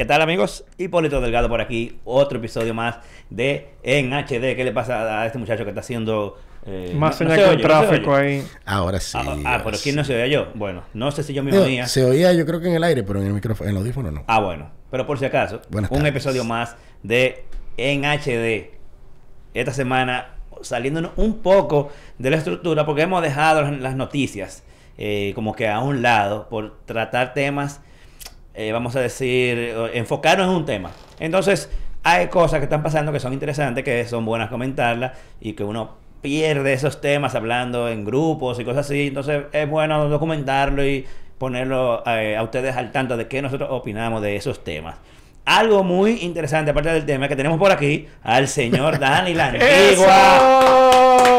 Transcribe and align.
¿qué 0.00 0.06
tal 0.06 0.22
amigos? 0.22 0.64
Hipólito 0.78 1.20
Delgado 1.20 1.50
por 1.50 1.60
aquí, 1.60 1.98
otro 2.04 2.38
episodio 2.38 2.72
más 2.72 3.00
de 3.28 3.74
En 3.82 4.14
HD. 4.14 4.56
¿Qué 4.56 4.62
le 4.64 4.72
pasa 4.72 5.20
a 5.20 5.26
este 5.26 5.36
muchacho 5.36 5.64
que 5.64 5.68
está 5.72 5.80
haciendo... 5.80 6.38
eh, 6.64 6.94
Más 6.96 7.20
no- 7.20 7.28
no 7.28 7.34
señal 7.34 7.36
se 7.36 7.42
con 7.42 7.50
oye, 7.50 7.62
no 7.68 7.80
se 7.80 7.86
tráfico 7.86 8.14
ahí. 8.14 8.42
Ahora 8.64 8.98
sí. 8.98 9.18
Ah, 9.20 9.36
ah, 9.44 9.60
pero 9.62 9.76
sí. 9.76 9.82
¿quién 9.84 9.96
no 9.96 10.04
se 10.04 10.14
oía 10.14 10.26
yo? 10.28 10.48
Bueno, 10.54 10.84
no 10.94 11.10
sé 11.10 11.22
si 11.22 11.34
yo 11.34 11.42
me 11.42 11.54
oía. 11.56 11.86
Se 11.86 12.02
oía 12.02 12.32
yo 12.32 12.46
creo 12.46 12.60
que 12.60 12.68
en 12.68 12.76
el 12.76 12.84
aire, 12.84 13.02
pero 13.02 13.20
en 13.20 13.26
el 13.26 13.34
micrófono, 13.34 13.68
en 13.68 13.76
el 13.76 13.82
audífono 13.82 14.10
no. 14.10 14.24
Ah, 14.26 14.40
bueno. 14.40 14.70
Pero 14.90 15.06
por 15.06 15.18
si 15.18 15.26
acaso, 15.26 15.60
Buenas 15.68 15.90
un 15.90 15.98
tardes. 15.98 16.12
episodio 16.12 16.44
más 16.44 16.76
de 17.02 17.44
En 17.76 18.06
HD. 18.06 18.70
Esta 19.52 19.74
semana 19.74 20.28
saliéndonos 20.62 21.10
un 21.16 21.40
poco 21.42 21.90
de 22.18 22.30
la 22.30 22.38
estructura 22.38 22.86
porque 22.86 23.02
hemos 23.02 23.20
dejado 23.22 23.60
las, 23.62 23.78
las 23.80 23.96
noticias 23.96 24.62
eh, 24.96 25.32
como 25.34 25.54
que 25.54 25.68
a 25.68 25.80
un 25.80 26.00
lado 26.02 26.48
por 26.48 26.78
tratar 26.86 27.32
temas, 27.34 27.80
eh, 28.60 28.72
vamos 28.72 28.94
a 28.94 29.00
decir, 29.00 29.58
eh, 29.58 29.90
enfocarnos 29.94 30.46
en 30.48 30.54
un 30.54 30.66
tema. 30.66 30.90
Entonces, 31.18 31.70
hay 32.02 32.26
cosas 32.26 32.58
que 32.58 32.64
están 32.64 32.82
pasando 32.82 33.10
que 33.10 33.18
son 33.18 33.32
interesantes, 33.32 33.82
que 33.82 34.04
son 34.04 34.26
buenas 34.26 34.50
comentarlas 34.50 35.12
y 35.40 35.54
que 35.54 35.64
uno 35.64 35.94
pierde 36.20 36.74
esos 36.74 37.00
temas 37.00 37.34
hablando 37.34 37.88
en 37.88 38.04
grupos 38.04 38.60
y 38.60 38.64
cosas 38.64 38.84
así. 38.84 39.06
Entonces, 39.06 39.44
es 39.52 39.66
bueno 39.66 40.10
documentarlo 40.10 40.84
y 40.84 41.06
ponerlo 41.38 42.02
eh, 42.06 42.36
a 42.36 42.42
ustedes 42.42 42.76
al 42.76 42.92
tanto 42.92 43.16
de 43.16 43.28
qué 43.28 43.40
nosotros 43.40 43.70
opinamos 43.72 44.20
de 44.20 44.36
esos 44.36 44.62
temas. 44.62 44.96
Algo 45.46 45.82
muy 45.82 46.18
interesante, 46.20 46.70
aparte 46.70 46.90
del 46.90 47.06
tema, 47.06 47.28
que 47.28 47.36
tenemos 47.36 47.58
por 47.58 47.72
aquí 47.72 48.06
al 48.22 48.46
señor 48.46 48.98
Dani 49.00 49.32
La 49.32 49.52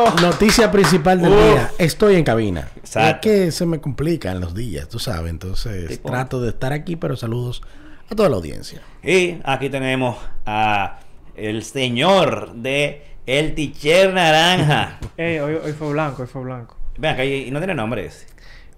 Noticia 0.22 0.72
principal 0.72 1.22
del 1.22 1.32
Uf. 1.32 1.38
día. 1.40 1.72
Estoy 1.78 2.16
en 2.16 2.24
cabina. 2.24 2.70
Exacto. 2.78 3.30
Es 3.30 3.36
que 3.46 3.52
se 3.52 3.66
me 3.66 3.80
complican 3.80 4.40
los 4.40 4.54
días, 4.56 4.88
tú 4.90 5.00
sabes. 5.00 5.30
Entonces 5.30 5.88
Tipo. 5.88 6.10
trato 6.10 6.42
de 6.42 6.50
estar 6.50 6.74
aquí, 6.74 6.96
pero 6.96 7.16
saludos 7.16 7.62
a 8.10 8.16
toda 8.16 8.30
la 8.30 8.36
audiencia. 8.36 8.82
Y 9.04 9.38
aquí 9.44 9.70
tenemos 9.70 10.18
a 10.46 11.00
el 11.36 11.64
señor 11.64 12.54
de 12.56 13.04
El 13.26 13.56
Ticher 13.56 14.14
Naranja. 14.14 15.00
Ey, 15.18 15.40
hoy, 15.40 15.56
hoy 15.64 15.72
fue 15.74 15.92
blanco, 15.92 16.24
hoy 16.24 16.28
fue 16.28 16.42
blanco. 16.44 16.76
Vean 16.98 17.16
que 17.16 17.22
ahí 17.22 17.52
no 17.52 17.60
tiene 17.60 17.74
nombre 17.74 18.06
ese. 18.06 18.28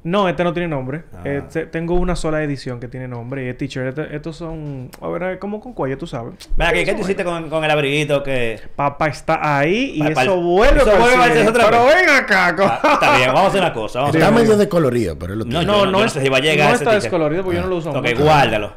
No, 0.04 0.28
este 0.28 0.44
no 0.44 0.52
tiene 0.52 0.68
nombre. 0.68 1.04
Ah. 1.14 1.22
Este- 1.24 1.66
tengo 1.66 1.94
una 1.96 2.16
sola 2.18 2.44
edición 2.44 2.80
que 2.82 2.90
tiene 2.90 3.08
nombre 3.08 3.46
y 3.46 3.48
es 3.48 3.58
teacher. 3.58 3.88
Este- 3.88 4.14
estos 4.16 4.36
son, 4.36 4.90
a 5.02 5.08
ver, 5.08 5.40
como 5.40 5.62
con 5.62 5.72
cuello, 5.74 5.98
tú 5.98 6.06
sabes. 6.08 6.34
Que 6.74 6.84
¿qué 6.84 6.94
tú 6.94 7.02
hiciste 7.02 7.24
con, 7.24 7.50
con 7.50 7.64
el 7.64 7.72
abriguito 7.72 8.22
que... 8.22 8.60
Papá 8.76 9.08
está 9.08 9.58
ahí 9.60 9.94
y 9.96 10.00
Pa- 10.04 10.12
pa- 10.14 10.24
eso 10.24 10.42
vuelve 10.42 10.82
eso 10.82 10.92
a 10.92 11.00
vuelve 11.00 11.48
otra 11.48 11.66
Pero 11.70 11.86
ven 11.86 12.10
acá. 12.10 12.56
co- 12.56 12.64
Ah, 12.66 12.80
está 12.96 13.16
bien, 13.18 13.28
vamos 13.30 13.44
a 13.44 13.48
hacer 13.48 13.62
una 13.62 13.74
cosa. 13.74 14.00
Vamos 14.02 14.16
Está 14.16 14.32
medio 14.32 14.58
descolorido, 14.58 15.18
pero 15.18 15.34
él 15.34 15.40
lo 15.40 15.46
No, 15.46 15.50
tiene. 15.52 15.66
No, 15.66 15.86
no, 15.86 15.92
no 15.92 16.00
yo 16.00 16.06
es- 16.06 16.12
sé 16.12 16.22
si 16.22 16.30
va 16.30 16.38
a 16.38 16.42
llegar 16.42 16.70
no 16.70 16.76
está 16.76 16.94
descolorido 16.96 17.44
porque 17.44 17.58
yo 17.58 17.64
no 17.64 17.70
lo 17.70 17.78
uso 17.78 17.92
Ok, 17.92 17.96
mucho. 18.10 18.24
guárdalo. 18.24 18.74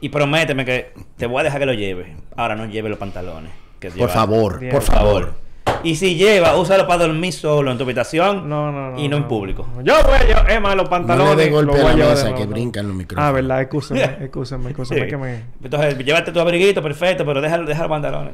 Y 0.00 0.08
prométeme 0.08 0.64
que 0.64 0.92
te 1.16 1.26
voy 1.26 1.40
a 1.40 1.44
dejar 1.44 1.60
que 1.60 1.66
lo 1.66 1.72
lleve. 1.74 2.16
Ahora 2.36 2.56
no 2.56 2.66
lleve 2.66 2.88
los 2.88 2.98
pantalones. 2.98 3.50
que 3.78 3.88
Por 3.90 3.98
lleva- 3.98 4.08
favor, 4.12 4.58
Bien. 4.58 4.72
por 4.72 4.82
Por 4.84 4.94
favor. 4.94 5.34
Y 5.82 5.96
si 5.96 6.14
lleva, 6.16 6.56
úsalo 6.56 6.86
para 6.86 7.06
dormir 7.06 7.32
solo 7.32 7.70
en 7.70 7.78
tu 7.78 7.84
habitación. 7.84 8.48
No, 8.48 8.70
no, 8.72 8.90
no. 8.92 8.98
Y 9.00 9.08
no 9.08 9.16
en 9.16 9.24
público. 9.24 9.66
Yo 9.82 9.94
voy 10.04 10.14
a 10.14 10.24
llevar, 10.24 10.50
es 10.50 10.60
más, 10.60 10.74
los 10.76 10.84
No 10.84 10.90
pantalones. 10.90 11.36
le 11.36 11.44
dé 11.44 11.50
golpe 11.50 11.80
a 11.80 11.84
la 11.84 11.90
de 11.94 12.10
mesa 12.10 12.34
que 12.34 12.46
brincan 12.46 12.86
los 12.88 12.96
micrófonos. 12.96 13.28
Ah, 13.28 13.32
verdad, 13.32 13.60
excúsame, 13.62 14.02
excúsame, 14.20 14.70
excúsame 14.70 15.00
Sí. 15.02 15.06
que 15.08 15.16
me... 15.16 15.42
Entonces, 15.62 15.98
llévate 15.98 16.32
tu 16.32 16.40
abriguito, 16.40 16.82
perfecto, 16.82 17.24
pero 17.24 17.40
deja, 17.40 17.58
deja 17.58 17.80
los 17.82 17.88
pantalones. 17.90 18.32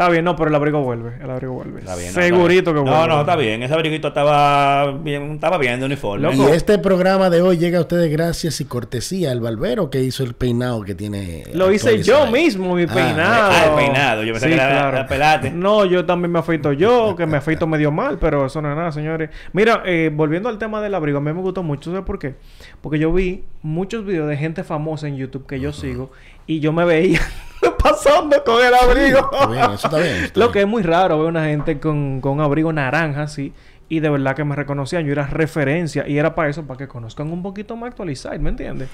Está 0.00 0.10
bien, 0.10 0.24
no, 0.24 0.34
pero 0.34 0.48
el 0.48 0.54
abrigo 0.54 0.80
vuelve, 0.82 1.12
el 1.22 1.28
abrigo 1.30 1.52
vuelve. 1.52 1.80
Está 1.80 1.94
bien. 1.94 2.14
¿no? 2.14 2.22
Segurito 2.22 2.72
que 2.72 2.78
Está 2.78 2.82
bien. 2.82 2.84
vuelve. 2.96 3.06
No, 3.08 3.14
no, 3.16 3.20
está 3.20 3.36
bien. 3.36 3.62
Ese 3.62 3.74
abriguito 3.74 4.08
estaba 4.08 4.92
bien, 4.92 5.32
estaba 5.32 5.58
bien 5.58 5.78
de 5.78 5.84
uniforme. 5.84 6.34
Y 6.34 6.40
este 6.52 6.78
programa 6.78 7.28
de 7.28 7.42
hoy 7.42 7.58
llega 7.58 7.76
a 7.76 7.82
ustedes 7.82 8.10
gracias 8.10 8.62
y 8.62 8.64
cortesía 8.64 9.30
al 9.30 9.40
barbero 9.42 9.90
que 9.90 10.02
hizo 10.02 10.22
el 10.24 10.32
peinado 10.32 10.80
que 10.84 10.94
tiene. 10.94 11.44
Lo 11.52 11.70
hice 11.70 12.02
yo 12.02 12.26
mismo, 12.28 12.74
mi 12.76 12.84
Ah, 12.84 12.94
peinado. 12.94 13.50
ah, 13.52 13.64
el 13.66 13.74
peinado. 13.74 14.22
Yo 14.22 14.32
pensé 14.32 14.48
que 14.48 14.54
era 14.54 14.90
la 14.90 15.06
pelate. 15.06 15.50
No, 15.50 15.84
yo 15.84 16.06
también 16.06 16.32
me 16.32 16.38
afeito 16.38 16.72
yo, 16.72 17.14
que 17.14 17.26
me 17.26 17.36
afeito 17.36 17.66
medio 17.66 17.92
mal, 17.92 18.16
pero 18.18 18.46
eso 18.46 18.62
no 18.62 18.70
es 18.70 18.76
nada, 18.78 18.92
señores. 18.92 19.28
Mira, 19.52 19.82
eh, 19.84 20.10
volviendo 20.10 20.48
al 20.48 20.56
tema 20.56 20.80
del 20.80 20.94
abrigo, 20.94 21.18
a 21.18 21.20
mí 21.20 21.30
me 21.30 21.42
gustó 21.42 21.62
mucho, 21.62 21.90
¿sabes 21.90 22.06
por 22.06 22.18
qué? 22.18 22.36
Porque 22.80 22.98
yo 22.98 23.12
vi 23.12 23.44
muchos 23.60 24.06
videos 24.06 24.30
de 24.30 24.38
gente 24.38 24.64
famosa 24.64 25.08
en 25.08 25.18
YouTube 25.18 25.44
que 25.46 25.60
yo 25.60 25.74
sigo 25.74 26.10
y 26.46 26.60
yo 26.60 26.72
me 26.72 26.86
veía 26.86 27.20
pasando 27.82 28.42
con 28.44 28.64
el 28.64 28.74
abrigo. 28.74 29.18
Está 29.32 29.46
bien, 29.46 29.62
eso 29.64 29.86
está 29.86 29.98
bien. 29.98 30.14
está 30.24 30.38
Lo 30.40 30.46
bien. 30.46 30.52
que 30.52 30.60
es 30.62 30.66
muy 30.66 30.82
raro 30.82 31.18
ver 31.18 31.28
una 31.28 31.44
gente 31.46 31.78
con, 31.80 32.20
con 32.20 32.32
un 32.32 32.40
abrigo 32.40 32.72
naranja 32.72 33.22
así. 33.22 33.52
Y 33.88 34.00
de 34.00 34.08
verdad 34.08 34.36
que 34.36 34.44
me 34.44 34.54
reconocían. 34.54 35.04
Yo 35.04 35.12
era 35.12 35.26
referencia. 35.26 36.06
Y 36.06 36.16
era 36.18 36.34
para 36.34 36.48
eso, 36.48 36.64
para 36.64 36.78
que 36.78 36.86
conozcan 36.88 37.30
un 37.32 37.42
poquito 37.42 37.76
más 37.76 37.90
actualizado. 37.90 38.38
¿Me 38.38 38.50
entiendes? 38.50 38.88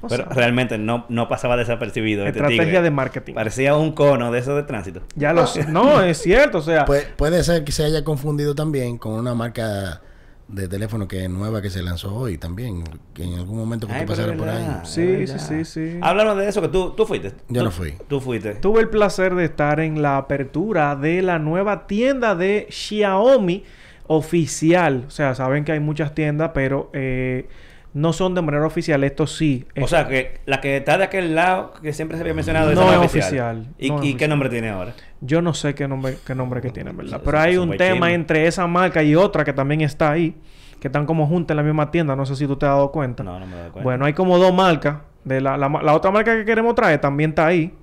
O 0.00 0.06
Pero 0.06 0.24
sea, 0.26 0.32
realmente 0.34 0.78
no, 0.78 1.06
no 1.08 1.28
pasaba 1.28 1.56
desapercibido. 1.56 2.24
este 2.26 2.38
estrategia 2.38 2.64
tigre. 2.66 2.82
de 2.82 2.90
marketing. 2.90 3.34
Parecía 3.34 3.74
un 3.74 3.92
cono 3.92 4.30
de 4.30 4.38
esos 4.38 4.54
de 4.54 4.62
tránsito. 4.62 5.00
Ya 5.16 5.32
lo 5.32 5.46
sé. 5.46 5.66
No, 5.66 6.02
es 6.02 6.18
cierto. 6.22 6.58
O 6.58 6.62
sea, 6.62 6.84
Pu- 6.86 7.04
puede 7.16 7.42
ser 7.42 7.64
que 7.64 7.72
se 7.72 7.84
haya 7.84 8.04
confundido 8.04 8.54
también 8.54 8.98
con 8.98 9.14
una 9.14 9.34
marca 9.34 10.02
de 10.48 10.66
teléfono 10.66 11.06
que 11.06 11.24
es 11.24 11.30
nueva 11.30 11.60
que 11.62 11.70
se 11.70 11.82
lanzó 11.82 12.14
hoy 12.14 12.38
también. 12.38 12.82
Que 13.14 13.24
en 13.24 13.34
algún 13.34 13.58
momento 13.58 13.86
que 13.86 13.92
Ay, 13.92 14.06
tú 14.06 14.14
por 14.38 14.48
ahí. 14.48 14.66
Sí, 14.84 15.26
sí, 15.26 15.38
sí, 15.38 15.64
sí. 15.64 15.98
Háblanos 16.02 16.36
de 16.38 16.48
eso, 16.48 16.60
que 16.62 16.68
tú, 16.68 16.90
tú 16.96 17.04
fuiste. 17.06 17.32
Yo 17.48 17.60
Tú- 17.60 17.64
no 17.64 17.70
fui. 17.70 17.94
Tú 18.08 18.20
fuiste. 18.20 18.54
tuve 18.54 18.80
el 18.80 18.88
placer 18.88 19.34
de 19.34 19.44
estar 19.44 19.78
en 19.80 20.00
la 20.02 20.16
apertura 20.16 20.96
de 20.96 21.22
la 21.22 21.38
nueva 21.38 21.86
tienda 21.86 22.34
de 22.34 22.66
Xiaomi 22.70 23.64
oficial. 24.06 25.04
O 25.06 25.10
sea, 25.10 25.34
saben 25.34 25.64
que 25.64 25.72
hay 25.72 25.80
muchas 25.80 26.14
tiendas, 26.14 26.50
pero 26.54 26.90
eh, 26.94 27.46
no 27.94 28.12
son 28.12 28.34
de 28.34 28.42
manera 28.42 28.66
oficial. 28.66 29.02
Esto 29.04 29.26
sí. 29.26 29.66
O 29.80 29.88
sea, 29.88 30.06
que 30.06 30.40
la 30.46 30.60
que 30.60 30.76
está 30.76 30.98
de 30.98 31.04
aquel 31.04 31.34
lado, 31.34 31.72
que 31.82 31.92
siempre 31.92 32.16
se 32.16 32.22
había 32.22 32.34
mencionado, 32.34 32.72
No 32.74 32.90
es 32.92 32.98
oficial. 32.98 33.68
¿Y, 33.78 33.88
No 33.88 33.98
es 33.98 34.04
y 34.04 34.08
qué 34.08 34.10
oficial. 34.14 34.30
nombre 34.30 34.48
tiene 34.48 34.68
ahora? 34.70 34.94
Yo 35.20 35.42
no 35.42 35.54
sé 35.54 35.74
qué 35.74 35.88
nombre, 35.88 36.16
qué 36.26 36.34
nombre 36.34 36.60
que 36.60 36.70
tiene, 36.70 36.92
¿verdad? 36.92 37.20
Pero 37.24 37.38
hay 37.40 37.56
un 37.56 37.76
tema 37.76 38.12
entre 38.12 38.46
esa 38.46 38.66
marca 38.66 39.02
y 39.02 39.14
otra 39.14 39.44
que 39.44 39.52
también 39.52 39.80
está 39.80 40.10
ahí, 40.12 40.36
que 40.80 40.88
están 40.88 41.06
como 41.06 41.26
juntas 41.26 41.52
en 41.54 41.56
la 41.56 41.62
misma 41.62 41.90
tienda. 41.90 42.14
No 42.14 42.24
sé 42.26 42.36
si 42.36 42.46
tú 42.46 42.56
te 42.56 42.66
has 42.66 42.72
dado 42.72 42.92
cuenta. 42.92 43.22
No, 43.24 43.38
no 43.40 43.46
me 43.46 43.52
doy 43.56 43.70
cuenta. 43.70 43.82
Bueno, 43.82 44.04
hay 44.04 44.12
como 44.12 44.38
dos 44.38 44.54
marcas. 44.54 44.98
De 45.24 45.40
la, 45.40 45.56
la, 45.58 45.68
la 45.68 45.94
otra 45.94 46.10
marca 46.10 46.34
que 46.36 46.44
queremos 46.44 46.74
traer 46.74 47.00
también 47.00 47.30
está 47.30 47.46
ahí. 47.46 47.74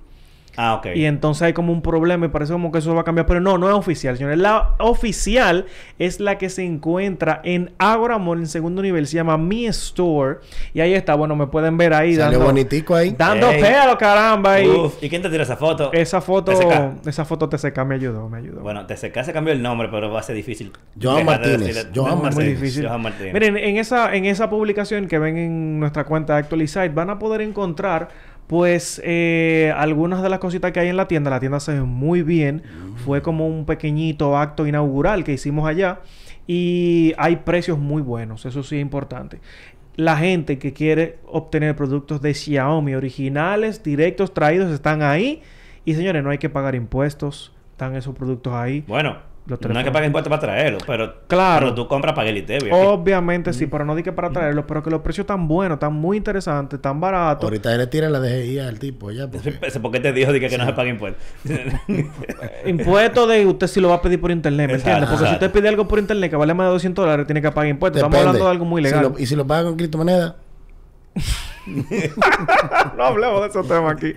Ah, 0.56 0.74
ok. 0.74 0.86
Y 0.94 1.04
entonces 1.04 1.42
hay 1.42 1.52
como 1.52 1.72
un 1.72 1.82
problema 1.82 2.26
y 2.26 2.28
parece 2.28 2.52
como 2.52 2.72
que 2.72 2.78
eso 2.78 2.94
va 2.94 3.02
a 3.02 3.04
cambiar. 3.04 3.26
Pero 3.26 3.40
no, 3.40 3.58
no 3.58 3.68
es 3.68 3.74
oficial, 3.74 4.16
señores. 4.16 4.38
La 4.38 4.74
oficial 4.78 5.66
es 5.98 6.20
la 6.20 6.38
que 6.38 6.48
se 6.48 6.64
encuentra 6.64 7.40
en 7.44 7.72
Agora 7.78 8.18
Mall, 8.18 8.38
en 8.40 8.46
segundo 8.46 8.82
nivel. 8.82 9.06
Se 9.06 9.16
llama 9.16 9.36
Mi 9.38 9.66
Store. 9.66 10.38
Y 10.74 10.80
ahí 10.80 10.94
está. 10.94 11.14
Bueno, 11.14 11.36
me 11.36 11.46
pueden 11.46 11.76
ver 11.76 11.92
ahí 11.94 12.14
Salió 12.14 12.38
dando... 12.38 12.46
bonitico 12.46 12.94
ahí. 12.94 13.14
Dando 13.16 13.50
Ey. 13.50 13.60
pelo, 13.62 13.98
caramba. 13.98 14.60
Y 14.60 14.68
Uf, 14.68 15.02
¿y 15.02 15.08
quién 15.08 15.22
te 15.22 15.28
tiró 15.28 15.42
esa 15.42 15.56
foto? 15.56 15.92
esa 15.92 16.20
foto... 16.20 16.52
TCK. 16.52 17.06
Esa 17.06 17.24
foto 17.24 17.48
TCK 17.48 17.78
me 17.84 17.94
ayudó, 17.94 18.28
me 18.28 18.38
ayudó. 18.38 18.60
Bueno, 18.62 18.86
TCK 18.86 19.22
se 19.24 19.32
cambió 19.32 19.52
el 19.52 19.62
nombre, 19.62 19.88
pero 19.90 20.10
va 20.10 20.20
a 20.20 20.22
ser 20.22 20.36
difícil. 20.36 20.72
Joan 21.00 21.24
Martínez. 21.24 21.88
Joan 21.94 22.14
muy 22.14 22.22
Martínez. 22.24 22.60
difícil. 22.60 22.86
Joan 22.86 23.02
Martínez. 23.02 23.32
Miren, 23.32 23.56
en 23.56 23.76
esa, 23.76 24.14
en 24.14 24.24
esa 24.24 24.48
publicación 24.50 25.06
que 25.08 25.18
ven 25.18 25.36
en 25.36 25.80
nuestra 25.80 26.04
cuenta 26.04 26.34
de 26.34 26.40
Actualizite 26.40 26.88
van 26.90 27.10
a 27.10 27.18
poder 27.18 27.40
encontrar 27.40 28.08
pues 28.46 29.00
eh, 29.04 29.72
algunas 29.76 30.22
de 30.22 30.28
las 30.28 30.38
cositas 30.38 30.72
que 30.72 30.80
hay 30.80 30.88
en 30.88 30.96
la 30.96 31.08
tienda. 31.08 31.30
La 31.30 31.40
tienda 31.40 31.60
se 31.60 31.74
ve 31.74 31.82
muy 31.82 32.22
bien. 32.22 32.62
Fue 33.04 33.22
como 33.22 33.46
un 33.46 33.66
pequeñito 33.66 34.36
acto 34.36 34.66
inaugural 34.66 35.24
que 35.24 35.32
hicimos 35.32 35.68
allá. 35.68 36.00
Y 36.46 37.12
hay 37.18 37.36
precios 37.36 37.78
muy 37.78 38.02
buenos. 38.02 38.46
Eso 38.46 38.62
sí 38.62 38.76
es 38.76 38.82
importante. 38.82 39.40
La 39.96 40.16
gente 40.16 40.58
que 40.58 40.72
quiere 40.72 41.18
obtener 41.26 41.74
productos 41.74 42.20
de 42.20 42.34
Xiaomi 42.34 42.94
originales, 42.94 43.82
directos, 43.82 44.32
traídos, 44.32 44.72
están 44.72 45.02
ahí. 45.02 45.42
Y 45.84 45.94
señores, 45.94 46.22
no 46.22 46.30
hay 46.30 46.38
que 46.38 46.48
pagar 46.48 46.74
impuestos. 46.74 47.52
Están 47.72 47.96
esos 47.96 48.14
productos 48.14 48.52
ahí. 48.52 48.84
Bueno, 48.86 49.16
Los 49.46 49.60
no 49.60 49.78
hay 49.78 49.84
que 49.84 49.92
pagar 49.92 50.06
impuestos 50.06 50.28
para 50.28 50.40
traerlo, 50.40 50.78
pero 50.86 51.14
Claro. 51.28 51.72
tú 51.72 51.86
compras, 51.86 52.14
paga 52.14 52.30
el 52.30 52.38
ITEVI. 52.38 52.70
Obviamente 52.72 53.52
sí, 53.52 53.66
pero 53.68 53.84
no 53.84 53.94
di 53.94 54.02
que 54.02 54.10
para 54.12 54.30
traerlos, 54.30 54.64
pero 54.66 54.82
que 54.82 54.90
los 54.90 55.02
precios 55.02 55.22
están 55.24 55.46
buenos, 55.46 55.76
están 55.76 55.92
muy 55.92 56.16
interesantes, 56.16 56.80
tan 56.82 57.00
baratos. 57.00 57.44
Ahorita 57.44 57.70
él 57.72 57.78
le 57.78 57.86
tira 57.86 58.10
la 58.10 58.18
DGI 58.18 58.58
al 58.58 58.78
tipo 58.80 59.12
ya. 59.12 59.30
Porque... 59.30 59.52
¿Por 59.52 59.92
qué 59.92 60.00
te 60.00 60.12
dijo 60.12 60.32
de 60.32 60.40
que, 60.40 60.48
que 60.48 60.58
no 60.58 60.66
se 60.66 60.72
paga 60.72 60.88
impuestos? 60.88 61.22
Impuesto 62.66 63.26
de 63.26 63.46
usted 63.46 63.66
si 63.68 63.80
lo 63.80 63.88
va 63.90 63.96
a 63.96 64.02
pedir 64.02 64.20
por 64.20 64.30
internet, 64.30 64.66
¿me 64.68 64.74
entiendes? 64.74 65.08
Porque 65.08 65.24
exacto. 65.24 65.38
si 65.38 65.44
usted 65.46 65.50
pide 65.60 65.68
algo 65.68 65.86
por 65.86 65.98
internet 65.98 66.30
que 66.30 66.36
vale 66.36 66.52
más 66.54 66.66
de 66.66 66.72
200 66.72 67.04
dólares, 67.04 67.26
tiene 67.26 67.40
que 67.40 67.50
pagar 67.52 67.68
impuestos. 67.70 67.98
Estamos 68.00 68.18
hablando 68.18 68.44
de 68.44 68.50
algo 68.50 68.64
muy 68.64 68.82
Si 68.82 68.88
legal. 68.88 69.02
lo- 69.12 69.18
y 69.18 69.26
si 69.26 69.36
lo 69.36 69.46
paga 69.46 69.64
con 69.64 69.76
criptomoneda, 69.76 70.36
no 72.96 73.04
hablemos 73.04 73.42
de 73.42 73.48
esos 73.48 73.66
temas 73.66 73.92
aquí. 73.92 74.14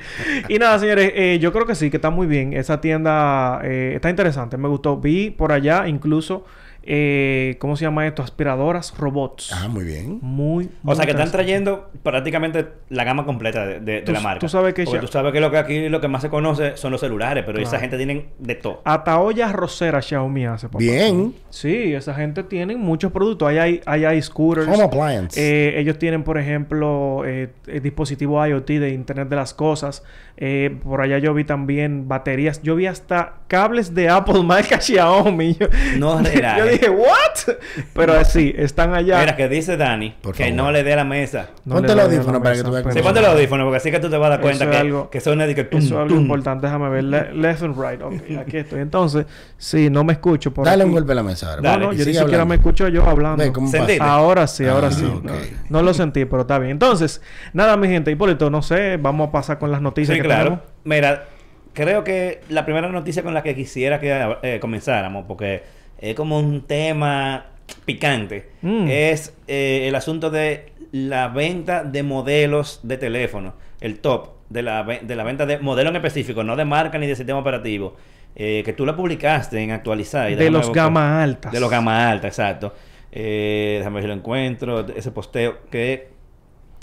Y 0.48 0.60
nada, 0.60 0.78
señores, 0.80 1.12
eh, 1.16 1.40
yo 1.42 1.52
creo 1.52 1.66
que 1.66 1.76
sí, 1.76 1.90
que 1.90 1.98
está 1.98 2.10
muy 2.10 2.28
bien. 2.28 2.54
Esa 2.54 2.80
tienda 2.82 3.62
eh, 3.64 3.94
está 3.96 4.10
interesante, 4.10 4.58
me 4.58 4.68
gustó. 4.68 4.98
Vi 4.98 5.32
por 5.32 5.52
allá 5.52 5.88
incluso 5.88 6.46
eh, 6.84 7.58
¿cómo 7.60 7.76
se 7.76 7.86
llama 7.86 8.08
esto? 8.08 8.24
Aspiradoras 8.24 8.98
robots. 8.98 9.52
Ah, 9.54 9.68
muy 9.68 9.84
bien. 9.84 10.20
Muy, 10.22 10.70
O 10.84 10.96
sea, 10.96 11.06
que 11.06 11.12
están 11.12 11.32
trayendo 11.32 11.92
prácticamente 12.04 12.68
la 12.90 13.04
gama 13.04 13.26
completa 13.26 13.66
de, 13.66 13.80
de- 13.80 13.92
de 13.94 14.02
Tú- 14.02 14.12
la 14.14 14.22
marca. 14.22 14.40
tú 14.40 14.50
sabes 14.50 14.74
que 14.74 14.84
Porque 14.86 14.98
ya- 14.98 15.02
tú 15.02 15.08
sabes 15.08 15.32
que 15.34 15.40
lo 15.40 15.52
que 15.52 15.58
aquí 15.58 15.90
lo 15.90 16.02
que 16.02 16.08
más 16.08 16.22
se 16.22 16.30
conoce 16.30 16.78
son 16.78 16.92
los 16.92 17.02
celulares, 17.02 17.44
pero 17.46 17.60
esa 17.60 17.72
Claro. 17.72 17.82
gente 17.82 17.98
tienen 17.98 18.26
de 18.40 18.56
todo. 18.56 18.82
Hasta 18.86 19.20
ollas 19.20 19.52
roseras 19.54 20.06
Xiaomi 20.06 20.46
hace, 20.46 20.68
papá. 20.68 20.80
Bien. 20.80 21.34
Sí, 21.50 21.94
esa 21.94 22.14
gente 22.14 22.44
tiene 22.44 22.76
muchos 22.78 23.12
productos. 23.12 23.48
Ahí 23.50 23.58
hay, 23.58 23.82
ahí 23.86 24.06
hay 24.06 24.22
scooters. 24.22 24.68
Home 24.68 24.84
appliance. 24.84 25.40
Eh, 25.40 25.80
ellos 25.80 25.98
tienen, 26.00 26.24
por 26.24 26.38
ejemplo, 26.38 27.24
eh, 27.26 27.50
dispositivos 27.82 28.48
IoT 28.48 28.80
de 28.80 28.90
Internet 28.90 29.30
de 29.30 29.36
las 29.36 29.54
Cosas. 29.54 30.04
Eh, 30.38 30.78
por 30.84 31.02
allá 31.02 31.18
yo 31.18 31.34
vi 31.34 31.44
también 31.44 32.08
baterías. 32.08 32.62
Yo 32.64 32.76
vi 32.76 32.86
hasta 32.88 33.34
cables 33.48 33.94
de 33.94 34.10
Apple 34.10 34.42
marca 34.44 34.80
Xiaomi. 34.80 35.56
Yo, 35.56 35.68
No 35.98 36.20
relajes. 36.22 36.69
dije, 36.74 36.90
¿what? 36.90 37.56
Pero 37.94 38.16
eh, 38.20 38.26
sí, 38.26 38.54
están 38.58 38.94
allá. 38.94 39.20
Mira, 39.20 39.36
que 39.36 39.48
dice 39.50 39.78
Dani 39.78 40.16
Por 40.22 40.36
que 40.36 40.44
favor. 40.46 40.58
no 40.58 40.72
le 40.72 40.84
dé 40.84 40.94
a 40.94 40.98
la 40.98 41.04
mesa. 41.04 41.50
No 41.66 41.76
Ponte 41.76 41.92
el 41.94 42.00
audífono 42.00 42.42
para 42.42 42.56
que 42.56 42.64
tú 42.64 42.72
veas 42.72 42.94
Sí, 42.94 43.02
ponte 43.02 43.22
los 43.22 43.30
audífonos 43.32 43.66
porque 43.66 43.78
así 43.78 43.92
que 43.92 44.00
tú 44.00 44.10
te 44.10 44.18
vas 44.18 44.28
a 44.28 44.30
dar 44.32 44.42
cuenta 44.42 44.64
Eso 44.64 44.72
que, 44.72 44.78
es 44.78 44.82
algo- 44.84 45.10
que 45.10 45.20
suena 45.22 45.46
de 45.48 45.56
que 45.56 45.64
tum, 45.64 45.80
Eso 45.80 45.96
es 45.96 46.00
algo 46.02 46.16
tum. 46.16 46.22
importante. 46.24 46.68
Déjame 46.68 46.90
ver. 46.90 47.04
Le- 47.04 47.34
left 47.34 47.64
and 47.64 47.76
right. 47.78 48.02
Ok, 48.02 48.38
aquí 48.40 48.58
estoy. 48.58 48.80
Entonces, 48.82 49.26
sí, 49.58 49.90
no 49.90 50.04
me 50.04 50.14
escucho 50.14 50.54
por 50.54 50.66
Dale 50.66 50.84
aquí. 50.84 50.90
un 50.90 50.96
golpe 50.96 51.12
a 51.12 51.16
la 51.16 51.24
mesa 51.24 51.50
ahora. 51.50 51.62
No, 51.62 51.70
Dale, 51.70 51.86
no, 51.86 51.94
Y 51.94 51.98
yo 51.98 52.06
ni 52.06 52.14
siquiera 52.14 52.46
me 52.46 52.56
escucho 52.56 52.88
yo 52.88 53.06
hablando. 53.06 53.44
Ve 53.44 53.52
cómo 53.52 53.70
Sentite. 53.70 54.00
Ahora 54.02 54.48
sí, 54.48 54.66
ahora 54.66 54.88
Ah, 54.88 54.92
sí. 54.92 55.06
ok. 55.06 55.24
No, 55.24 55.32
no 55.70 55.82
lo 55.84 55.94
sentí, 55.94 56.26
pero 56.26 56.42
está 56.42 56.60
bien. 56.60 56.72
Entonces, 56.72 57.22
nada, 57.54 57.78
mi 57.78 57.88
gente. 57.88 58.12
Hipólito, 58.12 58.50
no 58.50 58.62
sé. 58.62 58.98
Vamos 58.98 59.30
a 59.30 59.32
pasar 59.32 59.60
con 59.60 59.72
las 59.72 59.82
noticias 59.82 60.16
Sí, 60.16 60.22
que 60.22 60.28
claro. 60.28 60.44
tenemos. 60.44 60.60
Mira, 60.84 61.26
creo 61.74 62.04
que 62.04 62.42
la 62.50 62.66
primera 62.66 62.90
noticia 62.90 63.24
con 63.24 63.34
la 63.34 63.44
que 63.44 63.56
quisiera 63.56 64.00
que 64.00 64.36
eh, 64.42 64.60
comenzáramos, 64.60 65.26
porque 65.28 65.64
es 66.02 66.16
como 66.16 66.40
un 66.40 66.62
tema 66.62 67.46
picante, 67.86 68.50
Mm. 68.62 68.88
es 68.90 69.36
eh, 69.48 69.86
el 69.88 69.96
asunto 69.96 70.30
de 70.30 70.72
la 70.92 71.28
venta 71.28 71.84
de 71.84 72.04
modelos 72.04 72.80
de 72.84 72.98
teléfono, 72.98 73.54
el 73.80 74.00
top 74.00 74.30
de 74.50 74.64
la, 74.64 74.84
de 74.84 75.16
la 75.16 75.24
venta 75.24 75.46
de 75.46 75.60
modelo 75.60 75.90
en 75.90 75.96
específico, 75.98 76.44
no 76.44 76.56
de 76.56 76.66
marca 76.66 76.98
ni 76.98 77.06
de 77.08 77.16
sistema 77.16 77.40
operativo, 77.40 77.96
eh, 78.36 78.64
que 78.66 78.74
tú 78.74 78.86
la 78.86 78.96
publicaste 78.96 79.60
en 79.62 79.72
Actualizar. 79.72 80.36
De 80.36 80.50
los 80.50 80.72
gama 80.72 81.22
altas. 81.22 81.52
De 81.52 81.60
los 81.60 81.70
gama 81.70 82.10
alta, 82.10 82.28
exacto. 82.28 82.74
Eh, 83.12 83.76
déjame 83.80 83.96
ver 83.96 84.04
si 84.04 84.08
lo 84.08 84.14
encuentro, 84.14 84.88
ese 84.96 85.12
posteo 85.12 85.60
que 85.70 86.10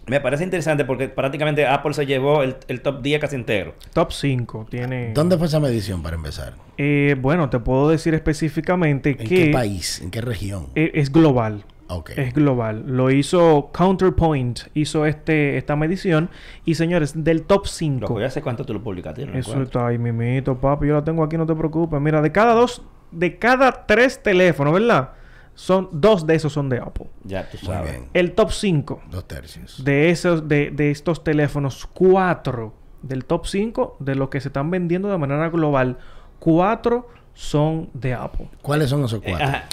me 0.06 0.20
parece 0.20 0.44
interesante 0.44 0.84
porque 0.84 1.08
prácticamente 1.08 1.66
Apple 1.66 1.92
se 1.94 2.06
llevó 2.06 2.42
el, 2.42 2.56
el 2.68 2.80
top 2.80 3.02
10 3.02 3.20
casi 3.20 3.34
entero. 3.36 3.74
Top 3.92 4.12
5 4.12 4.66
tiene... 4.70 5.12
¿Dónde 5.14 5.36
fue 5.36 5.46
esa 5.48 5.58
medición 5.60 6.02
para 6.02 6.16
empezar? 6.16 6.54
Eh, 6.78 7.16
bueno, 7.20 7.50
te 7.50 7.58
puedo 7.58 7.88
decir 7.88 8.14
específicamente 8.14 9.10
¿En 9.10 9.16
que... 9.16 9.24
qué 9.24 9.50
país? 9.52 10.00
¿En 10.00 10.10
qué 10.10 10.20
región? 10.20 10.68
e- 10.74 10.92
Es 10.94 11.10
global. 11.10 11.64
ok. 11.88 12.10
Es 12.16 12.34
global. 12.34 12.84
Lo 12.86 13.10
hizo 13.10 13.70
Counterpoint. 13.72 14.60
Hizo 14.74 15.06
este 15.06 15.56
esta 15.56 15.74
medición. 15.74 16.30
Y 16.64 16.74
señores, 16.76 17.24
del 17.24 17.42
top 17.42 17.64
Lo 17.64 17.68
5. 17.70 18.08
voy 18.14 18.22
a 18.24 18.26
hacer 18.26 18.42
cuánto 18.42 18.64
tú 18.64 18.74
lo 18.74 18.82
publicaste. 18.82 19.26
no 19.26 19.36
Eso 19.38 19.60
está 19.62 19.88
ahí, 19.88 19.98
mimito, 19.98 20.56
papi. 20.60 20.86
Yo 20.86 20.94
la 20.94 21.02
tengo 21.04 21.24
aquí, 21.24 21.36
no 21.36 21.46
te 21.46 21.54
preocupes. 21.54 22.00
Mira, 22.00 22.22
de 22.22 22.30
cada 22.30 22.54
dos... 22.54 22.82
De 23.12 23.38
cada 23.38 23.86
tres 23.86 24.20
teléfonos, 24.22 24.72
¿verdad? 24.74 25.10
Son... 25.56 25.88
Dos 25.90 26.24
de 26.26 26.36
esos 26.36 26.52
son 26.52 26.68
de 26.68 26.78
Apple. 26.78 27.06
Ya 27.24 27.48
tú 27.50 27.56
sabes. 27.58 27.90
bien. 27.90 28.08
El 28.14 28.32
top 28.34 28.52
5 28.52 29.00
Dos 29.10 29.26
tercios. 29.26 29.82
de 29.84 30.10
esos... 30.10 30.46
De, 30.48 30.70
de 30.70 30.92
estos 30.92 31.24
teléfonos, 31.24 31.84
cuatro 31.86 32.74
del 33.02 33.24
top 33.24 33.46
5 33.46 33.96
de 34.00 34.14
los 34.14 34.28
que 34.28 34.40
se 34.40 34.48
están 34.48 34.70
vendiendo 34.70 35.08
de 35.10 35.18
manera 35.18 35.48
global, 35.48 35.98
cuatro 36.38 37.08
son 37.34 37.90
de 37.94 38.14
Apple. 38.14 38.48
¿Cuáles 38.62 38.90
son 38.90 39.04
esos 39.04 39.20
Eh, 39.22 39.26
cuatro? 39.30 39.46
ajá. 39.46 39.64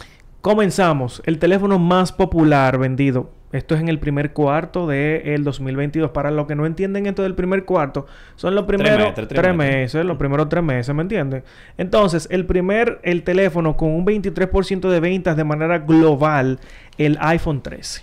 Comenzamos. 0.42 1.22
El 1.26 1.40
teléfono 1.40 1.80
más 1.80 2.12
popular 2.12 2.78
vendido. 2.78 3.30
Esto 3.54 3.76
es 3.76 3.82
en 3.82 3.88
el 3.88 4.00
primer 4.00 4.34
cuarto 4.34 4.88
del 4.88 5.44
2022. 5.44 6.12
Para 6.12 6.32
los 6.32 6.48
que 6.48 6.56
no 6.56 6.66
entienden 6.66 7.06
esto 7.06 7.22
del 7.24 7.36
primer 7.36 7.64
cuarto, 7.66 8.08
son 8.36 8.56
los 8.56 8.66
primeros 8.66 8.98
meses, 8.98 9.14
tres 9.16 9.28
tres 9.30 9.56
meses. 9.56 10.06
los 10.06 10.18
primeros 10.18 10.50
tres 10.50 10.64
meses, 10.64 10.94
¿me 10.94 11.04
entienden? 11.04 11.44
Entonces, 11.78 12.28
el 12.32 12.46
primer, 12.46 13.00
el 13.04 13.24
teléfono 13.24 13.78
con 13.78 13.92
un 13.92 14.06
23% 14.06 14.90
de 14.90 15.00
ventas 15.00 15.38
de 15.38 15.44
manera 15.46 15.78
global, 15.80 16.60
el 16.98 17.18
iPhone 17.22 17.62
13. 17.62 18.02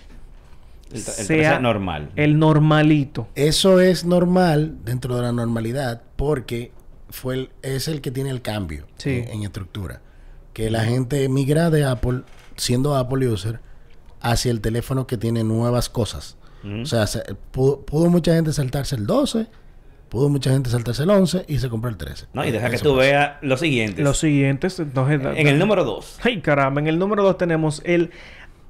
El, 0.91 0.97
el 0.97 1.01
sea 1.03 1.25
13 1.51 1.59
normal. 1.61 2.09
El 2.15 2.39
normalito. 2.39 3.27
Eso 3.35 3.79
es 3.79 4.05
normal 4.05 4.77
dentro 4.85 5.15
de 5.15 5.21
la 5.21 5.31
normalidad 5.31 6.01
porque 6.15 6.71
fue 7.09 7.35
el- 7.35 7.49
es 7.61 7.87
el 7.89 7.99
que 8.01 8.11
tiene 8.11 8.29
el 8.29 8.41
cambio 8.41 8.85
Sí. 8.97 9.09
en, 9.09 9.27
en 9.29 9.43
estructura. 9.43 10.01
Que 10.53 10.69
la 10.69 10.83
gente 10.85 11.27
migra 11.29 11.69
de 11.69 11.83
Apple, 11.85 12.21
siendo 12.57 12.95
Apple 12.95 13.27
user, 13.27 13.59
hacia 14.21 14.51
el 14.51 14.61
teléfono 14.61 15.07
que 15.07 15.17
tiene 15.17 15.43
nuevas 15.43 15.89
cosas. 15.89 16.37
O 16.83 16.85
sea, 16.85 17.07
se- 17.07 17.23
pudo, 17.51 17.81
pudo 17.81 18.09
mucha 18.09 18.35
gente 18.35 18.53
saltarse 18.53 18.95
el 18.95 19.07
12, 19.07 19.47
pudo 20.09 20.29
mucha 20.29 20.51
gente 20.51 20.69
saltarse 20.69 21.01
el 21.03 21.09
11 21.09 21.45
y 21.47 21.57
se 21.57 21.69
compró 21.69 21.89
el 21.89 21.97
13. 21.97 22.27
no, 22.33 22.45
y 22.45 22.51
deja 22.51 22.69
que 22.69 22.77
tú 22.77 22.95
veas 22.95 23.37
los 23.41 23.59
siguientes. 23.61 24.03
Los 24.05 24.19
siguientes, 24.19 24.79
entonces... 24.79 25.19
en 25.35 25.47
el 25.47 25.57
número 25.57 25.83
2. 25.83 26.19
Ay, 26.21 26.39
caramba. 26.41 26.79
En 26.79 26.87
el 26.87 26.99
número 26.99 27.23
2 27.23 27.37
tenemos 27.39 27.81
el 27.83 28.11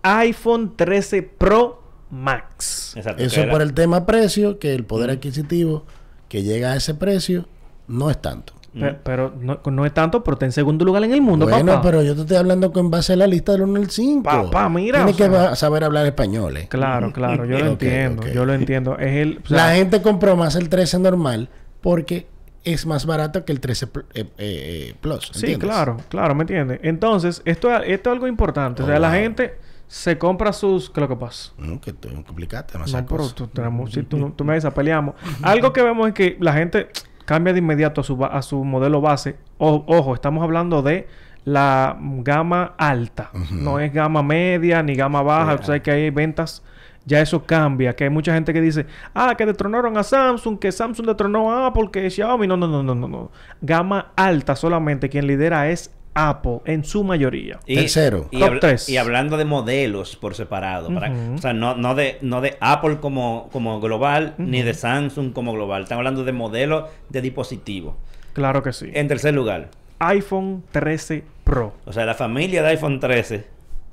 iPhone 0.03 0.74
13 0.77 1.21
Pro 1.24 1.83
Max. 2.09 2.94
Exacto. 2.95 3.24
Eso 3.24 3.48
por 3.50 3.62
el 3.62 3.74
tema 3.74 4.06
precio, 4.06 4.57
que 4.59 4.74
el 4.74 4.86
poder 4.86 5.09
adquisitivo 5.09 5.86
que 6.30 6.44
llega 6.44 6.71
a 6.71 6.75
ese 6.77 6.94
precio 6.94 7.45
no 7.88 8.09
es 8.09 8.21
tanto. 8.21 8.53
Pe- 8.73 8.94
Pero, 9.03 9.33
no, 9.38 9.59
no 9.69 9.85
es 9.85 9.94
tanto, 9.94 10.23
pero 10.23 10.35
está 10.35 10.45
en 10.45 10.53
segundo 10.53 10.85
lugar 10.85 11.03
en 11.03 11.12
el 11.12 11.21
mundo, 11.21 11.45
bueno, 11.45 11.73
papá. 11.73 11.81
pero 11.81 12.03
yo 12.03 12.15
te 12.15 12.21
estoy 12.21 12.38
hablando 12.38 12.71
con 12.71 12.89
base 12.89 13.13
a 13.13 13.15
la 13.18 13.27
lista 13.27 13.51
del 13.51 13.63
1 13.63 13.77
al 13.81 13.89
5. 13.89 14.23
Papá, 14.23 14.69
mira, 14.69 15.00
Tienes 15.00 15.15
o 15.15 15.18
que 15.18 15.23
sea- 15.29 15.50
va- 15.50 15.56
saber 15.57 15.83
hablar 15.83 16.06
español, 16.06 16.56
¿eh? 16.56 16.68
Claro, 16.69 17.12
claro, 17.12 17.44
yo 17.45 17.59
lo 17.59 17.65
entiendo, 17.71 18.25
yo 18.27 18.45
lo 18.45 18.53
entiendo. 18.53 18.97
Es 18.97 19.18
el. 19.18 19.41
o 19.44 19.47
sea, 19.47 19.57
la 19.57 19.75
gente 19.75 20.01
compró 20.01 20.38
más 20.38 20.56
el 20.56 20.69
13 20.69 21.00
normal 21.00 21.50
porque 21.81 22.27
es 22.63 22.85
más 22.85 23.06
barato 23.06 23.44
que 23.44 23.51
el 23.51 23.59
13 23.59 23.88
pl- 23.88 24.06
eh, 24.13 24.21
eh, 24.21 24.27
eh, 24.38 24.95
Plus. 25.01 25.31
Sí, 25.33 25.57
claro, 25.57 25.97
claro, 26.07 26.33
¿me 26.35 26.44
entiendes? 26.44 26.79
Entonces, 26.83 27.41
esto, 27.44 27.75
es- 27.75 27.83
esto 27.88 28.09
es 28.09 28.13
algo 28.13 28.27
importante. 28.27 28.83
o 28.83 28.85
Oh, 28.85 28.88
sea, 28.88 29.00
la 29.00 29.09
wow. 29.09 29.17
gente 29.17 29.56
se 29.88 30.17
compra 30.17 30.53
sus. 30.53 30.89
¿Qué 30.89 31.01
es 31.01 31.09
lo 31.09 31.09
que 31.09 31.19
pasa? 31.19 31.51
No, 31.57 31.81
que 31.81 31.91
tú 31.91 32.07
complicaste 32.25 32.74
No, 32.75 32.85
demasiadas 32.85 33.06
pero 33.09 33.17
cosas. 33.17 33.35
tú, 33.35 33.47
tenemos- 33.47 33.91
si 33.91 34.03
tú, 34.03 34.29
tú 34.38 34.45
me 34.45 34.53
dices, 34.56 34.71
peleamos. 34.74 35.15
Algo 35.41 35.74
que 35.74 35.81
vemos 35.81 36.07
es 36.07 36.13
que 36.13 36.38
la 36.39 36.53
gente 36.53 36.88
cambia 37.25 37.53
de 37.53 37.59
inmediato 37.59 38.01
a 38.01 38.03
su, 38.03 38.23
a 38.25 38.41
su 38.41 38.63
modelo 38.63 39.01
base. 39.01 39.38
O- 39.57 39.83
ojo, 39.88 40.13
estamos 40.13 40.44
hablando 40.44 40.81
de 40.81 41.07
la 41.45 41.97
gama 42.00 42.73
alta. 42.77 43.31
No 43.51 43.79
es 43.79 43.91
gama 43.94 44.21
media 44.23 44.83
ni 44.83 44.95
gama 44.95 45.21
baja. 45.21 45.57
Sí, 45.57 45.63
o 45.63 45.65
sea, 45.65 45.79
que 45.81 45.91
hay 45.91 46.09
ventas. 46.09 46.63
Ya 47.05 47.19
eso 47.19 47.46
cambia. 47.46 47.96
Que 47.96 48.03
hay 48.03 48.10
mucha 48.12 48.34
gente 48.34 48.53
que 48.53 48.62
dice, 48.62 48.86
ah, 49.15 49.34
que 49.36 49.46
detronaron 49.46 49.98
a 49.98 50.03
Samsung, 50.03 50.60
que 50.60 50.72
Samsung 50.72 51.07
detronó 51.07 51.51
a 51.51 51.67
Apple, 51.67 51.89
que 51.91 52.10
Xiaomi. 52.10 52.46
No, 52.46 52.57
no, 52.57 52.67
no, 52.67 52.84
no, 52.84 52.93
no. 52.93 53.07
no. 53.07 53.31
Gama 53.62 54.12
alta 54.15 54.55
solamente. 54.55 55.10
Quien 55.10 55.25
lidera 55.25 55.69
es 55.69 55.91
Apple 56.13 56.60
en 56.65 56.84
su 56.84 57.03
mayoría. 57.03 57.60
Y, 57.65 57.75
Tercero. 57.75 58.27
Y, 58.32 58.39
Top 58.39 58.48
habla- 58.50 58.60
tres. 58.60 58.89
y 58.89 58.98
hablando 58.98 59.38
de 59.38 59.46
modelos 59.46 60.15
por 60.18 60.36
separado. 60.36 60.94
para- 60.94 61.12
Ujú. 61.12 61.36
o 61.36 61.38
sea, 61.38 61.53
no, 61.53 61.75
no, 61.75 61.96
de, 61.96 62.18
no 62.22 62.41
de 62.41 62.58
Apple 62.60 62.98
como, 63.00 63.50
como 63.51 63.80
global, 63.80 64.36
ni 64.38 64.60
Ujú. 64.60 64.68
de 64.68 64.74
Samsung 64.74 65.32
como 65.34 65.53
global. 65.53 65.84
Están 65.84 66.00
hablando 66.00 66.24
de 66.24 66.32
modelos 66.34 66.89
de 67.10 67.22
dispositivos. 67.22 67.96
Claro 68.34 68.62
que 68.63 68.74
sí. 68.74 68.89
En 68.94 69.08
tercer 69.08 69.34
lugar, 69.34 69.70
iPhone 70.00 70.63
13 70.72 71.24
Pro. 71.44 71.74
o 71.86 71.94
sea, 71.94 72.06
la 72.06 72.13
familia 72.15 72.62
de 72.63 72.70
iPhone 72.70 73.00
13 73.00 73.46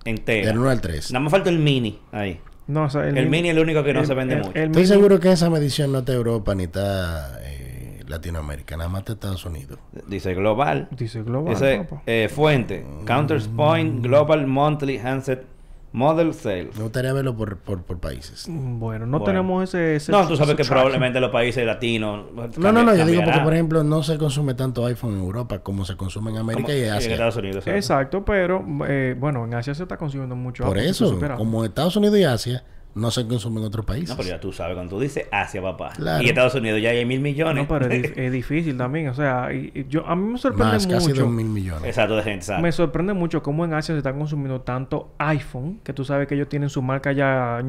entera. 0.04 0.46
Del 0.48 0.58
1 0.58 0.70
al 0.70 0.80
3. 0.80 1.12
Nada 1.12 1.22
más 1.24 1.30
falta 1.30 1.50
el 1.50 1.58
mini 1.58 1.98
ahí. 2.12 2.40
No, 2.66 2.84
o 2.84 2.90
sea, 2.90 3.08
El 3.08 3.28
mini 3.30 3.48
es 3.48 3.56
el 3.56 3.62
único 3.62 3.82
que 3.82 3.94
no 3.94 4.04
se 4.04 4.12
vende 4.14 4.36
mucho. 4.36 4.48
Estoy 4.50 4.68
mini- 4.68 4.86
seguro 4.86 5.18
que 5.20 5.32
esa 5.32 5.48
medición 5.48 5.90
no 5.90 6.00
está 6.00 6.12
Europa 6.12 6.54
ni 6.54 6.64
está 6.64 7.38
eh, 7.42 7.67
Latinoamérica, 8.08 8.76
nada 8.76 8.88
más 8.88 9.00
está 9.00 9.12
Estados 9.14 9.44
Unidos. 9.44 9.78
Dice 10.06 10.34
global. 10.34 10.88
Dice 10.96 11.22
global, 11.22 11.54
papá. 11.88 12.02
eh, 12.06 12.28
fuente. 12.34 12.84
Counterpoint 13.06 14.02
Global 14.02 14.46
Monthly 14.46 14.98
Handset 14.98 15.44
Model 15.90 16.34
Sales. 16.34 16.76
Me 16.76 16.82
gustaría 16.82 17.12
verlo 17.14 17.34
por, 17.34 17.56
por, 17.58 17.82
por 17.82 17.98
países. 17.98 18.46
Mm, 18.48 18.78
Bueno, 18.78 19.06
no 19.06 19.18
Bueno. 19.20 19.24
tenemos 19.24 19.64
ese, 19.64 19.96
ese- 19.96 20.12
No, 20.12 20.28
tú 20.28 20.36
sabes 20.36 20.54
que 20.54 20.64
probablemente 20.64 21.18
los 21.18 21.30
países 21.30 21.64
latinos. 21.64 22.26
No, 22.58 22.72
no, 22.72 22.82
no, 22.84 22.94
yo 22.94 23.06
digo 23.06 23.22
porque, 23.24 23.40
por 23.40 23.54
ejemplo, 23.54 23.82
no 23.82 24.02
se 24.02 24.18
consume 24.18 24.52
tanto 24.54 24.84
iPhone 24.84 25.14
en 25.14 25.20
Europa 25.20 25.60
como 25.60 25.84
se 25.86 25.96
consume 25.96 26.30
en 26.30 26.36
América 26.38 26.66
Como- 26.66 26.78
y 26.78 26.82
en 26.84 26.90
Asia. 26.92 27.12
Estados 27.12 27.36
Unidos. 27.36 27.64
¿sabes? 27.64 27.84
Exacto, 27.86 28.22
pero 28.24 28.62
eh, 28.86 29.16
bueno, 29.18 29.44
en 29.46 29.54
Asia 29.54 29.74
se 29.74 29.82
está 29.84 29.96
consumiendo 29.96 30.36
mucho. 30.36 30.64
Por 30.64 30.76
Apple, 30.76 30.90
eso, 30.90 31.18
como 31.38 31.64
Estados 31.64 31.96
Unidos 31.96 32.18
y 32.18 32.24
Asia, 32.24 32.64
no 32.94 33.10
se 33.12 33.26
consume 33.28 33.60
en 33.60 33.66
otros 33.66 33.84
países. 33.86 34.08
No, 34.10 34.16
pero 34.16 34.28
ya 34.28 34.40
tú 34.40 34.52
sabes, 34.52 34.74
cuando 34.74 34.96
tú 34.96 35.00
dices 35.00 35.26
Asia, 35.30 35.62
papá. 35.62 35.90
Claro. 35.94 36.22
Y 36.22 36.28
Estados 36.28 36.54
Unidos 36.56 36.80
ya 36.82 36.90
hay 36.90 37.04
mil 37.04 37.20
millones. 37.20 37.62
No, 37.62 37.68
pero 37.68 37.86
es, 37.86 38.02
dif- 38.02 38.12
es 38.16 38.32
difícil 38.32 38.76
también. 38.76 39.08
O 39.08 39.14
sea, 39.14 39.52
y- 39.52 39.70
y 39.74 39.86
yo, 39.88 40.04
a 40.06 40.16
mí 40.16 40.32
me 40.32 40.38
sorprende 40.38 40.72
Más, 40.74 40.86
casi 40.86 41.08
mucho. 41.10 41.22
dos 41.22 41.30
mil 41.30 41.46
millones. 41.46 41.84
Exacto, 41.84 42.16
de 42.16 42.22
gente, 42.22 42.44
¿sabes? 42.46 42.62
Me 42.62 42.72
sorprende 42.72 43.12
mucho 43.12 43.42
cómo 43.42 43.64
en 43.64 43.74
Asia 43.74 43.94
se 43.94 43.98
está 43.98 44.12
consumiendo 44.12 44.62
tanto 44.62 45.12
iPhone, 45.18 45.80
que 45.84 45.92
tú 45.92 46.04
sabes 46.04 46.26
que 46.26 46.34
ellos 46.34 46.48
tienen 46.48 46.70
su 46.70 46.82
marca 46.82 47.12
ya 47.12 47.60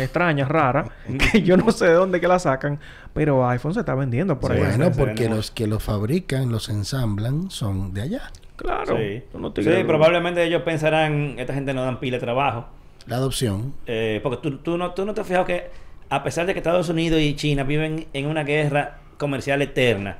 extraña, 0.00 0.46
rara, 0.46 0.84
que 1.32 1.42
yo 1.42 1.56
no 1.56 1.70
sé 1.72 1.86
de 1.86 1.94
dónde 1.94 2.20
que 2.20 2.28
la 2.28 2.38
sacan, 2.38 2.78
pero 3.14 3.46
iPhone 3.48 3.74
se 3.74 3.80
está 3.80 3.94
vendiendo 3.94 4.38
por 4.38 4.52
Sí, 4.52 4.58
ahí. 4.60 4.76
bueno, 4.76 4.92
porque 4.96 5.28
los 5.28 5.50
que 5.50 5.66
los 5.66 5.82
fabrican, 5.82 6.50
los 6.50 6.68
ensamblan, 6.68 7.50
son 7.50 7.92
de 7.94 8.02
allá. 8.02 8.22
Claro. 8.56 8.96
Sí, 8.96 9.22
Tú 9.30 9.38
no 9.38 9.52
te 9.52 9.62
Sí, 9.62 9.68
crees. 9.68 9.84
probablemente 9.84 10.42
ellos 10.42 10.62
pensarán, 10.62 11.36
esta 11.38 11.54
gente 11.54 11.72
no 11.74 11.82
dan 11.82 12.00
pila 12.00 12.16
de 12.16 12.20
trabajo. 12.20 12.66
La 13.06 13.16
adopción. 13.16 13.74
Eh, 13.86 14.20
porque 14.22 14.38
tú, 14.38 14.58
tú 14.58 14.76
no, 14.78 14.92
tú 14.92 15.04
no 15.04 15.14
te 15.14 15.20
has 15.20 15.26
fijado 15.26 15.44
que, 15.44 15.70
a 16.10 16.22
pesar 16.22 16.46
de 16.46 16.52
que 16.52 16.58
Estados 16.58 16.88
Unidos 16.88 17.20
y 17.20 17.34
China 17.36 17.62
viven 17.64 18.06
en 18.12 18.26
una 18.26 18.44
guerra 18.44 18.98
comercial 19.16 19.62
eterna, 19.62 20.18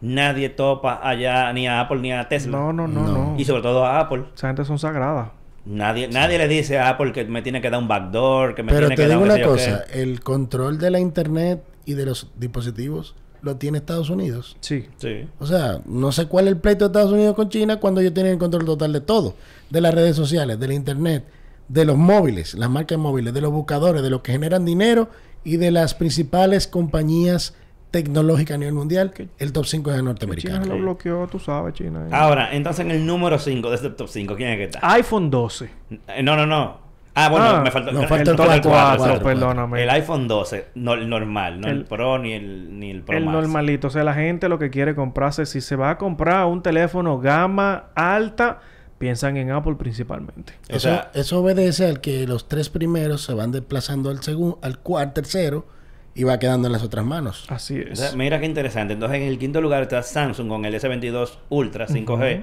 nadie 0.00 0.48
topa 0.48 1.00
allá 1.02 1.52
ni 1.52 1.66
a 1.66 1.80
Apple 1.80 1.98
ni 2.00 2.12
a 2.12 2.28
Tesla. 2.28 2.56
No, 2.58 2.72
no, 2.72 2.86
no, 2.86 3.02
No. 3.02 3.12
no. 3.32 3.34
Y 3.40 3.44
sobre 3.44 3.62
todo 3.62 3.84
a 3.84 4.00
Apple. 4.00 4.24
Esa 4.34 4.48
gente 4.48 4.64
son 4.64 4.78
sagradas. 4.78 5.30
Nadie, 5.64 6.08
nadie 6.08 6.38
le 6.38 6.48
dice 6.48 6.78
a 6.78 6.88
Apple 6.88 7.12
que 7.12 7.24
me 7.24 7.42
tiene 7.42 7.60
que 7.60 7.68
dar 7.68 7.80
un 7.80 7.88
backdoor, 7.88 8.54
que 8.54 8.62
me 8.62 8.72
Pero 8.72 8.86
tiene 8.88 8.96
te 8.96 9.02
que 9.02 9.08
dar 9.08 9.18
digo 9.18 9.30
un 9.30 9.36
qué 9.36 9.42
una 9.44 9.52
cosa, 9.52 9.84
el 9.92 10.20
control 10.20 10.78
de 10.78 10.90
la 10.90 10.98
internet 10.98 11.62
y 11.84 11.92
de 11.94 12.06
los 12.06 12.30
dispositivos 12.36 13.14
lo 13.42 13.56
tiene 13.56 13.78
Estados 13.78 14.08
Unidos. 14.08 14.56
Sí. 14.60 14.86
Sí. 14.96 15.28
O 15.38 15.46
sea, 15.46 15.80
no 15.84 16.10
sé 16.10 16.26
cuál 16.26 16.46
es 16.46 16.52
el 16.54 16.58
pleito 16.58 16.86
de 16.88 16.92
Estados 16.98 17.12
Unidos 17.12 17.34
con 17.36 17.50
China 17.50 17.78
cuando 17.78 18.00
ellos 18.00 18.14
tienen 18.14 18.32
el 18.32 18.38
control 18.38 18.64
total 18.64 18.92
de 18.94 19.00
todo. 19.02 19.34
De 19.68 19.80
las 19.82 19.94
redes 19.94 20.16
sociales, 20.16 20.58
de 20.58 20.68
la 20.68 20.74
internet, 20.74 21.24
de 21.68 21.84
los 21.84 21.96
móviles, 21.96 22.54
las 22.54 22.70
marcas 22.70 22.98
móviles, 22.98 23.34
de 23.34 23.40
los 23.40 23.50
buscadores, 23.52 24.02
de 24.02 24.10
los 24.10 24.22
que 24.22 24.32
generan 24.32 24.64
dinero 24.64 25.08
y 25.44 25.56
de 25.58 25.70
las 25.70 25.94
principales 25.94 26.66
compañías 26.66 27.54
tecnológicas 27.90 28.54
a 28.56 28.58
nivel 28.58 28.74
mundial. 28.74 29.12
El 29.38 29.52
top 29.52 29.64
5 29.66 29.90
es 29.90 29.94
el 29.96 30.00
China 30.00 30.10
norteamericano. 30.10 30.64
lo 30.66 30.78
bloqueó, 30.78 31.26
tú 31.26 31.38
sabes, 31.38 31.74
China. 31.74 32.04
eh. 32.06 32.10
Ahora, 32.12 32.50
entonces 32.54 32.84
en 32.84 32.90
el 32.90 33.06
número 33.06 33.38
5 33.38 33.68
de 33.70 33.76
este 33.76 33.90
top 33.90 34.08
5, 34.08 34.36
¿quién 34.36 34.50
es 34.50 34.56
que 34.58 34.64
está? 34.64 34.80
iPhone 34.92 35.30
12. 35.30 35.70
Eh, 36.08 36.22
No, 36.22 36.36
no, 36.36 36.46
no. 36.46 36.86
Ah, 37.14 37.28
bueno, 37.30 37.46
Ah, 37.46 37.60
me 37.64 37.70
faltó 37.72 37.90
no, 37.90 38.02
el, 38.02 38.06
falta 38.06 38.22
el 38.22 38.28
el 38.30 38.36
top 38.36 38.48
del 38.48 38.60
cuatro, 38.62 38.70
cuatro, 38.70 38.98
cuatro, 38.98 39.18
sí. 39.18 39.24
perdóname. 39.24 39.82
El 39.82 39.90
iPhone 39.90 40.28
12, 40.28 40.66
no, 40.76 40.92
el 40.94 41.08
normal, 41.08 41.60
no 41.60 41.66
el, 41.66 41.78
El- 41.78 41.84
Pro 41.84 42.16
ni 42.18 42.32
el, 42.32 42.78
ni 42.78 42.90
el 42.92 43.02
Pro 43.02 43.16
el 43.16 43.24
Max. 43.24 43.32
normalito. 43.42 43.88
O 43.88 43.90
sea, 43.90 44.04
la 44.04 44.14
gente 44.14 44.48
lo 44.48 44.58
que 44.60 44.70
quiere 44.70 44.94
comprarse, 44.94 45.44
si 45.44 45.60
se 45.60 45.74
va 45.74 45.90
a 45.90 45.98
comprar 45.98 46.46
un 46.46 46.62
teléfono 46.62 47.18
gama 47.18 47.86
alta, 47.96 48.60
piensan 48.98 49.36
en 49.36 49.50
Apple 49.50 49.76
principalmente. 49.76 50.52
O 50.70 50.76
Eso, 50.76 50.80
sea, 50.80 51.10
eso 51.14 51.40
obedece 51.40 51.86
al 51.86 52.00
que 52.00 52.26
los 52.26 52.48
tres 52.48 52.68
primeros 52.68 53.22
se 53.22 53.32
van 53.34 53.52
desplazando 53.52 54.10
al 54.10 54.22
segundo, 54.22 54.58
al 54.62 54.78
cuarto, 54.80 55.14
tercero 55.14 55.66
y 56.14 56.24
va 56.24 56.38
quedando 56.38 56.66
en 56.66 56.72
las 56.72 56.82
otras 56.82 57.04
manos. 57.04 57.46
Así 57.48 57.78
o 57.78 57.92
es. 57.92 57.98
sea, 57.98 58.12
mira 58.16 58.40
qué 58.40 58.46
interesante. 58.46 58.94
Entonces, 58.94 59.18
en 59.20 59.28
el 59.28 59.38
quinto 59.38 59.60
lugar 59.60 59.82
está 59.82 60.02
Samsung 60.02 60.48
con 60.48 60.64
el 60.64 60.74
S22 60.74 61.38
Ultra 61.48 61.86
5G, 61.86 62.42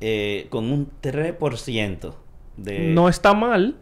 eh, 0.00 0.46
con 0.50 0.70
un 0.72 0.90
3% 1.02 2.14
de, 2.56 2.78
no 2.94 3.08
está 3.08 3.32
mal. 3.34 3.76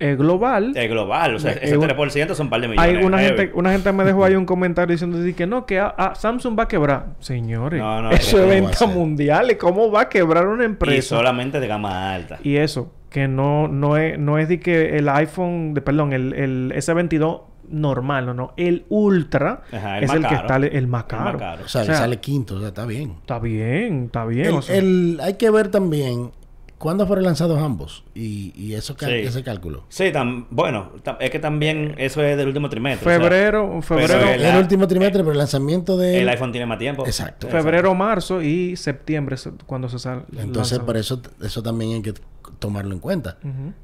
Es 0.00 0.16
global. 0.16 0.72
de 0.74 0.86
global. 0.88 1.34
O 1.34 1.38
sea, 1.38 1.52
Eh, 1.52 1.58
ese 1.62 1.76
un- 1.76 1.84
3% 1.86 2.34
son 2.34 2.46
un 2.46 2.50
par 2.50 2.60
de 2.60 2.68
millones. 2.68 2.96
Hay 2.98 3.04
una 3.04 3.18
gente, 3.18 3.50
una 3.54 3.72
gente 3.72 3.92
me 3.92 4.04
dejó 4.04 4.24
ahí 4.24 4.34
un 4.36 4.46
comentario 4.46 4.92
diciendo 4.94 5.18
que 5.36 5.46
no, 5.46 5.66
que 5.66 5.80
ah, 5.80 5.94
ah, 5.98 6.14
Samsung 6.14 6.58
va 6.58 6.64
a 6.64 6.68
quebrar. 6.68 7.06
Señores, 7.18 7.80
No, 7.80 8.02
no, 8.02 8.10
eso 8.12 8.36
¿cómo 8.38 8.52
es 8.52 8.58
a 8.58 8.64
venta 8.66 8.86
mundial. 8.86 9.50
¿Y 9.50 9.54
¿Cómo 9.56 9.90
va 9.90 10.02
a 10.02 10.08
quebrar 10.08 10.46
una 10.46 10.62
Y 10.62 10.66
empresa? 10.66 11.16
solamente 11.16 11.58
de 11.60 11.66
gama 11.66 12.12
alta. 12.14 12.38
Y 12.42 12.56
eso, 12.56 12.92
que 13.10 13.26
no, 13.28 13.66
no 13.68 13.96
es, 13.96 14.18
no 14.18 14.38
es 14.38 14.48
de 14.48 14.60
que 14.60 14.96
el 14.98 15.08
iPhone, 15.08 15.74
de, 15.74 15.80
perdón, 15.80 16.12
el, 16.12 16.32
el 16.34 16.72
S22 16.76 17.42
normal, 17.70 18.24
no, 18.26 18.34
no. 18.34 18.52
El 18.56 18.84
Ultra 18.88 19.62
Ajá, 19.72 19.98
el 19.98 20.04
es 20.04 20.12
el 20.12 20.26
que 20.26 20.34
está 20.34 20.56
el 20.56 20.86
más 20.86 21.02
El 21.02 21.08
caro. 21.08 21.24
más 21.24 21.36
caro. 21.36 21.64
O 21.64 21.68
sea, 21.68 21.82
O 21.82 21.84
sea, 21.84 21.94
sale 21.96 22.16
quinto, 22.18 22.54
o 22.56 22.58
sea, 22.60 22.68
está 22.68 22.86
bien. 22.86 23.10
Está 23.20 23.38
bien, 23.40 24.04
está 24.06 24.24
bien. 24.24 24.46
El- 24.46 24.54
o 24.54 24.62
sea, 24.62 24.76
el- 24.76 25.20
hay 25.22 25.34
que 25.34 25.50
ver 25.50 25.68
también 25.68 26.30
cuándo 26.78 27.06
fueron 27.06 27.24
lanzados 27.24 27.60
ambos 27.60 28.04
y, 28.14 28.52
y 28.56 28.74
eso 28.74 28.94
Sí. 28.98 29.06
ese 29.10 29.42
cálculo. 29.42 29.84
Sí, 29.88 30.04
tam- 30.12 30.46
bueno, 30.50 30.92
tam- 31.04 31.16
es 31.20 31.30
que 31.30 31.38
también 31.38 31.94
eso 31.98 32.22
es 32.22 32.36
del 32.36 32.46
último 32.48 32.68
trimestre. 32.70 33.06
o 33.06 33.10
sea, 33.10 33.18
febrero, 33.20 33.82
febrero, 33.82 34.14
Pero 34.20 34.28
El, 34.32 34.44
el- 34.44 34.56
último 34.56 34.86
trimestre, 34.86 35.22
pero 35.22 35.32
el 35.32 35.38
lanzamiento 35.38 35.96
de... 35.96 36.20
el 36.22 36.28
iPhone 36.28 36.52
tiene 36.52 36.66
más 36.66 36.78
tiempo. 36.78 37.04
Exacto. 37.04 37.48
febrero, 37.48 37.94
marzo 37.94 38.40
y 38.42 38.76
septiembre 38.76 39.34
es 39.34 39.48
cuando 39.66 39.88
se 39.88 39.98
sale. 39.98 40.22
Entonces, 40.38 40.78
por 40.78 40.96
eso, 40.96 41.20
eso 41.42 41.62
también 41.62 41.92
hay 41.94 42.02
que 42.02 42.14
tomarlo 42.58 42.92
en 42.94 43.00
cuenta. 43.00 43.38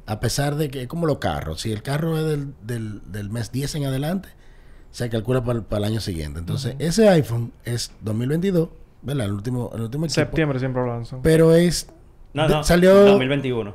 A 0.06 0.20
pesar 0.20 0.54
de 0.56 0.70
que 0.70 0.82
es 0.82 0.88
como 0.88 1.06
los 1.06 1.18
carros. 1.18 1.60
Si 1.60 1.72
el 1.72 1.82
carro 1.82 2.16
es 2.18 2.24
del, 2.24 2.54
del, 2.62 3.00
del 3.12 3.28
mes 3.30 3.50
10 3.52 3.74
en 3.76 3.86
adelante, 3.86 4.28
se 4.90 5.10
calcula 5.10 5.42
para, 5.44 5.58
el- 5.58 5.64
para 5.64 5.86
el 5.86 5.92
año 5.92 6.00
siguiente. 6.00 6.38
Entonces, 6.38 6.76
ese 6.78 7.08
iPhone 7.08 7.52
es 7.64 7.90
2022, 8.02 8.68
¿verdad? 9.02 9.26
El 9.26 9.32
último, 9.32 9.70
el 9.74 9.82
último 9.82 10.06
equipo. 10.06 10.14
Septiembre 10.14 10.58
siempre 10.60 10.82
lo 10.82 10.88
lanzan. 10.88 11.20
Pero 11.22 11.52
es... 11.54 11.88
No, 12.34 12.46
de- 12.48 12.54
no, 12.54 12.64
salió... 12.64 12.94
2021. 13.04 13.74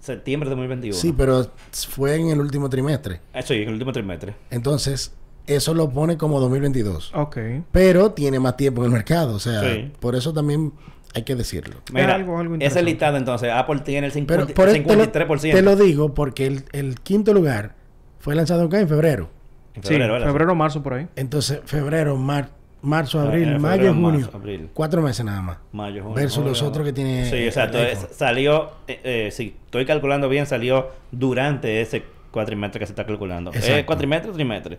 Septiembre 0.00 0.48
de 0.48 0.54
2021. 0.56 0.94
Sí, 0.96 1.12
pero 1.16 1.50
fue 1.72 2.14
en 2.16 2.28
el 2.30 2.40
último 2.40 2.68
trimestre. 2.70 3.20
Ah, 3.32 3.42
sí, 3.42 3.54
en 3.54 3.68
el 3.68 3.74
último 3.74 3.92
trimestre. 3.92 4.34
Entonces, 4.50 5.12
eso 5.46 5.74
lo 5.74 5.90
pone 5.90 6.16
como 6.16 6.38
2022. 6.40 7.12
Ok. 7.14 7.36
Pero 7.72 8.12
tiene 8.12 8.38
más 8.38 8.56
tiempo 8.56 8.82
en 8.82 8.86
el 8.86 8.92
mercado. 8.92 9.34
O 9.34 9.38
sea, 9.40 9.60
Sí. 9.62 9.90
por 10.00 10.14
eso 10.14 10.32
también 10.32 10.72
hay 11.14 11.22
que 11.24 11.34
decirlo. 11.34 11.76
Mira, 11.92 12.14
algo- 12.14 12.38
algo 12.38 12.56
ese 12.60 12.82
listado 12.82 13.16
entonces, 13.16 13.50
Apple 13.52 13.80
tiene 13.80 14.06
el 14.06 14.12
50, 14.12 14.44
Pero 14.46 14.54
por 14.54 14.68
el 14.68 14.76
eso 14.76 14.86
te 14.88 14.96
lo, 14.96 15.02
53%. 15.04 15.52
te 15.52 15.62
lo 15.62 15.76
digo 15.76 16.14
porque 16.14 16.46
el, 16.46 16.64
el 16.72 17.00
quinto 17.00 17.32
lugar 17.34 17.74
fue 18.20 18.34
lanzado 18.34 18.64
acá 18.64 18.78
en 18.80 18.88
febrero. 18.88 19.30
En 19.74 19.82
Sí, 19.82 19.88
febrero, 19.90 20.12
¿verdad? 20.14 20.26
febrero, 20.28 20.54
marzo 20.54 20.82
por 20.82 20.94
ahí. 20.94 21.08
Entonces, 21.16 21.60
febrero, 21.64 22.16
mar- 22.16 22.50
marzo, 22.82 23.20
Ah, 23.20 23.24
abril, 23.24 23.48
eh, 23.54 23.58
mayo, 23.58 23.76
febrero, 23.76 23.94
junio. 23.94 24.10
marzo, 24.20 24.36
abril. 24.36 24.68
Cuatro 24.74 25.02
meses 25.02 25.24
nada 25.24 25.42
más. 25.42 25.58
Mayo, 25.72 26.02
junio, 26.02 26.16
Versus 26.16 26.44
los 26.44 26.62
otros 26.62 26.86
que 26.86 26.92
tiene 26.92 27.24
Sí, 27.28 27.36
exacto. 27.36 27.78
es- 27.78 28.08
salió, 28.12 28.70
eh, 28.86 29.00
eh, 29.04 29.28
si 29.32 29.54
estoy 29.64 29.84
calculando 29.84 30.28
bien, 30.28 30.46
salió 30.46 30.88
durante 31.10 31.80
ese 31.80 32.02
cuatrimestre 32.30 32.78
que 32.80 32.86
se 32.86 32.92
está 32.92 33.04
calculando. 33.04 33.50
Exacto. 33.52 33.76
¿Eh, 33.78 33.84
¿Cuatrimestre 33.86 34.30
o 34.30 34.34
trimestre? 34.34 34.78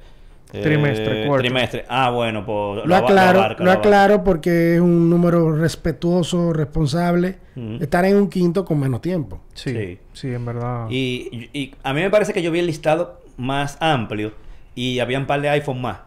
Eh, 0.52 0.62
Trimestre, 0.64 1.28
quarter. 1.28 1.46
Trimestre. 1.52 1.86
Ah, 1.90 2.10
bueno, 2.10 2.44
pues 2.44 2.84
Lo 2.84 2.96
aclaro, 2.96 3.40
abarca, 3.40 3.64
lo 3.64 3.72
aclaro 3.72 4.24
porque 4.24 4.76
es 4.76 4.82
un 4.82 5.08
número 5.08 5.56
respetuoso, 5.56 6.54
responsable. 6.54 7.38
Estar 7.80 8.06
en 8.06 8.16
un 8.16 8.30
quinto 8.30 8.66
con 8.66 8.80
menos 8.80 9.00
tiempo. 9.02 9.42
Sí, 9.54 9.72
Sí. 9.76 10.00
sí, 10.14 10.34
en 10.34 10.46
verdad. 10.46 10.88
Y, 10.90 11.50
y 11.54 11.76
a 11.84 11.94
mí 11.94 12.02
me 12.02 12.10
parece 12.10 12.34
que 12.34 12.42
yo 12.42 12.50
vi 12.52 12.60
el 12.60 12.66
listado 12.66 13.22
más 13.38 13.78
amplio 13.80 14.32
y 14.74 14.98
había 15.00 15.20
un 15.20 15.28
par 15.28 15.42
de 15.42 15.50
iPhone 15.50 15.82
más. 15.82 15.98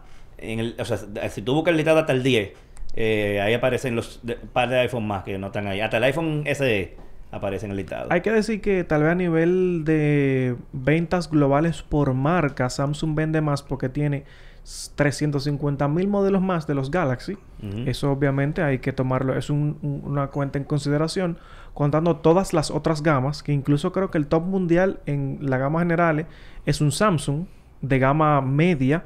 En 0.51 0.59
el, 0.59 0.75
o 0.79 0.85
sea, 0.85 0.97
si 1.29 1.41
tú 1.41 1.53
buscas 1.53 1.71
el 1.71 1.77
listado 1.77 1.99
hasta 1.99 2.13
el 2.13 2.21
10, 2.23 2.51
eh, 2.95 3.41
ahí 3.41 3.53
aparecen 3.53 3.95
los 3.95 4.19
de- 4.23 4.35
par 4.35 4.69
de 4.69 4.79
iPhone 4.79 5.07
más 5.07 5.23
que 5.23 5.37
no 5.37 5.47
están 5.47 5.67
ahí. 5.67 5.79
Hasta 5.81 5.97
el 5.97 6.03
iPhone 6.03 6.43
SE 6.45 6.95
aparece 7.31 7.65
en 7.65 7.71
el 7.71 7.77
listado. 7.77 8.07
Hay 8.11 8.21
que 8.21 8.31
decir 8.31 8.61
que 8.61 8.83
tal 8.83 9.01
vez 9.03 9.11
a 9.11 9.15
nivel 9.15 9.83
de 9.85 10.55
ventas 10.73 11.29
globales 11.31 11.81
por 11.81 12.13
marca, 12.13 12.69
Samsung 12.69 13.15
vende 13.15 13.41
más 13.41 13.63
porque 13.63 13.89
tiene 13.89 14.25
350 14.95 15.87
mil 15.87 16.07
modelos 16.07 16.41
más 16.41 16.67
de 16.67 16.75
los 16.75 16.91
Galaxy. 16.91 17.37
Eso 17.87 18.11
obviamente 18.11 18.61
hay 18.61 18.79
que 18.79 18.91
tomarlo, 18.93 19.37
es 19.37 19.49
un- 19.49 19.77
un- 19.81 20.01
una 20.05 20.27
cuenta 20.27 20.57
en 20.57 20.65
consideración, 20.65 21.37
contando 21.73 22.17
todas 22.17 22.53
las 22.53 22.69
otras 22.71 23.01
gamas, 23.01 23.41
que 23.43 23.53
incluso 23.53 23.91
creo 23.91 24.11
que 24.11 24.17
el 24.17 24.27
top 24.27 24.43
mundial 24.43 24.99
en 25.05 25.37
la 25.41 25.57
gama 25.57 25.79
general 25.79 26.25
es 26.65 26.81
un 26.81 26.91
Samsung 26.91 27.45
de 27.81 27.99
gama 27.99 28.41
media, 28.41 29.03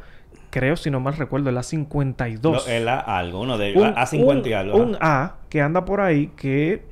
creo, 0.60 0.76
si 0.76 0.90
no 0.92 1.00
mal 1.00 1.16
recuerdo, 1.16 1.50
el 1.50 1.58
A52. 1.58 2.42
Lo- 2.42 2.68
el 2.68 2.88
A 2.88 3.00
algo, 3.00 3.42
uno 3.42 3.58
de 3.58 3.70
ellos. 3.70 3.84
un, 3.84 3.94
A50 3.96 4.48
y 4.48 4.54
algo. 4.54 4.78
un. 4.78 4.98
A 5.00 5.36
que 5.50 5.62
anda 5.62 5.86
por 5.86 6.02
ahí 6.02 6.28
que 6.36 6.84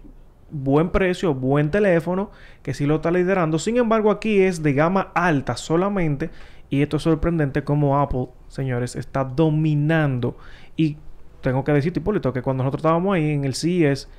buen 0.51 0.89
precio, 0.89 1.34
buen 1.34 1.72
teléfono, 1.72 2.31
que 2.62 2.74
sí 2.74 2.86
lo 2.86 2.95
está 2.95 3.12
liderando. 3.12 3.60
Sin 3.60 3.77
embargo, 3.77 4.12
aquí 4.12 4.39
es 4.41 4.62
de 4.63 4.74
gama 4.74 5.12
alta 5.15 5.57
solamente. 5.57 6.29
Y 6.69 6.81
esto 6.81 6.98
es 6.98 7.03
sorprendente 7.03 7.63
como 7.63 8.00
Apple, 8.00 8.27
señores, 8.48 8.95
está 8.95 9.24
dominando. 9.24 10.36
Y 10.75 10.98
tengo 11.41 11.63
que 11.63 11.72
decirte, 11.74 12.00
Hipólito, 12.00 12.34
que 12.34 12.41
cuando 12.41 12.63
nosotros 12.63 12.79
estábamos 12.79 13.15
ahí 13.15 13.29
en 13.31 13.45
el 13.45 13.53
CES, 13.53 14.10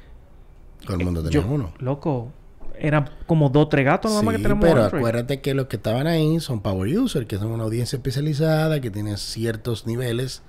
Todo 0.84 0.96
el 0.96 1.04
mundo 1.04 1.22
tenía 1.24 1.40
yo, 1.40 1.46
uno. 1.48 1.72
loco, 1.78 2.30
eran 2.80 3.08
como 3.26 3.48
dos, 3.48 3.68
tres 3.68 3.84
gatos 3.84 4.10
nada 4.10 4.22
más 4.22 4.32
Sí, 4.34 4.38
que 4.38 4.42
tenemos 4.42 4.64
pero 4.64 4.84
acuérdate 4.84 5.40
que 5.40 5.54
los 5.54 5.66
que 5.66 5.76
estaban 5.76 6.06
ahí 6.06 6.40
son 6.40 6.60
power 6.60 6.98
users, 6.98 7.26
que 7.26 7.36
son 7.36 7.48
una 7.52 7.64
audiencia 7.64 7.96
especializada, 7.96 8.80
que 8.80 8.90
tienen 8.90 9.16
ciertos 9.16 9.86
niveles 9.86 10.42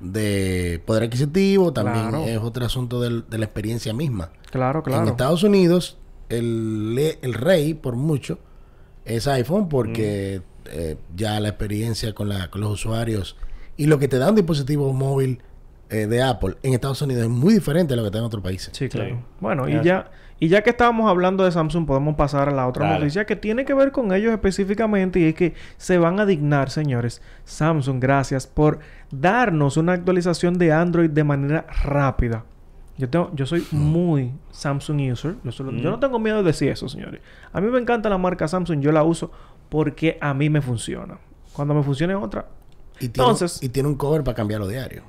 de 0.00 0.82
poder 0.86 1.04
adquisitivo. 1.04 1.72
También 1.72 2.08
Claro. 2.08 2.24
es 2.24 2.38
otro 2.38 2.64
asunto 2.66 3.00
del- 3.00 3.24
de 3.28 3.38
la 3.38 3.44
experiencia 3.44 3.92
misma. 3.92 4.30
Claro, 4.50 4.80
En 4.80 4.84
claro. 4.84 5.08
Estados 5.08 5.42
Unidos, 5.42 5.98
el, 6.28 7.16
el 7.22 7.34
rey, 7.34 7.74
por 7.74 7.96
mucho, 7.96 8.38
es 9.04 9.26
iPhone 9.28 9.68
porque 9.68 10.42
eh, 10.66 10.96
ya 11.16 11.40
la 11.40 11.48
experiencia 11.48 12.12
con, 12.14 12.28
la, 12.28 12.50
con 12.50 12.60
los 12.60 12.70
usuarios 12.70 13.36
y 13.76 13.86
lo 13.86 13.98
que 13.98 14.06
te 14.08 14.18
da 14.18 14.28
un 14.30 14.36
dispositivo 14.36 14.92
móvil 14.92 15.40
eh, 15.90 16.06
de 16.06 16.22
Apple 16.22 16.56
en 16.62 16.72
Estados 16.72 17.02
Unidos 17.02 17.24
es 17.24 17.28
muy 17.28 17.54
diferente 17.54 17.94
a 17.94 17.96
lo 17.96 18.02
que 18.02 18.06
está 18.08 18.18
en 18.18 18.24
otros 18.24 18.42
países. 18.42 18.70
Sí, 18.76 18.88
claro. 18.88 19.16
Sí. 19.16 19.24
Bueno, 19.40 19.68
y 19.68 19.82
Ya. 19.84 20.10
Y 20.44 20.48
ya 20.48 20.62
que 20.62 20.70
estábamos 20.70 21.08
hablando 21.08 21.44
de 21.44 21.52
Samsung, 21.52 21.86
podemos 21.86 22.16
pasar 22.16 22.48
a 22.48 22.52
la 22.52 22.66
otra 22.66 22.86
Dale. 22.86 22.98
noticia 22.98 23.24
que 23.26 23.36
tiene 23.36 23.64
que 23.64 23.74
ver 23.74 23.92
con 23.92 24.12
ellos 24.12 24.32
específicamente 24.32 25.20
y 25.20 25.24
es 25.26 25.34
que 25.34 25.54
se 25.76 25.98
van 25.98 26.18
a 26.18 26.26
dignar, 26.26 26.68
señores. 26.70 27.22
Samsung, 27.44 28.00
gracias 28.00 28.46
por 28.48 28.80
darnos 29.12 29.76
una 29.76 29.92
actualización 29.92 30.54
de 30.58 30.72
Android 30.72 31.10
de 31.10 31.22
manera 31.22 31.66
rápida. 31.84 32.44
Yo, 32.98 33.08
tengo, 33.08 33.30
yo 33.34 33.46
soy 33.46 33.64
muy 33.70 34.32
Samsung 34.50 35.12
user. 35.12 35.36
Yo, 35.44 35.52
solo- 35.52 35.70
yo 35.72 35.90
no 35.90 36.00
tengo 36.00 36.18
miedo 36.18 36.38
de 36.38 36.42
decir 36.44 36.70
eso, 36.70 36.88
señores. 36.88 37.20
A 37.52 37.60
mí 37.60 37.70
me 37.70 37.78
encanta 37.78 38.08
la 38.08 38.18
marca 38.18 38.48
Samsung. 38.48 38.80
Yo 38.80 38.90
la 38.92 39.02
uso 39.04 39.30
porque 39.68 40.18
a 40.20 40.34
mí 40.34 40.50
me 40.50 40.60
funciona. 40.60 41.18
Cuando 41.52 41.72
me 41.74 41.82
funcione 41.84 42.14
otra, 42.16 42.46
Y 43.00 43.08
tiene, 43.08 43.28
Entonces- 43.30 43.62
y 43.62 43.68
tiene 43.68 43.88
un 43.88 43.94
cover 43.94 44.22
para 44.24 44.34
cambiarlo 44.34 44.66
diario. 44.68 45.02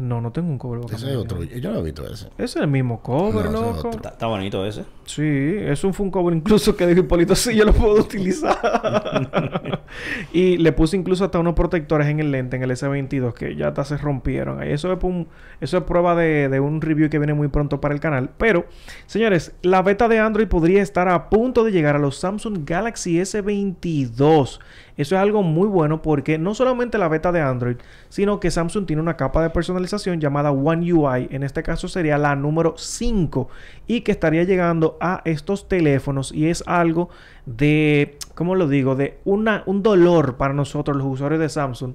No, 0.00 0.20
no 0.20 0.32
tengo 0.32 0.48
un 0.50 0.58
cover. 0.58 0.80
Ese 0.92 1.10
es 1.10 1.16
otro. 1.16 1.42
Yo 1.44 1.70
no 1.72 1.78
he 1.78 1.82
visto 1.82 2.04
ese. 2.04 2.26
Ese 2.38 2.44
es 2.44 2.56
el 2.56 2.68
mismo 2.68 3.00
cover, 3.02 3.50
No, 3.50 3.72
loco. 3.72 3.90
Está, 3.90 4.10
está 4.10 4.26
bonito 4.26 4.64
ese. 4.66 4.84
Sí, 5.04 5.22
es 5.24 5.82
un 5.84 5.92
fun 5.94 6.10
cover 6.10 6.34
incluso 6.36 6.76
que 6.76 6.86
dijo 6.86 7.00
Hipólito, 7.00 7.34
sí, 7.34 7.54
yo 7.54 7.64
lo 7.64 7.72
puedo 7.72 7.94
utilizar. 8.00 9.80
y 10.32 10.56
le 10.58 10.72
puse 10.72 10.96
incluso 10.96 11.24
hasta 11.24 11.38
unos 11.38 11.54
protectores 11.54 12.06
en 12.08 12.20
el 12.20 12.30
lente, 12.30 12.56
en 12.56 12.62
el 12.62 12.70
S22, 12.70 13.32
que 13.34 13.56
ya 13.56 13.68
hasta 13.68 13.84
se 13.84 13.96
rompieron. 13.96 14.60
Ahí 14.60 14.72
Eso 14.72 14.92
es, 14.92 15.02
un- 15.02 15.28
eso 15.60 15.78
es 15.78 15.84
prueba 15.84 16.14
de, 16.14 16.48
de 16.48 16.60
un 16.60 16.80
review 16.80 17.08
que 17.10 17.18
viene 17.18 17.34
muy 17.34 17.48
pronto 17.48 17.80
para 17.80 17.94
el 17.94 18.00
canal. 18.00 18.30
Pero, 18.38 18.66
señores, 19.06 19.52
la 19.62 19.82
beta 19.82 20.08
de 20.08 20.18
Android 20.18 20.46
podría 20.48 20.82
estar 20.82 21.08
a 21.08 21.28
punto 21.28 21.64
de 21.64 21.72
llegar 21.72 21.96
a 21.96 21.98
los 21.98 22.16
Samsung 22.18 22.64
Galaxy 22.64 23.18
S22. 23.18 24.58
Eso 24.96 25.14
es 25.14 25.20
algo 25.20 25.42
muy 25.42 25.68
bueno 25.68 26.02
porque 26.02 26.38
no 26.38 26.54
solamente 26.54 26.98
la 26.98 27.08
beta 27.08 27.32
de 27.32 27.40
Android, 27.40 27.76
sino 28.08 28.40
que 28.40 28.50
Samsung 28.50 28.86
tiene 28.86 29.02
una 29.02 29.16
capa 29.16 29.42
de 29.42 29.50
personalización 29.50 30.20
llamada 30.20 30.50
One 30.50 30.92
UI. 30.92 31.28
En 31.30 31.42
este 31.42 31.62
caso 31.62 31.88
sería 31.88 32.18
la 32.18 32.36
número 32.36 32.74
5 32.76 33.48
y 33.86 34.02
que 34.02 34.12
estaría 34.12 34.44
llegando 34.44 34.96
a 35.00 35.22
estos 35.24 35.68
teléfonos 35.68 36.32
y 36.32 36.48
es 36.48 36.62
algo 36.66 37.08
de, 37.46 38.18
¿cómo 38.34 38.54
lo 38.54 38.68
digo? 38.68 38.94
De 38.94 39.18
una, 39.24 39.62
un 39.66 39.82
dolor 39.82 40.36
para 40.36 40.54
nosotros 40.54 40.96
los 40.96 41.06
usuarios 41.06 41.40
de 41.40 41.48
Samsung 41.48 41.94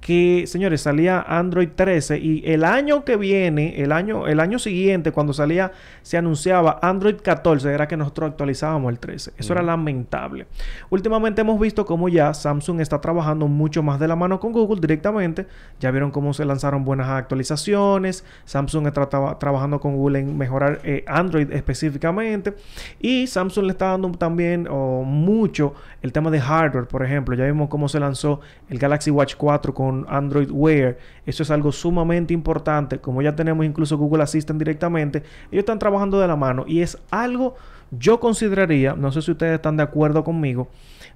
que, 0.00 0.44
señores, 0.46 0.82
salía 0.82 1.20
Android 1.20 1.68
13 1.74 2.18
y 2.18 2.42
el 2.46 2.64
año 2.64 3.04
que 3.04 3.16
viene, 3.16 3.82
el 3.82 3.92
año, 3.92 4.26
el 4.28 4.40
año 4.40 4.58
siguiente, 4.58 5.10
cuando 5.12 5.32
salía, 5.32 5.72
se 6.02 6.16
anunciaba 6.16 6.78
Android 6.82 7.16
14, 7.20 7.72
era 7.72 7.88
que 7.88 7.96
nosotros 7.96 8.30
actualizábamos 8.30 8.90
el 8.92 8.98
13. 9.00 9.32
Eso 9.36 9.52
era 9.52 9.62
lamentable. 9.62 10.46
Últimamente 10.88 11.40
hemos 11.40 11.58
visto 11.60 11.84
cómo 11.84 12.08
ya 12.08 12.32
Samsung 12.32 12.80
está 12.80 13.00
trabajando 13.00 13.48
mucho 13.48 13.82
más 13.82 13.98
de 13.98 14.08
la 14.08 14.16
mano 14.16 14.38
con 14.38 14.52
Google 14.52 14.80
directamente. 14.80 15.46
Ya 15.80 15.90
vieron 15.90 16.10
cómo 16.10 16.32
se 16.32 16.44
lanzaron 16.44 16.84
buenas 16.84 17.08
actualizaciones. 17.08 18.24
Samsung 18.44 18.86
está 18.86 19.08
traba- 19.08 19.38
trabajando 19.38 19.80
con 19.80 19.96
Google 19.96 20.20
en 20.20 20.38
mejorar 20.38 20.80
eh, 20.84 21.04
Android 21.06 21.50
específicamente. 21.52 22.54
Y 23.00 23.26
Samsung 23.26 23.64
le 23.66 23.72
está 23.72 23.86
dando 23.88 24.10
también 24.12 24.68
oh, 24.70 25.02
mucho 25.04 25.74
el 26.02 26.12
tema 26.12 26.30
de 26.30 26.40
hardware, 26.40 26.86
por 26.86 27.04
ejemplo. 27.04 27.34
Ya 27.34 27.44
vimos 27.44 27.68
cómo 27.68 27.88
se 27.88 27.98
lanzó 28.00 28.40
el 28.70 28.78
Galaxy 28.78 29.10
Watch 29.10 29.34
4 29.36 29.74
con 29.74 29.87
Android 30.08 30.50
Wear. 30.50 30.98
Eso 31.26 31.42
es 31.42 31.50
algo 31.50 31.72
sumamente 31.72 32.34
importante. 32.34 32.98
Como 32.98 33.22
ya 33.22 33.34
tenemos 33.34 33.64
incluso 33.64 33.96
Google 33.98 34.22
Assistant 34.22 34.58
directamente, 34.58 35.22
ellos 35.50 35.62
están 35.62 35.78
trabajando 35.78 36.20
de 36.20 36.28
la 36.28 36.36
mano. 36.36 36.64
Y 36.66 36.80
es 36.80 36.98
algo, 37.10 37.56
yo 37.90 38.20
consideraría, 38.20 38.94
no 38.94 39.12
sé 39.12 39.22
si 39.22 39.30
ustedes 39.30 39.54
están 39.54 39.76
de 39.76 39.82
acuerdo 39.82 40.24
conmigo, 40.24 40.68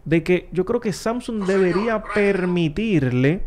de 0.05 0.23
que 0.23 0.49
yo 0.52 0.64
creo 0.64 0.81
que 0.81 0.93
Samsung 0.93 1.45
debería 1.45 2.02
permitirle 2.14 3.43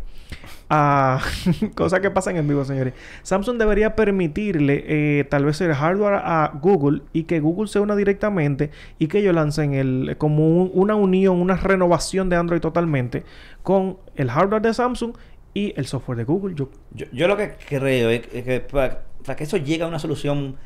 a 0.68 1.20
cosas 1.74 2.00
que 2.00 2.10
pasan 2.10 2.36
en 2.36 2.48
vivo, 2.48 2.64
señores. 2.64 2.94
Samsung 3.22 3.56
debería 3.58 3.94
permitirle 3.96 4.84
eh, 4.86 5.24
tal 5.24 5.44
vez 5.44 5.60
el 5.60 5.72
hardware 5.74 6.14
a 6.24 6.52
Google 6.60 7.02
y 7.12 7.24
que 7.24 7.40
Google 7.40 7.68
se 7.68 7.78
una 7.80 7.94
directamente 7.96 8.70
y 8.98 9.06
que 9.06 9.18
ellos 9.18 9.34
lancen 9.34 9.74
el 9.74 10.16
como 10.18 10.48
un- 10.48 10.70
una 10.74 10.94
unión, 10.96 11.40
una 11.40 11.56
renovación 11.56 12.28
de 12.28 12.36
Android 12.36 12.60
totalmente 12.60 13.22
con 13.62 13.98
el 14.16 14.30
hardware 14.30 14.62
de 14.62 14.74
Samsung 14.74 15.14
y 15.54 15.72
el 15.76 15.86
software 15.86 16.18
de 16.18 16.24
Google. 16.24 16.54
Yo, 16.54 16.68
Yo, 17.12 17.28
lo 17.28 17.36
que 17.36 17.54
creo 17.68 18.10
es 18.10 18.26
que, 18.26 18.42
que 18.42 18.60
para, 18.60 19.02
para 19.24 19.36
que 19.36 19.44
eso 19.44 19.56
llegue 19.56 19.84
a 19.84 19.86
una 19.86 19.98
solución 19.98 20.56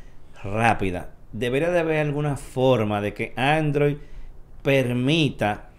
rápida, 0.43 1.11
debería 1.31 1.69
de 1.69 1.79
haber 1.79 1.99
alguna 2.05 2.35
forma 2.37 2.99
de 3.01 3.13
que 3.13 3.33
Android 3.37 3.97
permita 4.63 5.69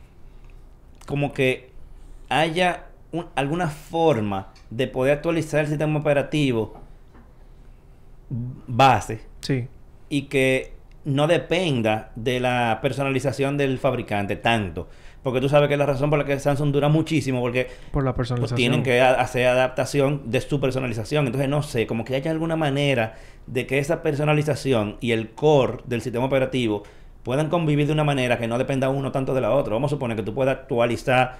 como 1.07 1.33
que 1.33 1.71
haya 2.29 2.85
un- 3.13 3.27
alguna 3.35 3.69
forma 3.69 4.49
de 4.71 4.87
poder 4.89 5.15
actualizar 5.15 5.61
el 5.61 5.67
sistema 5.69 5.99
operativo 5.99 6.75
base 8.67 9.21
sí, 9.41 9.69
y 10.09 10.23
que 10.23 10.73
no 11.05 11.27
dependa 11.27 12.13
de 12.15 12.41
la 12.41 12.79
personalización 12.81 13.57
del 13.57 13.79
fabricante 13.79 14.37
tanto. 14.37 14.89
Porque 15.23 15.41
tú 15.41 15.49
sabes 15.49 15.69
que 15.69 15.77
la 15.77 15.87
razón 15.87 16.11
por 16.11 16.19
la 16.19 16.25
que 16.25 16.39
Samsung 16.39 16.73
dura 16.73 16.89
muchísimo, 16.89 17.41
porque 17.41 17.69
por 17.93 18.03
la 18.05 18.13
pues 18.15 18.55
tienen 18.57 18.83
que 18.83 19.01
hacer 19.01 19.47
adaptación 19.47 20.23
de 20.31 20.41
su 20.41 20.61
personalización. 20.61 21.27
Entonces, 21.27 21.49
no 21.49 21.63
sé, 21.63 21.87
como 21.87 22.05
que 22.05 22.17
haya 22.17 22.31
alguna 22.31 22.57
manera 22.57 23.15
de 23.47 23.67
que 23.67 23.79
esa 23.79 24.03
personalización 24.03 24.97
y 25.01 25.13
el 25.13 25.31
core 25.31 25.79
del 25.87 26.03
sistema 26.03 26.25
operativo 26.25 26.83
puedan 27.23 27.51
convivir 27.51 27.87
de 27.87 27.93
una 27.93 28.03
manera 28.05 28.39
que 28.39 28.49
no 28.49 28.59
dependa 28.59 28.89
uno 28.89 29.13
tanto 29.13 29.33
de 29.35 29.41
la 29.41 29.53
otra. 29.53 29.75
Vamos 29.75 29.91
a 29.93 29.95
suponer 29.95 30.17
que 30.17 30.25
tú 30.25 30.35
puedas 30.35 30.57
actualizar 30.57 31.39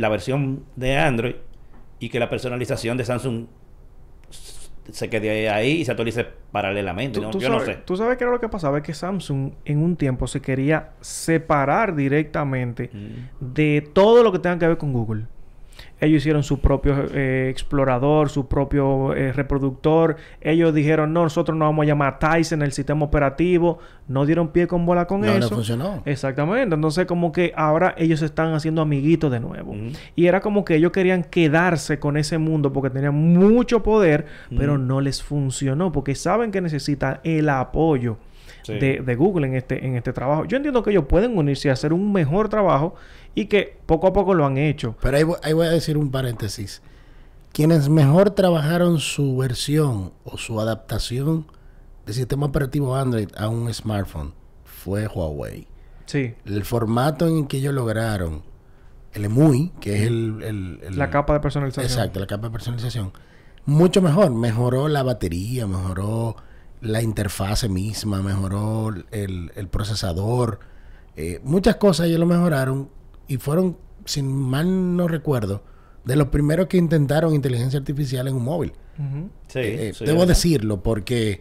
la 0.00 0.08
versión 0.08 0.64
de 0.76 0.96
Android 0.96 1.34
y 1.98 2.08
que 2.08 2.18
la 2.18 2.28
personalización 2.30 2.96
de 2.96 3.04
Samsung 3.04 3.46
se 4.90 5.08
quede 5.08 5.48
ahí 5.50 5.72
y 5.72 5.84
se 5.84 5.92
actualice 5.92 6.26
paralelamente. 6.50 7.20
Tú, 7.20 7.22
¿no? 7.26 7.30
tú 7.30 7.38
Yo 7.38 7.48
sabes, 7.48 7.66
no 7.68 7.72
sé. 7.74 7.78
tú 7.84 7.96
sabes 7.96 8.16
que 8.18 8.24
era 8.24 8.32
lo 8.32 8.40
que 8.40 8.48
pasaba, 8.48 8.78
es 8.78 8.82
que 8.84 8.92
Samsung 8.94 9.52
en 9.64 9.78
un 9.82 9.94
tiempo 9.96 10.26
se 10.26 10.40
quería 10.40 10.90
separar 11.00 11.94
directamente 11.94 12.90
Mm. 12.92 13.54
de 13.54 13.88
todo 13.92 14.24
lo 14.24 14.32
que 14.32 14.38
tenga 14.40 14.58
que 14.58 14.66
ver 14.66 14.78
con 14.78 14.92
Google. 14.92 15.26
Ellos 16.00 16.18
hicieron 16.22 16.42
su 16.42 16.60
propio 16.60 16.94
eh, 17.12 17.48
explorador, 17.50 18.30
su 18.30 18.48
propio 18.48 19.14
eh, 19.14 19.32
reproductor. 19.32 20.16
Ellos 20.40 20.72
dijeron, 20.74 21.12
no, 21.12 21.22
nosotros 21.24 21.56
nos 21.58 21.68
vamos 21.68 21.82
a 21.84 21.86
llamar 21.86 22.18
Tyson, 22.18 22.62
el 22.62 22.72
sistema 22.72 23.04
operativo. 23.04 23.78
No 24.08 24.24
dieron 24.26 24.48
pie 24.48 24.66
con 24.66 24.86
bola 24.86 25.06
con 25.06 25.20
No, 25.20 25.26
no 25.26 25.32
eso. 25.34 25.54
funcionó. 25.54 26.02
Exactamente. 26.06 26.74
Entonces, 26.74 27.06
como 27.06 27.32
que 27.32 27.52
ahora 27.54 27.94
ellos 27.98 28.20
se 28.20 28.26
están 28.26 28.54
haciendo 28.54 28.82
amiguitos 28.82 29.30
de 29.30 29.40
nuevo. 29.40 29.74
Y 30.16 30.26
era 30.26 30.40
como 30.40 30.64
que 30.64 30.76
ellos 30.76 30.90
querían 30.92 31.22
quedarse 31.22 31.98
con 31.98 32.16
ese 32.16 32.38
mundo 32.38 32.72
porque 32.72 32.90
tenían 32.90 33.14
mucho 33.14 33.82
poder, 33.82 34.26
pero 34.56 34.78
no 34.78 35.00
les 35.00 35.22
funcionó 35.22 35.92
porque 35.92 36.14
saben 36.14 36.50
que 36.50 36.60
necesitan 36.60 37.20
el 37.24 37.48
apoyo 37.48 38.16
Sí. 38.62 38.74
de, 38.78 39.00
de 39.00 39.14
Google 39.16 39.46
en 39.46 39.54
este, 39.54 39.86
en 39.86 39.96
este 39.96 40.12
trabajo. 40.12 40.44
Yo 40.44 40.58
entiendo 40.58 40.82
que 40.82 40.90
ellos 40.90 41.06
pueden 41.06 41.36
unirse 41.38 41.68
y 41.68 41.70
hacer 41.70 41.94
un 41.94 42.12
mejor 42.12 42.50
trabajo 42.50 42.94
y 43.34 43.46
que 43.46 43.78
poco 43.86 44.06
a 44.08 44.12
poco 44.12 44.34
lo 44.34 44.44
han 44.46 44.58
hecho. 44.58 44.96
Pero 45.00 45.16
ahí, 45.16 45.22
voy- 45.22 45.38
ahí 45.42 45.52
voy 45.52 45.66
a 45.66 45.70
decir 45.70 45.96
un 45.96 46.10
paréntesis. 46.10 46.82
Quienes 47.52 47.88
mejor 47.88 48.30
trabajaron 48.30 48.98
su 49.00 49.36
versión 49.36 50.12
o 50.24 50.38
su 50.38 50.60
adaptación 50.60 51.46
del 52.06 52.14
sistema 52.14 52.46
operativo 52.46 52.94
Android 52.96 53.28
a 53.36 53.48
un 53.48 53.72
smartphone 53.72 54.32
fue 54.64 55.06
Huawei. 55.08 55.66
Sí. 56.06 56.34
El 56.44 56.64
formato 56.64 57.26
en 57.26 57.46
que 57.46 57.58
ellos 57.58 57.74
lograron 57.74 58.42
el 59.12 59.24
EMUI, 59.24 59.72
que 59.80 59.96
es 59.96 60.02
el... 60.06 60.42
el- 60.42 60.80
el- 60.82 60.98
La 60.98 61.10
capa 61.10 61.32
de 61.34 61.40
personalización. 61.40 61.84
Exacto, 61.90 62.20
la 62.20 62.26
capa 62.26 62.46
de 62.48 62.52
personalización. 62.52 63.12
Mucho 63.66 64.00
mejor. 64.00 64.30
Mejoró 64.32 64.88
la 64.88 65.02
batería, 65.02 65.66
mejoró 65.66 66.36
la 66.80 67.02
interfase 67.02 67.68
misma, 67.68 68.22
mejoró 68.22 68.90
el, 69.10 69.52
el 69.54 69.68
procesador. 69.68 70.60
Eh, 71.16 71.40
muchas 71.44 71.76
cosas 71.76 72.06
ellos 72.06 72.20
lo 72.20 72.26
mejoraron 72.26 72.88
y 73.30 73.38
fueron, 73.38 73.76
sin 74.04 74.26
mal 74.30 74.96
no 74.96 75.08
recuerdo, 75.08 75.62
de 76.04 76.16
los 76.16 76.28
primeros 76.28 76.66
que 76.66 76.76
intentaron 76.76 77.34
inteligencia 77.34 77.78
artificial 77.78 78.26
en 78.28 78.34
un 78.34 78.44
móvil. 78.44 78.72
Sí, 79.48 79.58
Eh, 79.60 79.88
eh, 79.88 79.94
sí, 79.94 80.04
debo 80.04 80.18
¿verdad? 80.20 80.28
decirlo 80.34 80.82
porque 80.82 81.40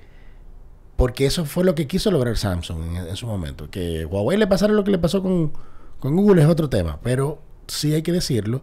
porque 0.96 1.26
eso 1.26 1.46
fue 1.46 1.64
lo 1.64 1.76
que 1.76 1.88
quiso 1.88 2.12
lograr 2.12 2.36
Samsung 2.38 2.82
en, 2.84 3.08
en 3.08 3.16
su 3.16 3.26
momento. 3.26 3.70
Que 3.70 4.06
Huawei 4.06 4.38
le 4.38 4.48
pasara 4.48 4.74
lo 4.74 4.84
que 4.84 4.92
le 4.92 4.98
pasó 4.98 5.22
con, 5.24 5.54
con 6.00 6.16
Google 6.16 6.42
es 6.42 6.48
otro 6.50 6.70
tema, 6.70 7.00
pero 7.02 7.42
sí 7.68 7.94
hay 7.94 8.02
que 8.02 8.12
decirlo 8.12 8.62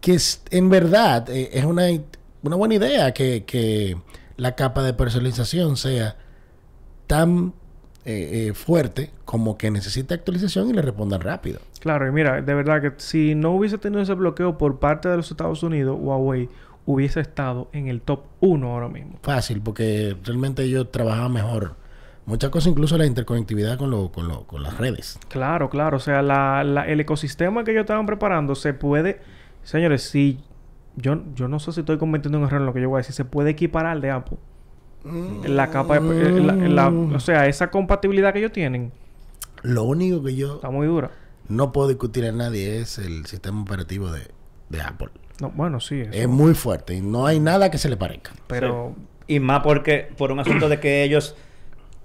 que 0.00 0.14
es- 0.14 0.42
en 0.50 0.68
verdad 0.68 1.28
eh, 1.30 1.50
es 1.52 1.64
una, 1.64 1.84
una 2.42 2.56
buena 2.56 2.74
idea 2.74 3.12
que, 3.14 3.44
que 3.44 3.96
la 4.36 4.56
capa 4.56 4.82
de 4.82 4.94
personalización 4.94 5.76
sea 5.76 6.16
tan 7.06 7.54
eh, 8.04 8.48
eh, 8.48 8.54
fuerte 8.54 9.10
como 9.24 9.56
que 9.58 9.70
necesita 9.70 10.14
actualización 10.14 10.70
y 10.70 10.72
le 10.72 10.82
respondan 10.82 11.20
rápido. 11.20 11.60
Claro, 11.80 12.06
y 12.06 12.12
mira, 12.12 12.40
de 12.42 12.54
verdad 12.54 12.80
que 12.80 12.92
si 12.98 13.34
no 13.34 13.52
hubiese 13.52 13.78
tenido 13.78 14.00
ese 14.02 14.14
bloqueo 14.14 14.56
por 14.58 14.78
parte 14.78 15.08
de 15.08 15.16
los 15.16 15.30
Estados 15.30 15.62
Unidos, 15.62 15.96
Huawei 16.00 16.48
hubiese 16.86 17.20
estado 17.20 17.68
en 17.72 17.88
el 17.88 18.00
top 18.02 18.20
1 18.40 18.70
ahora 18.72 18.88
mismo. 18.88 19.18
Fácil, 19.22 19.60
porque 19.62 20.16
realmente 20.24 20.62
ellos 20.62 20.90
trabajaban 20.92 21.32
mejor. 21.32 21.76
Muchas 22.26 22.50
cosas, 22.50 22.70
incluso 22.70 22.96
la 22.98 23.06
interconectividad 23.06 23.78
con, 23.78 23.90
lo, 23.90 24.12
con, 24.12 24.28
lo- 24.28 24.44
con 24.46 24.62
las 24.62 24.76
redes. 24.78 25.18
Claro, 25.28 25.68
claro. 25.70 25.96
O 25.96 26.00
sea, 26.00 26.20
la, 26.22 26.62
la- 26.64 26.86
el 26.86 27.00
ecosistema 27.00 27.64
que 27.64 27.70
ellos 27.72 27.80
estaban 27.82 28.06
preparando 28.06 28.54
se 28.54 28.74
puede... 28.74 29.20
Señores, 29.62 30.02
si 30.02 30.38
yo, 30.96 31.22
yo 31.34 31.48
no 31.48 31.58
sé 31.58 31.72
si 31.72 31.80
estoy 31.80 31.96
cometiendo 31.98 32.38
un 32.38 32.44
error 32.44 32.60
en 32.60 32.66
lo 32.66 32.72
que 32.74 32.80
yo 32.82 32.88
voy 32.90 32.98
a 32.98 33.00
decir. 33.00 33.14
Se 33.14 33.24
puede 33.24 33.50
equiparar 33.50 33.92
al 33.92 34.00
de 34.00 34.10
Apple. 34.10 34.36
Mm. 35.04 35.44
La 35.46 35.70
capa 35.70 35.98
de- 35.98 36.26
eh, 36.28 36.40
la- 36.40 36.54
la- 36.54 36.88
o 36.88 37.20
sea, 37.20 37.46
esa 37.46 37.70
compatibilidad 37.70 38.32
que 38.34 38.40
ellos 38.40 38.52
tienen 38.52 38.92
Lo 39.62 39.84
único 39.84 40.22
que 40.22 40.36
yo 40.36 40.56
está 40.56 40.70
muy 40.70 40.86
dura. 40.86 41.10
No 41.50 41.72
puedo 41.72 41.88
discutir 41.88 42.24
a 42.24 42.32
nadie 42.32 42.80
es 42.80 42.98
el 42.98 43.26
sistema 43.26 43.62
operativo 43.62 44.10
de, 44.10 44.28
de 44.68 44.80
Apple. 44.80 45.10
No, 45.40 45.50
bueno, 45.50 45.80
sí, 45.80 46.00
eso. 46.00 46.10
Es 46.12 46.28
muy 46.28 46.54
fuerte 46.54 46.94
y 46.94 47.00
no 47.00 47.26
hay 47.26 47.40
nada 47.40 47.70
que 47.70 47.78
se 47.78 47.88
le 47.88 47.96
parezca. 47.96 48.32
pero 48.46 48.94
Y 49.26 49.40
más 49.40 49.60
porque, 49.62 50.08
por 50.16 50.32
un 50.32 50.40
asunto 50.40 50.68
de 50.68 50.80
que 50.80 51.02
ellos 51.02 51.36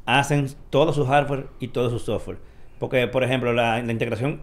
hacen 0.05 0.49
todo 0.69 0.93
su 0.93 1.05
hardware 1.05 1.47
y 1.59 1.69
todo 1.69 1.89
su 1.89 1.99
software. 1.99 2.37
Porque, 2.79 3.07
por 3.07 3.23
ejemplo, 3.23 3.53
la, 3.53 3.81
la 3.81 3.91
integración 3.91 4.41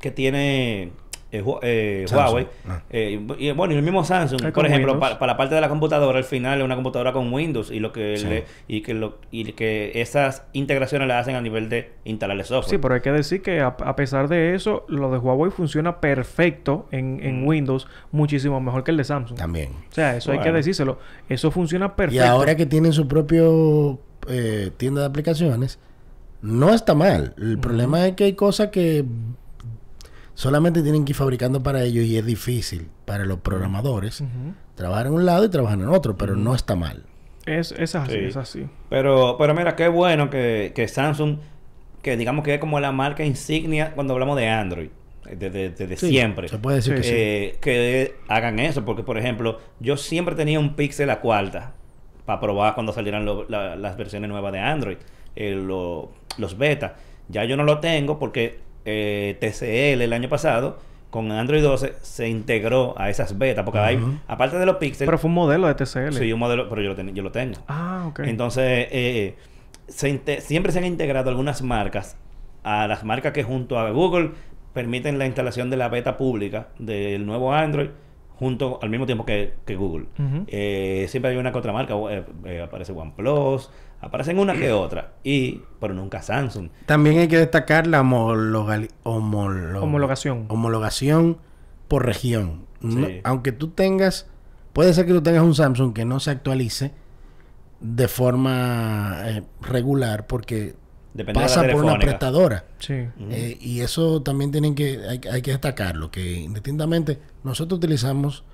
que 0.00 0.10
tiene 0.10 0.92
eh, 1.38 1.42
eh. 1.62 2.06
Huawei, 2.12 2.46
Ah. 2.68 2.82
eh, 2.90 3.20
y, 3.38 3.50
bueno, 3.52 3.74
y 3.74 3.76
el 3.76 3.82
mismo 3.82 4.04
Samsung, 4.04 4.52
por 4.52 4.66
ejemplo, 4.66 4.98
para 4.98 5.26
la 5.26 5.36
parte 5.36 5.54
de 5.54 5.60
la 5.60 5.68
computadora, 5.68 6.18
al 6.18 6.24
final 6.24 6.58
es 6.60 6.64
una 6.64 6.74
computadora 6.74 7.12
con 7.12 7.32
Windows 7.32 7.70
y 7.70 7.80
lo 7.80 7.92
que 7.92 8.16
Sí. 8.16 8.26
le- 8.26 8.44
y 8.68 8.80
que 8.82 8.94
lo, 8.94 9.18
y 9.30 9.52
que 9.52 9.92
esas 10.00 10.44
integraciones 10.52 11.08
las 11.08 11.22
hacen 11.22 11.34
a 11.36 11.40
nivel 11.40 11.68
de 11.68 11.92
instalarle 12.04 12.44
software. 12.44 12.70
Sí, 12.70 12.78
pero 12.78 12.94
hay 12.94 13.00
que 13.00 13.12
decir 13.12 13.42
que 13.42 13.60
a, 13.60 13.68
a 13.68 13.96
pesar 13.96 14.28
de 14.28 14.54
eso, 14.54 14.84
lo 14.88 15.10
de 15.10 15.18
Huawei 15.18 15.50
funciona 15.50 16.00
perfecto 16.00 16.86
en, 16.90 17.20
en 17.22 17.42
Mm. 17.42 17.46
Windows, 17.46 17.86
muchísimo 18.12 18.60
mejor 18.60 18.84
que 18.84 18.90
el 18.90 18.96
de 18.96 19.04
Samsung. 19.04 19.36
También. 19.38 19.70
O 19.90 19.92
sea, 19.94 20.16
eso 20.16 20.32
hay 20.32 20.38
que 20.40 20.52
decírselo. 20.52 20.98
Eso 21.28 21.50
funciona 21.50 21.86
Y 21.86 21.96
perfecto. 21.96 22.24
ahora 22.26 22.54
que 22.56 22.66
tienen 22.66 22.92
su 22.92 23.08
propio 23.08 23.98
eh, 24.28 24.70
tienda 24.76 25.02
de 25.02 25.06
aplicaciones, 25.06 25.78
no 26.40 26.72
está 26.74 26.94
mal. 26.94 27.34
El 27.38 27.58
problema 27.58 28.06
es 28.06 28.14
que 28.14 28.24
hay 28.24 28.32
cosas 28.34 28.68
que 28.68 29.04
solamente 30.34 30.82
tienen 30.82 31.04
que 31.04 31.12
ir 31.12 31.16
fabricando 31.16 31.62
para 31.62 31.82
ellos 31.84 32.04
y 32.04 32.16
es 32.18 32.26
difícil 32.26 32.88
para 33.04 33.24
los 33.24 33.38
programadores 33.40 34.22
trabajar 34.74 35.06
en 35.06 35.12
un 35.14 35.24
lado 35.26 35.44
y 35.44 35.48
trabajar 35.50 35.78
en 35.78 35.88
otro, 35.88 36.16
pero 36.16 36.36
no 36.36 36.54
está 36.54 36.74
mal. 36.76 37.04
es, 37.46 37.72
es 37.72 37.94
así, 37.94 38.12
Sí. 38.12 38.18
es 38.18 38.36
así. 38.36 38.66
Pero, 38.88 39.36
pero 39.38 39.54
mira, 39.54 39.76
qué 39.76 39.88
bueno 39.88 40.30
que, 40.30 40.72
que 40.74 40.88
Samsung, 40.88 41.38
que 42.02 42.16
digamos 42.16 42.42
que 42.44 42.54
es 42.54 42.60
como 42.60 42.80
la 42.80 42.90
marca 42.90 43.22
insignia 43.24 43.92
cuando 43.94 44.14
hablamos 44.14 44.36
de 44.38 44.48
Android, 44.48 44.88
desde, 45.30 45.68
desde 45.70 45.96
Sí, 45.96 46.08
siempre. 46.08 46.48
Se 46.48 46.58
puede 46.58 46.76
decir 46.76 46.94
Sí, 46.96 47.02
que 47.02 47.06
sí. 47.08 47.14
eh, 47.14 47.58
que 47.60 48.14
hagan 48.28 48.58
eso, 48.58 48.84
porque 48.86 49.02
por 49.02 49.18
ejemplo, 49.18 49.58
yo 49.78 49.96
siempre 49.98 50.34
tenía 50.34 50.58
un 50.58 50.74
Pixel 50.74 51.10
a 51.10 51.20
cuarta 51.20 51.74
para 52.24 52.40
probar 52.40 52.74
cuando 52.74 52.92
salieran 52.94 53.24
lo- 53.26 53.46
la- 53.48 53.76
las 53.76 53.96
versiones 53.98 54.30
nuevas 54.30 54.50
de 54.52 54.60
Android, 54.60 54.96
eh, 55.36 55.50
lo- 55.54 56.12
los 56.38 56.56
beta. 56.56 56.96
Ya 57.28 57.44
yo 57.44 57.56
no 57.58 57.64
lo 57.64 57.78
tengo 57.80 58.18
porque 58.18 58.58
eh, 58.84 59.36
TCL 59.40 60.02
el 60.02 60.12
año 60.12 60.28
pasado 60.28 60.78
con 61.10 61.30
Android 61.30 61.62
12 61.62 61.94
se 62.02 62.28
integró 62.28 62.94
a 62.98 63.08
esas 63.08 63.38
betas, 63.38 63.64
porque 63.64 63.78
hay, 63.78 63.98
aparte 64.26 64.58
de 64.58 64.66
los 64.66 64.76
Pixel, 64.76 65.06
Pero 65.06 65.16
fue 65.18 65.28
un 65.28 65.34
modelo 65.34 65.68
de 65.68 65.74
TCL. 65.74 66.12
sí, 66.12 66.32
un 66.32 66.40
modelo, 66.40 66.68
pero 66.68 66.82
yo 66.82 66.88
lo, 66.90 66.94
ten- 66.96 67.14
yo 67.14 67.22
lo 67.22 67.30
tengo. 67.30 67.58
Ah, 67.68 68.06
ok. 68.08 68.20
Entonces, 68.20 68.88
eh, 68.90 69.36
se 69.86 70.08
inte- 70.08 70.40
siempre 70.40 70.72
se 70.72 70.78
han 70.80 70.84
integrado 70.86 71.30
algunas 71.30 71.62
marcas 71.62 72.16
a 72.64 72.88
las 72.88 73.04
marcas 73.04 73.32
que 73.32 73.44
junto 73.44 73.78
a 73.78 73.90
Google 73.90 74.30
permiten 74.72 75.18
la 75.18 75.26
instalación 75.26 75.70
de 75.70 75.76
la 75.76 75.88
beta 75.88 76.16
pública 76.16 76.68
del 76.80 77.24
nuevo 77.26 77.52
Android 77.54 77.90
junto 78.36 78.80
al 78.82 78.90
mismo 78.90 79.06
tiempo 79.06 79.24
que, 79.24 79.52
que 79.64 79.76
Google. 79.76 80.06
Eh, 80.48 81.06
siempre 81.08 81.30
hay 81.30 81.36
una 81.36 81.52
que 81.52 81.58
otra 81.58 81.72
marca, 81.72 81.94
eh, 82.10 82.24
eh, 82.46 82.62
aparece 82.62 82.90
OnePlus, 82.90 83.70
aparecen 84.04 84.38
una 84.38 84.54
que 84.54 84.72
otra, 84.72 85.12
y 85.24 85.62
pero 85.80 85.94
nunca 85.94 86.22
Samsung. 86.22 86.68
También 86.86 87.18
hay 87.18 87.28
que 87.28 87.38
destacar 87.38 87.86
la 87.86 88.02
homolo- 88.02 88.88
Homologación. 89.82 90.46
homologación 90.48 91.38
por 91.88 92.04
región. 92.06 92.66
No- 92.80 93.08
aunque 93.24 93.52
tú 93.52 93.68
tengas, 93.68 94.26
puede 94.72 94.92
ser 94.92 95.06
que 95.06 95.12
tú 95.12 95.22
tengas 95.22 95.42
un 95.42 95.54
Samsung 95.54 95.92
que 95.94 96.04
no 96.04 96.20
se 96.20 96.30
actualice 96.30 96.92
de 97.80 98.08
forma 98.08 99.16
eh, 99.24 99.42
regular 99.62 100.26
porque 100.26 100.74
Depende 101.14 101.40
pasa 101.40 101.62
de 101.62 101.68
la 101.68 101.72
por 101.74 101.84
una 101.84 101.98
prestadora. 101.98 102.64
Sí. 102.78 102.94
Eh, 103.30 103.56
y 103.60 103.80
eso 103.80 104.22
también 104.22 104.50
tienen 104.50 104.74
que, 104.74 105.00
hay, 105.08 105.20
hay 105.30 105.42
que 105.42 105.52
destacarlo, 105.52 106.10
que 106.10 106.32
indistintamente 106.40 107.18
nosotros 107.42 107.78
utilizamos 107.78 108.44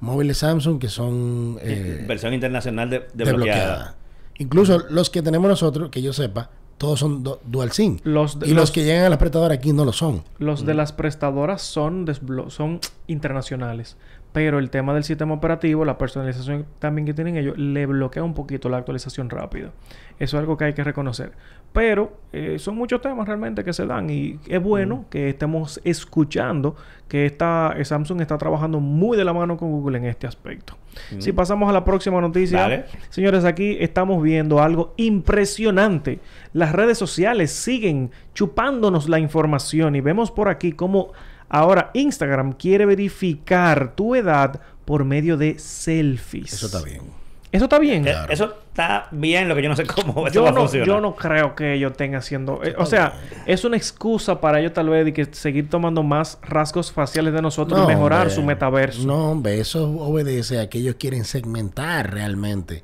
móviles 0.00 0.38
Samsung 0.38 0.78
que 0.78 0.88
son 0.88 1.58
eh, 1.62 2.04
Versión 2.06 2.34
internacional 2.34 2.90
de, 2.90 2.98
desbloqueada. 3.14 3.14
desbloqueadas. 3.14 3.94
Incluso 4.38 4.80
los 4.90 5.10
que 5.10 5.22
tenemos 5.22 5.48
nosotros, 5.48 5.90
que 5.90 6.02
yo 6.02 6.12
sepa, 6.12 6.50
todos 6.78 6.98
son 6.98 7.22
du- 7.22 7.38
dual 7.46 7.70
SIM. 7.70 7.98
Los 8.02 8.38
de- 8.38 8.46
y 8.46 8.50
los, 8.50 8.62
los- 8.64 8.70
que 8.72 8.84
llegan 8.84 9.04
a 9.04 9.08
las 9.08 9.18
prestadoras 9.18 9.56
aquí 9.58 9.72
no 9.72 9.84
lo 9.84 9.92
son. 9.92 10.24
Los 10.38 10.66
de 10.66 10.74
las 10.74 10.92
prestadoras 10.92 11.62
son, 11.62 12.04
desblo- 12.06 12.50
son 12.50 12.80
internacionales. 13.06 13.96
Pero 14.32 14.58
el 14.58 14.68
tema 14.68 14.92
del 14.94 15.04
sistema 15.04 15.32
operativo, 15.34 15.84
la 15.84 15.96
personalización 15.96 16.66
también 16.80 17.06
que 17.06 17.14
tienen 17.14 17.36
ellos, 17.36 17.56
le 17.56 17.86
bloquea 17.86 18.24
un 18.24 18.34
poquito 18.34 18.68
la 18.68 18.78
actualización 18.78 19.30
rápida. 19.30 19.70
Eso 20.18 20.36
es 20.36 20.40
algo 20.40 20.56
que 20.56 20.64
hay 20.64 20.72
que 20.74 20.82
reconocer. 20.82 21.30
Pero 21.72 22.18
eh, 22.32 22.58
son 22.58 22.74
muchos 22.74 23.00
temas 23.00 23.28
realmente 23.28 23.62
que 23.62 23.72
se 23.72 23.86
dan 23.86 24.10
y 24.10 24.40
es 24.48 24.60
bueno 24.60 25.04
que 25.10 25.28
estemos 25.28 25.80
escuchando 25.84 26.74
que 27.06 27.26
esta, 27.26 27.74
eh, 27.76 27.84
Samsung 27.84 28.20
está 28.22 28.36
trabajando 28.36 28.80
muy 28.80 29.16
de 29.16 29.24
la 29.24 29.32
mano 29.32 29.56
con 29.56 29.70
Google 29.70 29.98
en 29.98 30.06
este 30.06 30.26
aspecto. 30.26 30.76
Si 31.18 31.32
pasamos 31.32 31.68
a 31.68 31.72
la 31.72 31.84
próxima 31.84 32.20
noticia, 32.20 32.60
Dale. 32.60 32.84
señores, 33.10 33.44
aquí 33.44 33.76
estamos 33.80 34.22
viendo 34.22 34.60
algo 34.60 34.94
impresionante. 34.96 36.20
Las 36.52 36.72
redes 36.72 36.98
sociales 36.98 37.50
siguen 37.52 38.10
chupándonos 38.34 39.08
la 39.08 39.18
información 39.18 39.96
y 39.96 40.00
vemos 40.00 40.30
por 40.30 40.48
aquí 40.48 40.72
cómo 40.72 41.12
ahora 41.48 41.90
Instagram 41.94 42.52
quiere 42.52 42.86
verificar 42.86 43.94
tu 43.94 44.14
edad 44.14 44.60
por 44.84 45.04
medio 45.04 45.36
de 45.36 45.58
selfies. 45.58 46.52
Eso 46.52 46.66
está 46.66 46.82
bien. 46.82 47.23
Eso 47.54 47.64
está 47.64 47.78
bien. 47.78 48.06
Eh, 48.06 48.10
Claro. 48.10 48.32
Eso 48.32 48.54
está 48.68 49.06
bien, 49.12 49.48
lo 49.48 49.54
que 49.54 49.62
yo 49.62 49.68
no 49.68 49.76
sé 49.76 49.86
cómo 49.86 50.26
eso 50.26 50.34
Yo 50.34 50.42
va 50.42 50.48
a 50.48 50.52
no, 50.52 50.60
funcionar. 50.62 50.86
yo 50.88 51.00
no 51.00 51.14
creo 51.14 51.54
que 51.54 51.74
ellos 51.74 51.92
estén 51.92 52.14
haciendo... 52.16 52.60
eh, 52.64 52.74
o 52.76 52.84
sea, 52.84 53.14
es 53.46 53.64
una 53.64 53.76
excusa 53.76 54.40
para 54.40 54.58
ellos 54.60 54.72
tal 54.72 54.88
vez 54.88 55.04
de 55.04 55.12
que 55.12 55.24
seguir 55.26 55.70
tomando 55.70 56.02
más 56.02 56.38
rasgos 56.42 56.90
faciales 56.92 57.32
de 57.32 57.40
nosotros 57.40 57.80
y 57.82 57.86
mejorar 57.86 58.22
hombre. 58.22 58.34
su 58.34 58.42
metaverso. 58.42 59.06
No, 59.06 59.30
hombre, 59.30 59.60
eso 59.60 59.88
obedece 59.88 60.58
a 60.60 60.68
que 60.68 60.78
ellos 60.78 60.96
quieren 60.98 61.24
segmentar 61.24 62.12
realmente 62.12 62.82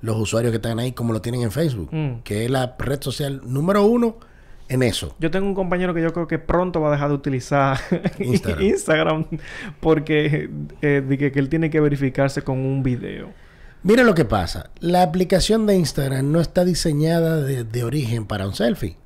los 0.00 0.16
usuarios 0.16 0.50
que 0.52 0.56
están 0.56 0.78
ahí 0.78 0.92
como 0.92 1.12
lo 1.12 1.20
tienen 1.20 1.42
en 1.42 1.50
Facebook, 1.50 1.88
Mm. 1.92 2.20
que 2.22 2.44
es 2.44 2.50
la 2.50 2.74
red 2.78 3.00
social 3.02 3.40
número 3.44 3.84
uno 3.84 4.16
en 4.68 4.82
eso. 4.84 5.14
Yo 5.18 5.30
tengo 5.30 5.46
un 5.48 5.54
compañero 5.54 5.92
que 5.94 6.00
yo 6.02 6.12
creo 6.12 6.26
que 6.28 6.38
pronto 6.38 6.80
va 6.80 6.88
a 6.88 6.92
dejar 6.92 7.08
de 7.08 7.14
utilizar 7.14 7.78
Instagram. 8.20 8.62
Instagram 8.62 9.26
porque 9.80 10.48
eh, 10.80 11.02
de 11.06 11.18
que, 11.18 11.32
que 11.32 11.38
él 11.40 11.48
tiene 11.48 11.70
que 11.70 11.80
verificarse 11.80 12.42
con 12.42 12.58
un 12.58 12.82
video. 12.82 13.30
Mira 13.82 14.04
lo 14.04 14.14
que 14.14 14.24
pasa. 14.24 14.70
La 14.80 15.02
aplicación 15.02 15.66
de 15.66 15.76
Instagram 15.76 16.30
no 16.30 16.40
está 16.40 16.64
diseñada 16.64 17.40
de, 17.42 17.64
de 17.64 17.84
origen 17.84 18.26
para 18.26 18.46
un 18.46 18.54
selfie. 18.54 18.96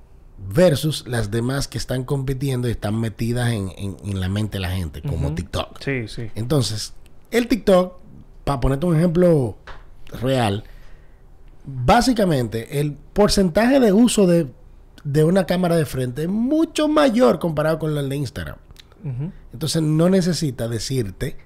Versus 0.52 1.06
las 1.08 1.30
demás 1.30 1.66
que 1.66 1.78
están 1.78 2.04
compitiendo 2.04 2.68
y 2.68 2.72
están 2.72 3.00
metidas 3.00 3.50
en, 3.52 3.70
en- 3.78 3.96
en 4.04 4.20
la 4.20 4.28
mente 4.28 4.58
de 4.58 4.60
la 4.60 4.70
gente, 4.70 5.00
como. 5.02 5.34
TikTok. 5.34 5.80
Sí, 5.82 6.08
sí. 6.08 6.30
Entonces, 6.34 6.92
el 7.30 7.48
TikTok, 7.48 7.94
para 8.44 8.60
ponerte 8.60 8.84
un 8.86 8.96
ejemplo 8.96 9.56
real, 10.20 10.64
básicamente 11.64 12.80
el 12.80 12.92
porcentaje 13.12 13.80
de 13.80 13.92
uso 13.92 14.26
de, 14.26 14.46
de 15.04 15.24
una 15.24 15.46
cámara 15.46 15.76
de 15.76 15.86
frente 15.86 16.22
es 16.22 16.28
mucho 16.28 16.88
mayor 16.88 17.38
comparado 17.38 17.78
con 17.78 17.96
el 17.96 18.08
de 18.08 18.16
Instagram. 18.16 18.56
Entonces 19.52 19.82
no 19.82 20.08
necesita 20.08 20.66
decirte 20.66 21.36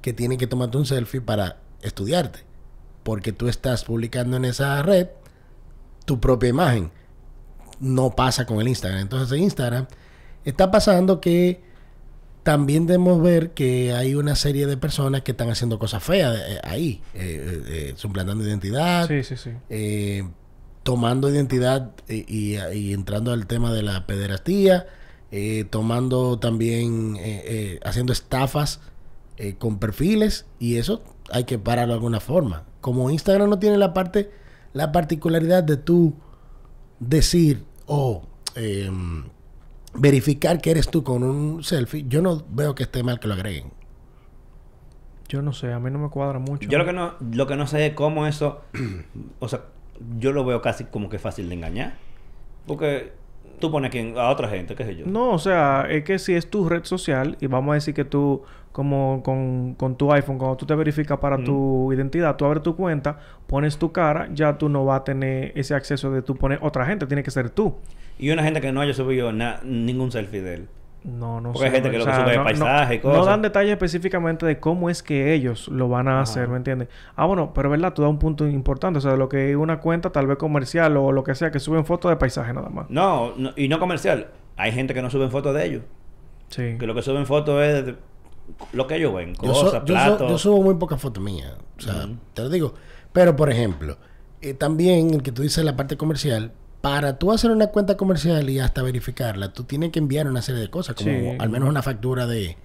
que 0.00 0.14
tiene 0.14 0.38
que 0.38 0.46
tomarte 0.46 0.78
un 0.78 0.86
selfie 0.86 1.20
para 1.20 1.58
estudiarte. 1.82 2.40
Porque 3.02 3.32
tú 3.32 3.48
estás 3.48 3.84
publicando 3.84 4.36
en 4.36 4.44
esa 4.44 4.82
red 4.82 5.08
tu 6.04 6.20
propia 6.20 6.48
imagen. 6.50 6.90
No 7.80 8.14
pasa 8.14 8.44
con 8.46 8.60
el 8.60 8.68
Instagram. 8.68 9.00
Entonces 9.00 9.36
en 9.36 9.44
Instagram 9.44 9.86
está 10.44 10.70
pasando 10.70 11.20
que 11.20 11.62
también 12.42 12.86
debemos 12.86 13.22
ver 13.22 13.50
que 13.50 13.92
hay 13.92 14.14
una 14.14 14.34
serie 14.34 14.66
de 14.66 14.76
personas 14.76 15.22
que 15.22 15.32
están 15.32 15.50
haciendo 15.50 15.78
cosas 15.78 16.02
feas 16.02 16.36
eh, 16.38 16.60
ahí. 16.64 17.02
eh, 17.14 17.62
eh, 17.66 17.92
suplantando 17.96 18.44
identidad 18.44 19.06
Sí, 19.08 19.22
sí, 19.22 19.36
sí. 19.36 20.22
tomando 20.82 21.28
identidad 21.28 21.90
y, 22.08 22.56
y 22.56 22.92
entrando 22.92 23.32
al 23.32 23.46
tema 23.46 23.72
de 23.72 23.82
la 23.82 24.06
pederastía, 24.06 24.86
tomando 25.70 26.38
también, 26.38 27.18
haciendo 27.84 28.12
estafas 28.12 28.80
con 29.58 29.78
perfiles 29.78 30.46
y 30.58 30.76
eso 30.76 31.02
hay 31.32 31.44
que 31.44 31.58
pararlo 31.58 31.92
de 31.94 31.98
alguna 31.98 32.20
forma. 32.20 32.64
Como 32.80 33.10
Instagram 33.10 33.48
no 33.50 33.58
tiene 33.58 33.76
la 33.78 33.92
parte, 33.94 34.30
la 34.72 34.92
particularidad 34.92 35.62
de 35.62 35.76
tú 35.76 36.14
decir 36.98 37.64
o 37.86 38.22
em, 38.54 39.24
verificar 39.94 40.60
que 40.60 40.70
eres 40.70 40.88
tú 40.88 41.02
con 41.02 41.22
un 41.22 41.62
selfie, 41.64 42.04
yo 42.08 42.22
no 42.22 42.42
veo 42.50 42.74
que 42.74 42.82
esté 42.84 43.02
mal 43.02 43.18
que 43.20 43.28
lo 43.28 43.34
agreguen. 43.34 43.72
Yo 45.28 45.42
no 45.42 45.52
sé, 45.52 45.72
a 45.72 45.78
mí 45.78 45.90
no 45.90 45.98
me 45.98 46.08
cuadra 46.08 46.38
mucho. 46.40 46.68
Yo 46.68 46.78
lo 46.78 46.84
que 46.84 46.92
no, 46.92 47.14
lo 47.32 47.46
que 47.46 47.56
no 47.56 47.66
sé 47.66 47.86
es 47.86 47.94
cómo 47.94 48.26
eso, 48.26 48.62
o 49.38 49.48
sea, 49.48 49.62
yo 50.18 50.32
lo 50.32 50.44
veo 50.44 50.60
casi 50.60 50.84
como 50.84 51.08
que 51.08 51.18
fácil 51.18 51.48
de 51.48 51.54
engañar. 51.54 51.94
Porque 52.66 53.12
tú 53.60 53.70
pones 53.70 53.90
quién- 53.90 54.18
a 54.18 54.28
otra 54.30 54.48
gente, 54.48 54.74
qué 54.74 54.84
sé 54.84 54.96
yo. 54.96 55.06
No, 55.06 55.30
o 55.30 55.38
sea, 55.38 55.86
es 55.88 56.02
que 56.04 56.18
si 56.18 56.34
es 56.34 56.50
tu 56.50 56.68
red 56.68 56.84
social 56.84 57.36
y 57.40 57.46
vamos 57.46 57.72
a 57.72 57.74
decir 57.74 57.94
que 57.94 58.04
tú, 58.04 58.42
como 58.72 59.22
con, 59.24 59.74
con 59.74 59.96
tu 59.96 60.12
iPhone, 60.12 60.38
cuando 60.38 60.56
tú 60.56 60.64
te 60.66 60.74
verificas 60.74 61.18
para 61.18 61.42
tu 61.42 61.92
identidad, 61.92 62.36
tú 62.36 62.44
abres 62.44 62.62
tu 62.62 62.76
cuenta, 62.76 63.18
pones 63.46 63.76
tu 63.78 63.90
cara, 63.92 64.28
ya 64.32 64.56
tú 64.58 64.68
no 64.68 64.84
vas 64.84 65.00
a 65.00 65.04
tener 65.04 65.52
ese 65.56 65.74
acceso 65.74 66.10
de 66.12 66.22
tú 66.22 66.36
poner 66.36 66.58
otra 66.62 66.86
gente, 66.86 67.06
tiene 67.06 67.22
que 67.22 67.30
ser 67.30 67.50
tú. 67.50 67.76
Y 68.18 68.30
una 68.30 68.42
gente 68.42 68.60
que 68.60 68.70
no 68.70 68.80
haya 68.80 68.94
subido 68.94 69.32
ningún 69.64 70.12
selfie 70.12 70.42
de 70.42 70.54
él. 70.54 70.68
No, 71.02 71.40
no 71.40 71.52
Porque 71.52 71.68
hay 71.68 71.72
gente 71.72 71.90
que 71.90 71.96
o 71.96 72.00
lo 72.00 72.04
que 72.04 72.12
sube 72.14 72.36
no- 72.36 72.44
paisaje 72.44 72.94
y 72.96 72.98
cosas. 72.98 73.18
No 73.18 73.24
dan 73.24 73.40
detalles 73.40 73.72
específicamente 73.72 74.44
de 74.44 74.60
cómo 74.60 74.90
es 74.90 75.02
que 75.02 75.32
ellos 75.32 75.66
lo 75.68 75.88
van 75.88 76.08
a 76.08 76.12
Ajá. 76.12 76.20
hacer, 76.22 76.48
¿me 76.48 76.58
entiendes? 76.58 76.88
Ah, 77.16 77.24
bueno, 77.24 77.52
pero 77.54 77.70
verdad, 77.70 77.94
tú 77.94 78.02
das 78.02 78.10
un 78.10 78.18
punto 78.18 78.46
importante, 78.46 78.98
o 78.98 79.00
sea, 79.00 79.12
de 79.12 79.16
lo 79.16 79.30
que 79.30 79.50
es 79.50 79.56
una 79.56 79.80
cuenta 79.80 80.10
tal 80.10 80.26
vez 80.26 80.36
comercial 80.36 80.98
o 80.98 81.10
lo 81.10 81.24
que 81.24 81.34
sea, 81.34 81.50
que 81.50 81.58
suben 81.58 81.86
fotos 81.86 82.10
de 82.10 82.16
paisaje 82.18 82.52
nada 82.52 82.68
más. 82.68 82.90
No, 82.90 83.32
no- 83.38 83.52
y 83.56 83.68
no 83.68 83.78
comercial. 83.80 84.26
Hay 84.58 84.72
gente 84.72 84.92
que 84.92 85.00
no 85.00 85.08
suben 85.08 85.30
fotos 85.30 85.54
de 85.54 85.64
ellos. 85.66 85.82
Sí. 86.48 86.76
Que 86.78 86.86
lo 86.86 86.94
que 86.94 87.00
suben 87.00 87.24
fotos 87.24 87.62
es 87.62 87.86
de 87.86 87.94
lo 88.72 88.86
que 88.86 88.96
ellos 88.96 89.14
ven. 89.14 89.34
Cosas, 89.34 89.72
yo 89.84 89.94
platos. 89.94 90.30
yo 90.30 90.38
subo 90.38 90.62
muy 90.62 90.74
pocas 90.76 91.00
fotos 91.00 91.22
mías. 91.22 91.52
O 91.78 91.80
sea, 91.80 92.08
te 92.34 92.42
lo 92.42 92.48
digo. 92.48 92.74
Pero, 93.12 93.34
por 93.36 93.50
ejemplo, 93.50 93.98
eh, 94.40 94.54
también 94.54 95.12
el 95.14 95.22
que 95.22 95.32
tú 95.32 95.42
dices 95.42 95.64
la 95.64 95.76
parte 95.76 95.96
comercial, 95.96 96.52
para 96.80 97.18
tú 97.18 97.32
hacer 97.32 97.50
una 97.50 97.66
cuenta 97.68 97.96
comercial 97.96 98.48
y 98.48 98.58
hasta 98.58 98.82
verificarla, 98.82 99.52
tú 99.52 99.64
tienes 99.64 99.90
que 99.90 99.98
enviar 99.98 100.26
una 100.28 100.40
serie 100.42 100.60
de 100.60 100.70
cosas, 100.70 100.94
como 100.96 101.10
Sí. 101.10 101.36
al 101.38 101.50
menos 101.50 101.68
una 101.68 101.82
factura 101.82 102.26
de, 102.26 102.56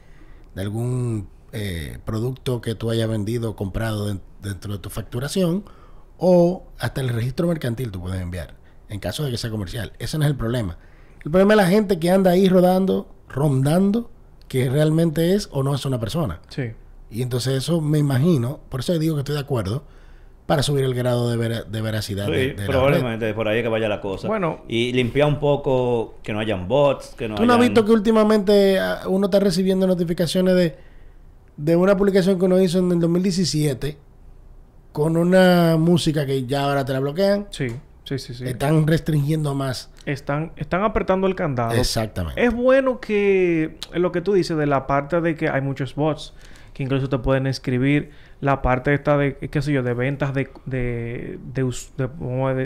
de 0.56 0.62
algún 0.62 1.28
eh, 1.52 2.00
producto 2.06 2.62
que 2.62 2.76
tú 2.76 2.90
hayas 2.92 3.08
vendido 3.10 3.52
o 3.52 3.56
comprado 3.56 4.08
den- 4.08 4.22
dentro 4.42 4.74
de 4.74 4.80
tu 4.80 4.90
facturación, 4.90 5.64
o 6.18 6.66
hasta 6.80 7.02
el 7.02 7.10
registro 7.10 7.48
mercantil 7.48 7.92
tú 7.92 8.02
puedes 8.02 8.22
enviar, 8.22 8.56
en 8.90 9.00
caso 9.00 9.24
de 9.24 9.32
que 9.32 9.38
sea 9.38 9.50
comercial. 9.50 9.94
Ese 10.00 10.18
no 10.18 10.24
es 10.26 10.30
el 10.32 10.38
problema. 10.38 10.78
El 11.24 11.32
problema 11.32 11.54
es 11.54 11.58
la 11.58 11.68
gente 11.68 11.98
que 12.00 12.12
anda 12.12 12.32
ahí 12.32 12.48
rodando, 12.48 13.14
rondando, 13.30 14.12
que 14.48 14.70
realmente 14.70 15.34
es 15.34 15.50
o 15.52 15.64
no 15.64 15.74
es 15.76 15.86
una 15.86 16.00
persona. 16.00 16.40
Sí. 16.50 16.72
Y 17.12 17.22
entonces 17.22 17.54
eso 17.56 17.82
me 17.82 17.98
imagino, 18.00 18.60
por 18.70 18.80
eso 18.82 18.98
digo 19.00 19.16
que 19.16 19.20
estoy 19.22 19.36
de 19.36 19.42
acuerdo, 19.42 19.84
para 20.46 20.62
subir 20.62 20.84
el 20.86 20.94
grado 20.94 21.30
de, 21.30 21.38
vera- 21.38 21.64
de 21.64 21.82
veracidad 21.82 22.26
Sí, 22.28 22.32
de, 22.32 22.38
de 22.38 22.54
la 22.54 22.58
red. 22.58 22.66
probablemente 22.68 23.34
por 23.34 23.48
ahí 23.48 23.58
es 23.58 23.64
que 23.64 23.70
vaya 23.70 23.90
la 23.90 24.00
cosa. 24.02 24.28
Bueno. 24.28 24.62
Y 24.68 24.94
limpiar 24.94 25.28
un 25.28 25.40
poco 25.40 26.16
que 26.22 26.34
no 26.34 26.40
hayan 26.40 26.68
bots, 26.68 27.16
que 27.18 27.28
no 27.28 27.34
¿Tú 27.36 27.46
no 27.46 27.54
has 27.54 27.60
visto 27.60 27.84
que 27.84 27.92
últimamente 27.92 28.80
ah, 28.80 29.02
uno 29.08 29.26
está 29.26 29.40
recibiendo 29.40 29.88
notificaciones 29.88 30.56
de, 30.56 30.76
de 31.58 31.76
una 31.76 31.98
publicación 31.98 32.38
que 32.38 32.46
uno 32.46 32.60
hizo 32.62 32.78
en 32.78 32.92
el 32.92 33.00
2017 33.00 33.98
con 34.92 35.18
una 35.18 35.78
música 35.78 36.26
que 36.28 36.46
ya 36.46 36.66
ahora 36.66 36.86
te 36.86 36.94
la 36.94 37.00
bloquean? 37.00 37.48
Sí, 37.50 37.68
sí, 38.06 38.18
sí, 38.20 38.34
sí. 38.34 38.46
Están 38.48 38.88
restringiendo 38.88 39.54
más. 39.54 39.92
Están, 40.06 40.52
están 40.56 40.84
apretando 40.84 41.28
el 41.28 41.36
candado. 41.36 41.74
Exactamente. 41.74 42.44
Es 42.44 42.54
bueno 42.54 43.00
que 43.02 43.78
lo 43.94 44.12
que 44.14 44.22
tú 44.22 44.34
dices 44.34 44.56
de 44.58 44.66
la 44.66 44.88
parte 44.88 45.20
de 45.22 45.36
que 45.36 45.50
hay 45.50 45.62
muchos 45.62 45.96
bots 45.96 46.34
que 46.74 46.84
incluso 46.84 47.08
te 47.10 47.18
pueden 47.20 47.48
escribir 47.48 48.12
la 48.42 48.62
parte 48.62 48.94
esta 48.94 49.18
de, 49.18 49.36
qué 49.38 49.62
sé 49.62 49.72
yo, 49.72 49.82
de 49.84 49.94
ventas 49.94 50.34
de, 50.34 50.50
de- 50.66 51.40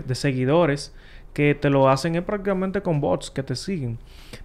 de 0.06 0.16
seguidores 0.16 0.94
que 1.34 1.56
te 1.56 1.70
lo 1.70 1.90
hacen 1.90 2.16
es 2.16 2.24
prácticamente 2.24 2.82
con 2.82 3.02
bots 3.02 3.32
que 3.32 3.44
te 3.44 3.56
siguen. 3.56 3.98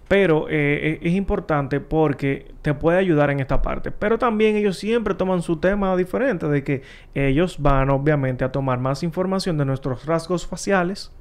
Pero 0.07 0.47
eh, 0.49 0.99
es, 1.01 1.07
es 1.07 1.13
importante 1.15 1.79
porque 1.79 2.51
te 2.61 2.73
puede 2.73 2.97
ayudar 2.97 3.29
en 3.29 3.39
esta 3.39 3.61
parte. 3.61 3.91
Pero 3.91 4.17
también 4.17 4.55
ellos 4.55 4.77
siempre 4.77 5.15
toman 5.15 5.41
su 5.41 5.57
tema 5.57 5.95
diferente 5.95 6.47
de 6.47 6.63
que 6.63 6.81
ellos 7.13 7.57
van 7.59 7.89
obviamente 7.89 8.43
a 8.43 8.51
tomar 8.51 8.79
más 8.79 9.03
información 9.03 9.57
de 9.57 9.65
nuestros 9.65 10.05
rasgos 10.05 10.45
faciales 10.47 11.11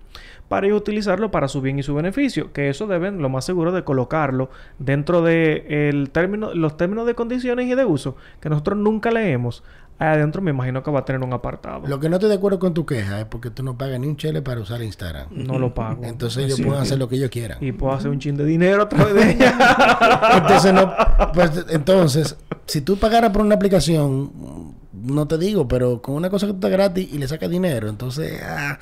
para 0.48 0.66
ellos 0.66 0.80
utilizarlo 0.80 1.30
para 1.30 1.48
su 1.48 1.60
bien 1.60 1.78
y 1.78 1.82
su 1.82 1.94
beneficio. 1.94 2.52
Que 2.52 2.68
eso 2.68 2.86
deben, 2.86 3.20
lo 3.20 3.28
más 3.28 3.44
seguro, 3.44 3.72
de 3.72 3.84
colocarlo 3.84 4.50
dentro 4.78 5.22
de 5.22 5.88
el 5.88 6.10
término, 6.10 6.54
los 6.54 6.76
términos 6.76 7.06
de 7.06 7.14
condiciones 7.14 7.66
y 7.66 7.74
de 7.74 7.84
uso 7.84 8.16
que 8.40 8.48
nosotros 8.48 8.78
nunca 8.78 9.10
leemos. 9.10 9.64
Ahí 9.98 10.08
adentro 10.08 10.42
me 10.42 10.50
imagino 10.50 10.82
que 10.82 10.90
va 10.90 11.00
a 11.00 11.04
tener 11.04 11.22
un 11.22 11.32
apartado. 11.32 11.86
Lo 11.86 12.00
que 12.00 12.08
no 12.08 12.16
estoy 12.16 12.28
de 12.28 12.34
acuerdo 12.34 12.58
con 12.58 12.74
tu 12.74 12.84
queja 12.84 13.20
es 13.20 13.26
porque 13.26 13.50
tú 13.50 13.62
no 13.62 13.78
pagas 13.78 14.00
ni 14.00 14.08
un 14.08 14.16
chele 14.16 14.42
para 14.42 14.60
usar 14.60 14.82
Instagram. 14.82 15.28
No 15.30 15.58
lo 15.58 15.72
pago. 15.72 16.04
Entonces 16.04 16.44
ellos 16.44 16.60
pueden 16.60 16.82
hacer 16.82 16.98
lo 16.98 17.08
que 17.08 17.16
ellos 17.16 17.30
quieran. 17.30 17.58
Y 17.60 17.72
puedo 17.72 17.92
hacer 17.92 18.10
un 18.10 18.18
chin 18.18 18.36
de 18.36 18.44
dinero 18.44 18.82
a 18.82 18.88
través 18.88 19.14
de 19.14 19.32
ella. 19.32 19.56
Entonces, 20.36 20.72
no, 20.72 20.92
pues, 21.32 21.64
entonces, 21.70 22.36
si 22.66 22.80
tú 22.80 22.96
pagaras 22.96 23.30
por 23.30 23.42
una 23.42 23.54
aplicación, 23.54 24.74
no 24.92 25.28
te 25.28 25.38
digo, 25.38 25.68
pero 25.68 26.02
con 26.02 26.14
una 26.14 26.30
cosa 26.30 26.46
que 26.46 26.52
está 26.52 26.68
gratis 26.68 27.08
y 27.12 27.18
le 27.18 27.28
sacas 27.28 27.50
dinero, 27.50 27.88
entonces, 27.88 28.40
ah, 28.42 28.78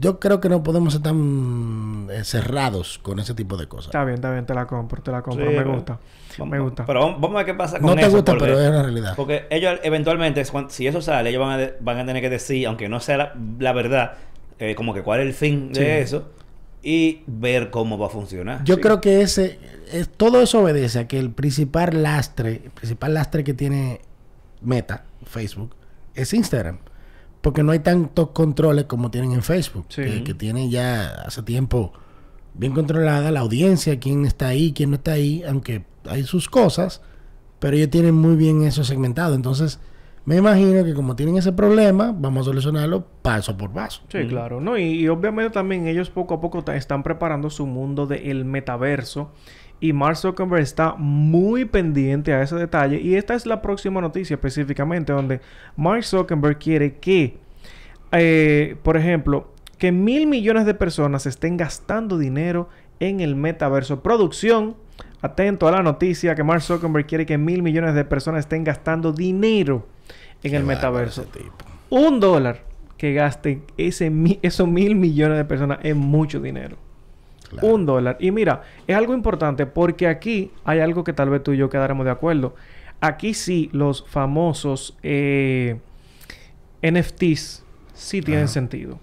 yo 0.00 0.18
creo 0.18 0.40
que 0.40 0.48
no 0.48 0.62
podemos 0.62 0.94
ser 0.94 1.02
tan 1.02 2.08
eh, 2.10 2.24
cerrados 2.24 2.98
con 2.98 3.18
ese 3.18 3.34
tipo 3.34 3.56
de 3.56 3.66
cosas. 3.68 3.86
está 3.86 4.02
bien, 4.04 4.14
está 4.14 4.30
bien, 4.32 4.46
te 4.46 4.54
la 4.54 4.66
compro, 4.66 5.02
te 5.02 5.10
la 5.10 5.22
compro. 5.22 5.44
Sí, 5.44 5.50
me 5.50 5.58
pero- 5.58 5.74
gusta. 5.74 5.98
Vamos- 6.38 6.50
me 6.52 6.58
gusta. 6.58 6.84
Pero 6.86 7.00
vamos, 7.00 7.20
vamos 7.20 7.34
a 7.34 7.38
ver 7.38 7.46
qué 7.46 7.54
pasa 7.54 7.78
con 7.78 7.90
No 7.90 7.94
te 7.94 8.00
eso, 8.02 8.10
gusta, 8.10 8.32
porque- 8.32 8.44
pero 8.46 8.60
es 8.60 8.70
la 8.70 8.82
realidad. 8.82 9.12
Porque 9.14 9.46
ellos 9.50 9.78
eventualmente, 9.82 10.42
si 10.68 10.86
eso 10.86 11.00
sale, 11.00 11.30
ellos 11.30 11.40
van 11.40 11.60
a, 11.60 11.70
van 11.80 11.98
a 11.98 12.06
tener 12.06 12.22
que 12.22 12.30
decir, 12.30 12.66
aunque 12.66 12.88
no 12.88 12.98
sea 13.00 13.16
la, 13.16 13.34
la 13.58 13.72
verdad, 13.72 14.12
eh, 14.58 14.74
como 14.74 14.94
que 14.94 15.02
cuál 15.02 15.20
es 15.20 15.26
el 15.26 15.34
fin 15.34 15.72
de 15.72 16.00
eso 16.00 16.30
y 16.82 17.22
ver 17.26 17.70
cómo 17.70 17.98
va 17.98 18.06
a 18.06 18.10
funcionar. 18.10 18.64
Yo 18.64 18.74
Sí. 18.76 18.80
creo 18.80 19.00
que 19.00 19.20
ese, 19.22 19.58
es, 19.92 20.08
todo 20.08 20.40
eso 20.42 20.60
obedece 20.62 20.98
a 21.00 21.08
que 21.08 21.18
el 21.18 21.30
principal 21.30 22.02
lastre, 22.02 22.62
el 22.64 22.70
principal 22.72 23.14
lastre 23.14 23.44
que 23.44 23.54
tiene 23.54 24.00
Meta, 24.60 25.04
Facebook, 25.24 25.74
es 26.14 26.32
Instagram. 26.34 26.78
Porque 27.44 27.62
no 27.62 27.72
hay 27.72 27.80
tantos 27.80 28.30
controles 28.30 28.86
como 28.86 29.10
tienen 29.10 29.32
en 29.32 29.42
Facebook. 29.42 29.84
Sí. 29.90 30.02
Que, 30.02 30.24
que 30.24 30.34
tiene 30.34 30.70
ya 30.70 31.08
hace 31.26 31.42
tiempo 31.42 31.92
bien 32.54 32.72
controlada 32.72 33.30
la 33.30 33.40
audiencia, 33.40 34.00
quién 34.00 34.24
está 34.24 34.48
ahí, 34.48 34.72
quién 34.72 34.90
no 34.90 34.96
está 34.96 35.12
ahí, 35.12 35.42
aunque 35.46 35.84
hay 36.08 36.22
sus 36.22 36.48
cosas, 36.48 37.02
pero 37.58 37.76
ellos 37.76 37.90
tienen 37.90 38.14
muy 38.14 38.36
bien 38.36 38.62
eso 38.62 38.82
segmentado. 38.82 39.34
Entonces, 39.34 39.78
me 40.24 40.36
imagino 40.36 40.84
que 40.84 40.94
como 40.94 41.16
tienen 41.16 41.36
ese 41.36 41.52
problema, 41.52 42.14
vamos 42.16 42.46
a 42.46 42.50
solucionarlo 42.50 43.04
paso 43.20 43.56
por 43.58 43.72
paso. 43.72 44.02
Sí, 44.08 44.26
claro. 44.26 44.60
No, 44.60 44.78
y, 44.78 44.84
y 44.84 45.08
obviamente 45.08 45.50
también 45.50 45.86
ellos 45.86 46.08
poco 46.08 46.34
a 46.34 46.40
poco 46.40 46.64
están 46.72 47.02
preparando 47.02 47.50
su 47.50 47.66
mundo 47.66 48.06
del 48.06 48.46
metaverso. 48.46 49.32
Y 49.80 49.92
Mark 49.92 50.16
Zuckerberg 50.16 50.62
está 50.62 50.94
muy 50.96 51.64
pendiente 51.64 52.32
a 52.32 52.42
ese 52.42 52.56
detalle. 52.56 53.00
Y 53.00 53.16
esta 53.16 53.34
es 53.34 53.44
la 53.44 53.60
próxima 53.60 54.00
noticia 54.00 54.34
específicamente, 54.34 55.12
donde 55.12 55.40
Mark 55.76 56.04
Zuckerberg 56.04 56.58
quiere 56.58 56.96
que, 56.96 57.36
eh, 58.12 58.76
por 58.82 58.96
ejemplo, 58.96 59.52
que 59.78 59.92
mil 59.92 60.26
millones 60.26 60.64
de 60.64 60.74
personas 60.74 61.26
estén 61.26 61.56
gastando 61.56 62.18
dinero 62.18 62.68
en 63.00 63.20
el 63.20 63.36
metaverso. 63.36 64.02
Producción, 64.02 64.76
atento 65.20 65.68
a 65.68 65.72
la 65.72 65.82
noticia 65.82 66.34
que 66.34 66.44
Mark 66.44 66.62
Zuckerberg 66.62 67.06
quiere 67.06 67.26
que 67.26 67.36
mil 67.36 67.62
millones 67.62 67.94
de 67.94 68.04
personas 68.04 68.40
estén 68.40 68.64
gastando 68.64 69.12
dinero 69.12 69.86
en 70.42 70.50
Qué 70.52 70.56
el 70.56 70.64
metaverso 70.64 71.24
un 71.90 72.20
dólar 72.20 72.62
que 72.96 73.12
gasten 73.12 73.64
ese, 73.76 74.12
esos 74.42 74.68
mil 74.68 74.94
millones 74.94 75.38
de 75.38 75.44
personas 75.44 75.78
es 75.82 75.96
mucho 75.96 76.40
dinero. 76.40 76.76
Claro. 77.54 77.74
Un 77.74 77.86
dólar. 77.86 78.16
Y 78.20 78.30
mira, 78.30 78.62
es 78.86 78.96
algo 78.96 79.14
importante 79.14 79.66
porque 79.66 80.06
aquí 80.08 80.50
hay 80.64 80.80
algo 80.80 81.02
que 81.04 81.12
tal 81.12 81.30
vez 81.30 81.42
tú 81.42 81.52
y 81.52 81.56
yo 81.56 81.70
quedaremos 81.70 82.04
de 82.04 82.10
acuerdo. 82.12 82.54
Aquí 83.00 83.34
sí 83.34 83.70
los 83.72 84.04
famosos 84.08 84.96
eh, 85.02 85.78
NFTs 86.82 87.64
sí 87.92 88.20
tienen 88.20 88.44
Ajá. 88.44 88.52
sentido. 88.52 88.98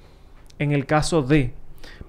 En 0.59 0.71
el 0.71 0.85
caso 0.85 1.21
de, 1.21 1.53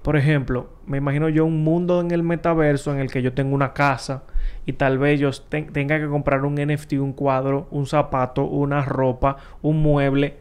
por 0.01 0.15
ejemplo, 0.17 0.69
me 0.85 0.97
imagino 0.97 1.29
yo 1.29 1.45
un 1.45 1.63
mundo 1.63 2.01
en 2.01 2.11
el 2.11 2.23
metaverso 2.23 2.93
en 2.93 2.99
el 2.99 3.09
que 3.11 3.21
yo 3.21 3.33
tengo 3.33 3.55
una 3.55 3.73
casa 3.73 4.23
y 4.65 4.73
tal 4.73 4.97
vez 4.97 5.19
yo 5.19 5.31
ten- 5.31 5.71
tenga 5.73 5.99
que 5.99 6.07
comprar 6.07 6.45
un 6.45 6.55
NFT, 6.55 6.93
un 6.99 7.13
cuadro, 7.13 7.67
un 7.71 7.85
zapato, 7.87 8.43
una 8.43 8.83
ropa, 8.83 9.37
un 9.61 9.81
mueble. 9.81 10.37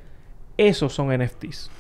Esos 0.59 0.93
son 0.93 1.11
NFTs. 1.13 1.71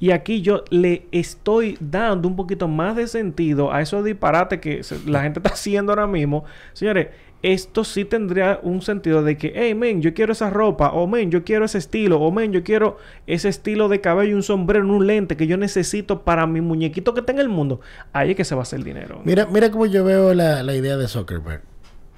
Y 0.00 0.12
aquí 0.12 0.42
yo 0.42 0.64
le 0.70 1.06
estoy 1.10 1.76
dando 1.80 2.28
un 2.28 2.36
poquito 2.36 2.68
más 2.68 2.96
de 2.96 3.08
sentido 3.08 3.72
a 3.72 3.82
esos 3.82 4.04
disparates 4.04 4.60
que 4.60 4.80
la 5.06 5.22
gente 5.22 5.40
está 5.40 5.50
haciendo 5.54 5.92
ahora 5.92 6.06
mismo. 6.06 6.44
Señores, 6.72 7.08
esto 7.42 7.84
sí 7.84 8.04
tendría 8.04 8.58
un 8.62 8.82
sentido 8.82 9.22
de 9.22 9.36
que, 9.36 9.52
hey, 9.54 9.74
men, 9.74 10.02
yo 10.02 10.12
quiero 10.12 10.32
esa 10.32 10.50
ropa, 10.50 10.90
o 10.90 11.06
men, 11.06 11.30
yo 11.30 11.44
quiero 11.44 11.64
ese 11.64 11.78
estilo, 11.78 12.20
o 12.20 12.32
men, 12.32 12.52
yo 12.52 12.64
quiero 12.64 12.96
ese 13.26 13.48
estilo 13.48 13.88
de 13.88 14.00
cabello, 14.00 14.34
un 14.34 14.42
sombrero, 14.42 14.86
un 14.86 15.06
lente 15.06 15.36
que 15.36 15.46
yo 15.46 15.56
necesito 15.56 16.22
para 16.22 16.46
mi 16.46 16.60
muñequito 16.60 17.14
que 17.14 17.20
está 17.20 17.32
en 17.32 17.38
el 17.38 17.48
mundo. 17.48 17.80
Ahí 18.12 18.30
es 18.30 18.36
que 18.36 18.44
se 18.44 18.54
va 18.54 18.62
a 18.62 18.64
hacer 18.64 18.82
dinero. 18.82 19.20
Mira, 19.24 19.46
mira 19.46 19.70
cómo 19.70 19.86
yo 19.86 20.04
veo 20.04 20.34
la, 20.34 20.62
la 20.62 20.74
idea 20.74 20.96
de 20.96 21.06
Zuckerberg. 21.06 21.62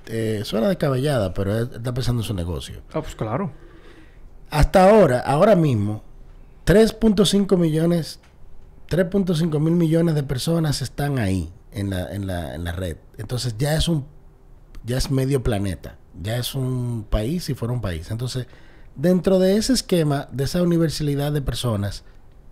Eh, 0.07 0.41
suena 0.45 0.69
descabellada, 0.69 1.35
pero 1.35 1.57
él 1.57 1.69
está 1.73 1.95
pensando 1.95 2.23
en 2.23 2.27
su 2.27 2.35
negocio. 2.35 2.83
Ah, 2.93 3.01
pues 3.03 3.15
claro. 3.15 3.53
Hasta 4.51 4.89
ahora, 4.89 5.21
ahora 5.21 5.55
mismo, 5.55 6.03
3.5 6.71 7.57
millones, 7.57 8.21
3.5 8.91 9.59
mil 9.59 9.75
millones 9.75 10.15
de 10.15 10.23
personas 10.23 10.83
están 10.83 11.19
ahí 11.19 11.53
en 11.73 11.91
la, 11.91 12.15
en, 12.15 12.29
la, 12.29 12.55
en 12.55 12.63
la 12.63 12.71
red. 12.71 12.97
Entonces 13.19 13.57
ya 13.59 13.75
es 13.75 13.89
un, 13.89 14.07
ya 14.85 14.97
es 14.97 15.11
medio 15.11 15.43
planeta. 15.43 15.97
Ya 16.23 16.37
es 16.37 16.55
un 16.55 17.05
país 17.11 17.43
si 17.43 17.55
fuera 17.55 17.75
un 17.75 17.81
país. 17.81 18.13
Entonces, 18.13 18.47
dentro 18.95 19.41
de 19.41 19.57
ese 19.57 19.73
esquema, 19.73 20.29
de 20.31 20.45
esa 20.45 20.63
universalidad 20.63 21.33
de 21.33 21.43
personas, 21.43 22.05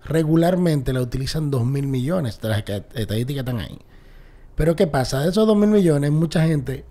regularmente 0.04 0.92
la 0.92 1.00
utilizan 1.00 1.52
2 1.52 1.64
mil 1.64 1.86
millones. 1.86 2.40
Las 2.42 2.58
estadísticas 2.94 3.42
están 3.42 3.60
ahí. 3.60 3.78
Pero 4.56 4.74
¿qué 4.74 4.88
pasa? 4.88 5.20
De 5.20 5.30
esos 5.30 5.46
2 5.46 5.56
mil 5.56 5.70
millones, 5.70 6.10
mucha 6.10 6.44
gente 6.44 6.84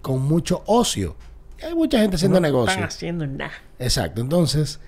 con 0.00 0.22
mucho 0.22 0.62
ocio. 0.64 1.14
Hay 1.62 1.74
mucha 1.74 1.98
gente 1.98 2.16
haciendo 2.16 2.40
no 2.40 2.46
negocio. 2.46 2.70
están 2.70 2.84
haciendo 2.84 3.26
nada. 3.26 3.52
Exacto. 3.78 4.22
Entonces, 4.22 4.80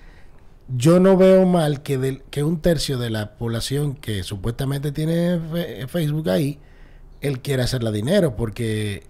yo 0.75 0.99
no 0.99 1.17
veo 1.17 1.45
mal 1.45 1.83
que, 1.83 1.97
del- 1.97 2.23
que 2.23 2.43
un 2.43 2.59
tercio 2.61 2.97
de 2.97 3.09
la 3.09 3.35
población 3.37 3.95
que 3.95 4.23
supuestamente 4.23 4.91
tiene 4.91 5.39
fe- 5.51 5.87
Facebook 5.87 6.29
ahí, 6.29 6.59
él 7.21 7.41
quiera 7.41 7.63
hacerla 7.65 7.91
dinero, 7.91 8.35
porque 8.35 9.03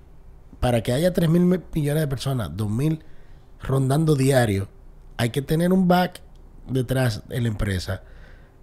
para 0.60 0.82
que 0.84 0.92
haya 0.94 1.14
3 1.14 1.30
mil 1.30 1.62
millones 1.74 2.02
de 2.02 2.08
personas, 2.08 2.52
2 2.56 2.70
mil 2.70 3.04
rondando 3.62 4.16
diario, 4.16 4.68
hay 5.18 5.30
que 5.30 5.42
tener 5.42 5.72
un 5.74 5.88
back 5.88 6.22
detrás 6.68 7.28
de 7.28 7.42
la 7.42 7.48
empresa 7.48 8.04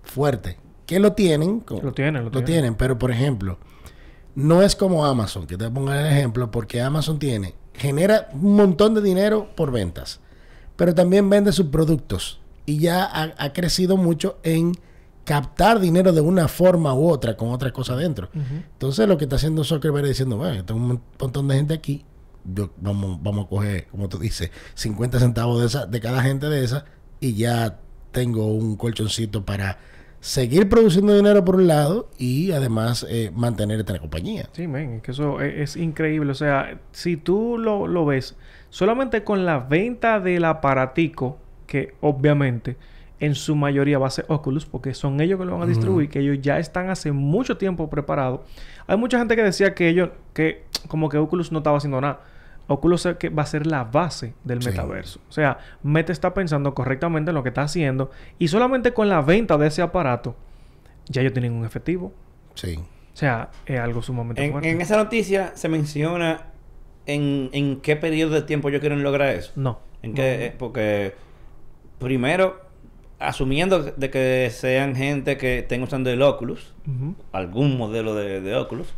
fuerte. 0.02 0.58
Que 0.86 0.98
lo 0.98 1.12
tienen, 1.12 1.62
Lo 1.82 1.92
tienen, 1.92 2.24
lo 2.24 2.30
lo 2.30 2.30
tienen. 2.30 2.44
tienen, 2.46 2.74
pero 2.74 2.98
por 2.98 3.10
ejemplo, 3.10 3.58
no 4.34 4.62
es 4.62 4.74
como 4.74 5.04
Amazon, 5.06 5.46
que 5.46 5.56
te 5.56 5.70
poner 5.70 6.06
el 6.06 6.12
ejemplo, 6.12 6.50
porque 6.50 6.80
Amazon 6.80 7.18
tiene, 7.18 7.54
genera 7.74 8.28
un 8.32 8.56
montón 8.56 8.94
de 8.94 9.00
dinero 9.02 9.50
por 9.56 9.70
ventas, 9.70 10.20
pero 10.76 10.94
también 10.94 11.28
vende 11.30 11.52
sus 11.52 11.66
productos 11.66 12.40
y 12.66 12.78
ya 12.78 13.04
ha, 13.04 13.34
ha 13.36 13.52
crecido 13.52 13.96
mucho 13.96 14.38
en 14.42 14.72
captar 15.24 15.78
dinero 15.78 16.12
de 16.12 16.20
una 16.20 16.48
forma 16.48 16.92
u 16.94 17.08
otra 17.08 17.36
con 17.36 17.50
otra 17.50 17.72
cosa 17.72 17.94
dentro. 17.94 18.30
Entonces 18.34 19.06
lo 19.06 19.16
que 19.16 19.26
está 19.26 19.36
haciendo 19.36 19.62
Zuckerberg 19.62 20.04
es 20.06 20.10
diciendo, 20.10 20.36
bueno, 20.36 20.64
tengo 20.64 20.80
un 20.80 21.00
montón 21.20 21.46
de 21.46 21.54
gente 21.54 21.74
aquí, 21.74 22.04
yo, 22.44 22.70
vamos, 22.78 23.22
vamos 23.22 23.46
a 23.46 23.48
coger, 23.48 23.86
como 23.88 24.08
tú 24.08 24.18
dices, 24.18 24.50
50 24.74 25.20
centavos 25.20 25.60
de, 25.60 25.66
esa, 25.66 25.86
de 25.86 26.00
cada 26.00 26.22
gente 26.22 26.48
de 26.48 26.64
esa 26.64 26.84
y 27.20 27.34
ya 27.34 27.78
tengo 28.10 28.46
un 28.46 28.76
colchoncito 28.76 29.44
para 29.44 29.78
seguir 30.18 30.68
produciendo 30.68 31.14
dinero 31.14 31.44
por 31.44 31.56
un 31.56 31.68
lado 31.68 32.10
y 32.18 32.50
además 32.50 33.06
eh, 33.08 33.30
mantener 33.32 33.78
esta 33.78 33.98
compañía. 33.98 34.48
Sí, 34.52 34.66
men, 34.66 34.94
es 34.94 35.02
que 35.02 35.12
eso 35.12 35.40
e- 35.40 35.62
es, 35.62 35.76
increíble. 35.76 36.32
O 36.32 36.34
sea, 36.34 36.80
si 36.92 37.16
tú 37.16 37.56
lo, 37.56 37.86
lo 37.86 38.04
ves, 38.04 38.36
solamente 38.68 39.22
con 39.22 39.46
la 39.46 39.60
venta 39.60 40.18
del 40.18 40.44
aparatico, 40.44 41.38
que 41.70 41.94
obviamente 42.00 42.76
en 43.20 43.37
su 43.37 43.54
mayoría 43.54 43.98
va 43.98 44.09
a 44.09 44.11
ser 44.11 44.24
Oculus, 44.28 44.66
porque 44.66 44.92
son 44.92 45.20
ellos 45.20 45.38
que 45.38 45.44
lo 45.44 45.52
van 45.52 45.62
a 45.62 45.66
distribuir, 45.66 46.09
que 46.09 46.18
ellos 46.18 46.38
ya 46.40 46.59
están 46.59 46.90
hace 46.90 47.12
mucho 47.12 47.56
tiempo 47.59 47.88
preparados. 47.88 48.40
Hay 48.88 48.96
mucha 48.96 49.18
gente 49.20 49.37
que 49.37 49.42
decía 49.44 49.72
que 49.72 49.88
ellos, 49.88 50.11
que 50.35 50.64
como 50.88 51.09
que 51.09 51.16
Oculus 51.18 51.52
no 51.52 51.59
estaba 51.59 51.76
haciendo 51.78 52.00
nada. 52.00 52.22
Oculus 52.66 53.06
que 53.20 53.28
va 53.28 53.42
a 53.44 53.46
ser 53.46 53.66
la 53.68 53.85
base 53.85 54.35
del 54.42 54.62
Sí. 54.62 54.70
metaverso. 54.70 55.20
O 55.28 55.33
sea, 55.33 55.59
Meta 55.85 56.11
está 56.12 56.35
pensando 56.35 56.74
correctamente 56.74 57.30
en 57.30 57.35
lo 57.37 57.42
que 57.44 57.50
está 57.50 57.62
haciendo 57.62 58.11
y 58.38 58.48
solamente 58.48 58.92
con 58.92 59.09
la 59.09 59.20
venta 59.20 59.56
de 59.59 59.66
ese 59.68 59.83
aparato 59.83 60.35
ya 61.09 61.20
ellos 61.20 61.33
tienen 61.33 61.52
un 61.52 61.64
efectivo. 61.64 62.12
Sí. 62.54 62.76
O 62.78 63.16
sea, 63.16 63.50
es 63.66 63.78
algo 63.78 64.02
sumamente 64.02 64.44
En, 64.44 64.50
fuerte. 64.52 64.70
en 64.70 64.80
esa 64.80 64.96
noticia 64.96 65.52
se 65.56 65.68
menciona 65.68 66.46
en, 67.06 67.50
en 67.52 67.80
qué 67.80 67.96
periodo 67.96 68.35
de 68.35 68.42
tiempo 68.42 68.68
ellos 68.70 68.80
quieren 68.80 69.02
lograr 69.02 69.35
eso. 69.35 69.52
No. 69.56 69.78
En 70.02 70.14
qué, 70.14 70.46
eh, 70.46 70.54
porque 70.59 71.14
primero, 72.00 72.60
asumiendo 73.20 73.82
de 73.82 74.10
que 74.10 74.50
sean 74.52 74.96
gente 74.96 75.36
que 75.36 75.58
estén 75.60 75.82
usando 75.84 76.10
el 76.10 76.20
Oculus, 76.22 76.72
algún 77.32 77.76
modelo 77.78 78.14
de, 78.16 78.40
de 78.40 78.56
Oculus, 78.56 78.88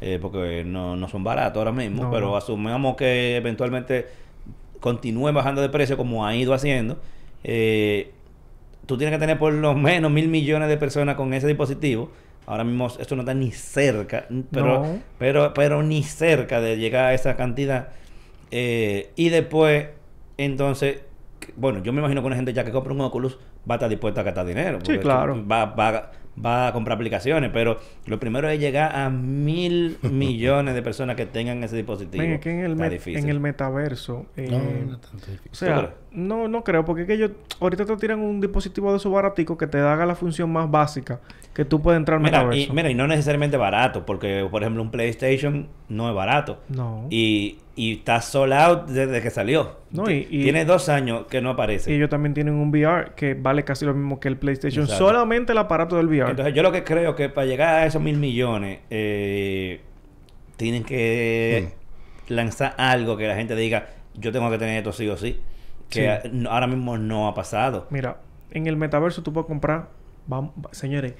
eh, 0.00 0.18
porque 0.22 0.64
no, 0.64 0.96
no 0.96 1.08
son 1.08 1.22
baratos 1.24 1.58
ahora 1.58 1.72
mismo, 1.72 2.04
No, 2.04 2.10
pero 2.10 2.28
no. 2.28 2.36
asumamos 2.36 2.96
que 2.96 3.36
eventualmente 3.36 4.06
continúe 4.80 5.32
bajando 5.32 5.60
de 5.62 5.68
precio 5.68 5.96
como 5.96 6.26
ha 6.26 6.34
ido 6.34 6.54
haciendo. 6.54 6.98
eh, 7.42 8.10
tú 8.86 8.98
tienes 8.98 9.14
que 9.14 9.18
tener 9.18 9.38
por 9.38 9.52
lo 9.52 9.74
menos 9.74 10.10
mil 10.10 10.28
millones 10.28 10.68
de 10.68 10.76
personas 10.76 11.14
con 11.16 11.32
ese 11.34 11.46
dispositivo. 11.46 12.10
Ahora 12.46 12.64
mismo 12.64 12.86
esto 12.98 13.16
no 13.16 13.22
está 13.22 13.32
ni 13.32 13.50
cerca, 13.50 14.26
pero, 14.50 14.82
pero, 15.18 15.54
pero 15.54 15.82
ni 15.82 16.02
cerca 16.02 16.60
de 16.60 16.76
llegar 16.76 17.06
a 17.06 17.14
esa 17.14 17.34
cantidad. 17.36 17.88
Eh, 18.50 19.08
y 19.16 19.30
después, 19.30 19.86
entonces, 20.36 20.98
bueno, 21.56 21.82
yo 21.82 21.92
me 21.92 22.00
imagino 22.00 22.20
que 22.20 22.26
una 22.26 22.36
gente 22.36 22.52
ya 22.52 22.64
que 22.64 22.70
compra 22.72 22.92
un 22.92 23.00
Oculus 23.00 23.38
va 23.68 23.74
a 23.74 23.76
estar 23.76 23.88
dispuesta 23.90 24.20
a 24.22 24.24
gastar 24.24 24.46
dinero. 24.46 24.78
Sí, 24.78 24.84
porque 24.86 25.00
claro. 25.00 25.46
Va, 25.46 25.66
va, 25.66 26.12
va 26.44 26.66
a 26.68 26.72
comprar 26.72 26.96
aplicaciones, 26.96 27.50
pero 27.52 27.78
lo 28.06 28.18
primero 28.18 28.48
es 28.48 28.58
llegar 28.58 28.94
a 28.96 29.10
mil 29.10 29.98
millones 30.02 30.74
de 30.74 30.82
personas 30.82 31.16
que 31.16 31.26
tengan 31.26 31.62
ese 31.64 31.76
dispositivo. 31.76 32.22
Que 32.40 32.50
en 32.50 32.60
el, 32.60 32.72
Está 32.72 32.86
met- 32.86 32.90
difícil. 32.90 33.22
en 33.22 33.28
el 33.28 33.40
metaverso. 33.40 34.26
eh, 34.36 34.48
No, 34.50 34.58
no 34.58 34.94
es 34.94 35.00
tanto 35.00 35.26
difícil. 35.30 35.40
o 35.46 35.50
¿Tú 35.50 35.54
sea? 35.56 35.94
No, 36.14 36.48
no 36.48 36.64
creo, 36.64 36.84
porque 36.84 37.02
es 37.02 37.06
que 37.08 37.14
ellos 37.14 37.32
ahorita 37.60 37.84
te 37.84 37.96
tiran 37.96 38.20
un 38.20 38.40
dispositivo 38.40 38.90
de 38.92 38.96
esos 38.98 39.12
baratico 39.12 39.58
que 39.58 39.66
te 39.66 39.78
haga 39.78 40.06
la 40.06 40.14
función 40.14 40.50
más 40.52 40.70
básica 40.70 41.20
que 41.52 41.64
tú 41.64 41.80
puedes 41.82 41.98
entrar 41.98 42.16
al 42.18 42.22
Mira 42.24 42.38
y, 42.38 42.44
metaverso. 42.44 42.72
mira, 42.74 42.90
y 42.90 42.94
no 42.94 43.06
necesariamente 43.06 43.56
barato, 43.56 44.04
porque 44.06 44.46
por 44.50 44.62
ejemplo 44.62 44.82
un 44.82 44.90
PlayStation 44.90 45.68
no 45.88 46.08
es 46.08 46.14
barato. 46.14 46.58
No. 46.68 47.06
Y, 47.10 47.58
y 47.76 47.92
está 47.98 48.20
sold 48.20 48.52
out 48.52 48.88
desde 48.88 49.20
que 49.22 49.30
salió. 49.30 49.76
No, 49.92 50.10
y- 50.10 50.26
y- 50.30 50.42
Tiene 50.44 50.64
dos 50.64 50.88
años 50.88 51.26
que 51.28 51.40
no 51.40 51.50
aparece. 51.50 51.92
Y 51.92 51.94
ellos 51.96 52.10
también 52.10 52.34
tienen 52.34 52.54
un 52.54 52.70
VR 52.70 53.12
que 53.14 53.34
vale 53.34 53.62
casi 53.64 53.84
lo 53.84 53.94
mismo 53.94 54.18
que 54.18 54.26
el 54.28 54.36
PlayStation. 54.36 54.84
Exacto. 54.84 55.04
Solamente 55.06 55.52
el 55.52 55.58
aparato 55.58 55.96
del 55.96 56.06
VR. 56.06 56.30
Entonces 56.30 56.54
yo 56.54 56.62
lo 56.62 56.72
que 56.72 56.82
creo 56.82 57.14
que 57.14 57.28
para 57.28 57.46
llegar 57.46 57.74
a 57.82 57.86
esos 57.86 58.02
mil 58.02 58.16
millones 58.16 58.80
eh, 58.90 59.80
tienen 60.56 60.82
que 60.84 61.68
lanzar 62.28 62.74
algo 62.78 63.16
que 63.16 63.28
la 63.28 63.36
gente 63.36 63.54
diga 63.54 63.88
yo 64.14 64.32
tengo 64.32 64.50
que 64.50 64.58
tener 64.58 64.78
esto 64.78 64.92
sí 64.92 65.08
o 65.08 65.16
sí. 65.16 65.38
Que 65.88 66.20
Sí. 66.22 66.44
ahora 66.48 66.66
mismo 66.66 66.96
no 66.98 67.28
ha 67.28 67.34
pasado. 67.34 67.86
Mira, 67.90 68.18
en 68.50 68.66
el 68.66 68.76
metaverso 68.76 69.22
tú 69.22 69.32
puedes 69.32 69.46
comprar, 69.46 69.88
vamos, 70.26 70.52
señores, 70.72 71.14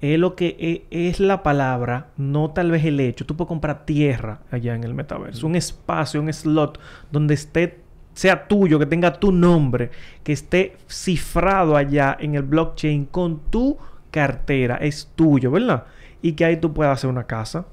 es 0.00 0.18
lo 0.18 0.34
que 0.36 0.56
es, 0.90 1.12
es 1.14 1.20
la 1.20 1.42
palabra, 1.42 2.08
no 2.16 2.50
tal 2.50 2.70
vez 2.70 2.84
el 2.84 3.00
hecho. 3.00 3.24
Tú 3.26 3.36
puedes 3.36 3.48
comprar 3.48 3.84
tierra 3.86 4.40
allá 4.50 4.74
en 4.74 4.84
el 4.84 4.94
metaverso, 4.94 5.46
un 5.46 5.56
espacio, 5.56 6.20
un 6.20 6.32
slot 6.32 6.78
donde 7.10 7.34
esté 7.34 7.80
sea 8.12 8.48
tuyo, 8.48 8.78
que 8.78 8.86
tenga 8.86 9.12
tu 9.20 9.30
nombre, 9.30 9.90
que 10.24 10.32
esté 10.32 10.76
cifrado 10.88 11.76
allá 11.76 12.16
en 12.18 12.34
el 12.34 12.42
blockchain 12.42 13.04
con 13.04 13.40
tu 13.50 13.76
cartera, 14.10 14.76
es 14.76 15.12
tuyo, 15.14 15.50
¿verdad? 15.50 15.84
Y 16.22 16.32
que 16.32 16.46
ahí 16.46 16.56
tú 16.56 16.72
puedas 16.72 16.94
hacer 16.94 17.10
una 17.10 17.24
casa 17.24 17.66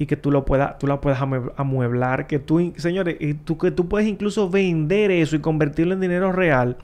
y 0.00 0.06
que 0.06 0.16
tú 0.16 0.30
lo 0.30 0.44
puedas 0.46 0.78
tú 0.78 0.86
la 0.86 1.00
puedas 1.00 1.20
amue- 1.20 1.52
amueblar 1.56 2.26
que 2.26 2.38
tú 2.38 2.72
señores 2.76 3.16
y 3.20 3.34
tú 3.34 3.58
que 3.58 3.70
tú 3.70 3.86
puedes 3.88 4.08
incluso 4.08 4.48
vender 4.50 5.10
eso 5.10 5.36
y 5.36 5.40
convertirlo 5.40 5.92
en 5.94 6.00
dinero 6.00 6.32
real 6.32 6.78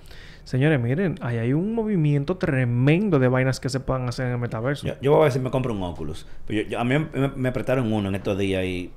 señores 0.44 0.78
miren 0.78 1.14
ahí 1.22 1.38
hay 1.38 1.52
un 1.54 1.74
movimiento 1.74 2.36
tremendo 2.36 3.18
de 3.18 3.28
vainas 3.28 3.58
que 3.58 3.70
se 3.70 3.80
puedan 3.80 4.06
hacer 4.08 4.26
en 4.26 4.32
el 4.32 4.38
metaverso 4.38 4.86
Yo, 4.86 4.92
yo 5.00 5.10
voy 5.12 5.20
a 5.20 5.22
ver 5.24 5.32
si 5.32 5.40
me 5.40 5.50
compro 5.50 5.72
un 5.72 5.82
Oculus. 5.82 6.26
Pero 6.46 6.62
yo- 6.62 6.68
yo- 6.68 6.78
a 6.78 6.84
mí 6.84 6.94
me, 6.98 7.28
me 7.34 7.52
prestaron 7.52 7.90
uno 7.92 8.10
en 8.10 8.14
estos 8.16 8.36
días 8.38 8.62
y 8.64 8.90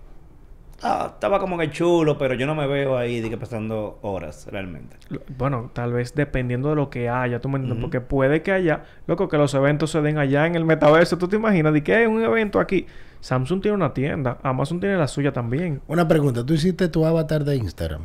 ah, 0.83 1.11
estaba 1.13 1.39
como 1.39 1.57
que 1.57 1.69
chulo, 1.71 2.17
pero 2.17 2.33
yo 2.35 2.45
no 2.45 2.55
me 2.55 2.67
veo 2.67 2.97
ahí 2.97 3.19
de 3.21 3.29
que 3.29 3.37
pasando 3.37 3.99
horas 4.01 4.47
realmente. 4.51 4.97
Bueno 5.37 5.71
tal 5.73 5.93
vez 5.93 6.13
dependiendo 6.13 6.69
de 6.69 6.75
lo 6.75 6.89
que 6.89 7.09
haya 7.09 7.39
tú 7.39 7.47
me 7.49 7.55
entiendes 7.57 7.81
porque 7.81 8.01
puede 8.01 8.41
que 8.41 8.51
haya 8.51 8.83
loco 9.07 9.27
que 9.29 9.37
los 9.37 9.53
eventos 9.53 9.91
se 9.91 10.01
den 10.01 10.17
allá 10.17 10.45
en 10.45 10.55
el 10.55 10.65
metaverso 10.65 11.17
tú 11.17 11.27
te 11.29 11.37
imaginas 11.37 11.73
de 11.73 11.83
que 11.83 11.95
hay 11.95 12.05
un 12.05 12.21
evento 12.21 12.59
aquí 12.59 12.85
Samsung 13.21 13.61
tiene 13.61 13.75
una 13.75 13.93
tienda 13.93 14.37
Amazon 14.43 14.79
tiene 14.79 14.95
la 14.97 15.07
suya 15.07 15.33
también 15.33 15.81
Una 15.87 16.07
pregunta, 16.07 16.45
tú 16.45 16.53
hiciste 16.53 16.87
tu 16.87 17.05
avatar 17.05 17.43
de 17.43 17.57
Instagram. 17.57 18.03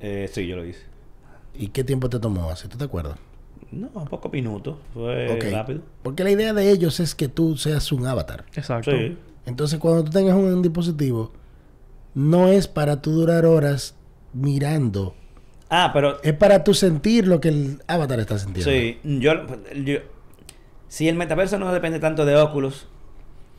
Eh, 0.00 0.28
sí, 0.32 0.46
yo 0.46 0.56
lo 0.56 0.64
hice. 0.64 0.82
¿Y 1.54 1.68
qué 1.68 1.84
tiempo 1.84 2.08
te 2.08 2.18
tomó 2.18 2.50
así? 2.50 2.68
¿Tú 2.68 2.76
te 2.76 2.84
acuerdas? 2.84 3.18
No, 3.70 3.88
pocos 4.04 4.30
minutos. 4.32 4.76
Fue 4.92 5.38
rápido. 5.50 5.80
Porque 6.02 6.24
la 6.24 6.30
idea 6.30 6.52
de 6.52 6.70
ellos 6.70 7.00
es 7.00 7.14
que 7.14 7.28
tú 7.28 7.56
seas 7.56 7.90
un 7.92 8.06
avatar. 8.06 8.44
exacto 8.54 8.90
Sí. 8.90 9.16
Entonces, 9.46 9.78
cuando 9.78 10.04
tú 10.04 10.10
tengas 10.10 10.34
un, 10.34 10.62
dispositivo, 10.62 11.32
no 12.14 12.48
es 12.48 12.68
para 12.68 13.00
tú 13.00 13.12
durar 13.12 13.46
horas 13.46 13.94
mirando. 14.32 15.14
Ah, 15.68 15.90
pero 15.92 16.22
Es 16.22 16.34
para 16.34 16.64
tú 16.64 16.74
sentir 16.74 17.26
lo 17.26 17.40
que 17.40 17.48
el 17.48 17.82
avatar 17.86 18.20
está 18.20 18.38
sintiendo. 18.38 18.70
Sí, 18.70 18.98
yo, 19.02 19.32
yo- 19.84 20.00
si 20.88 21.08
el 21.08 21.16
metaverso 21.16 21.58
no 21.58 21.72
depende 21.72 21.98
tanto 21.98 22.26
de 22.26 22.36
Oculus, 22.36 22.86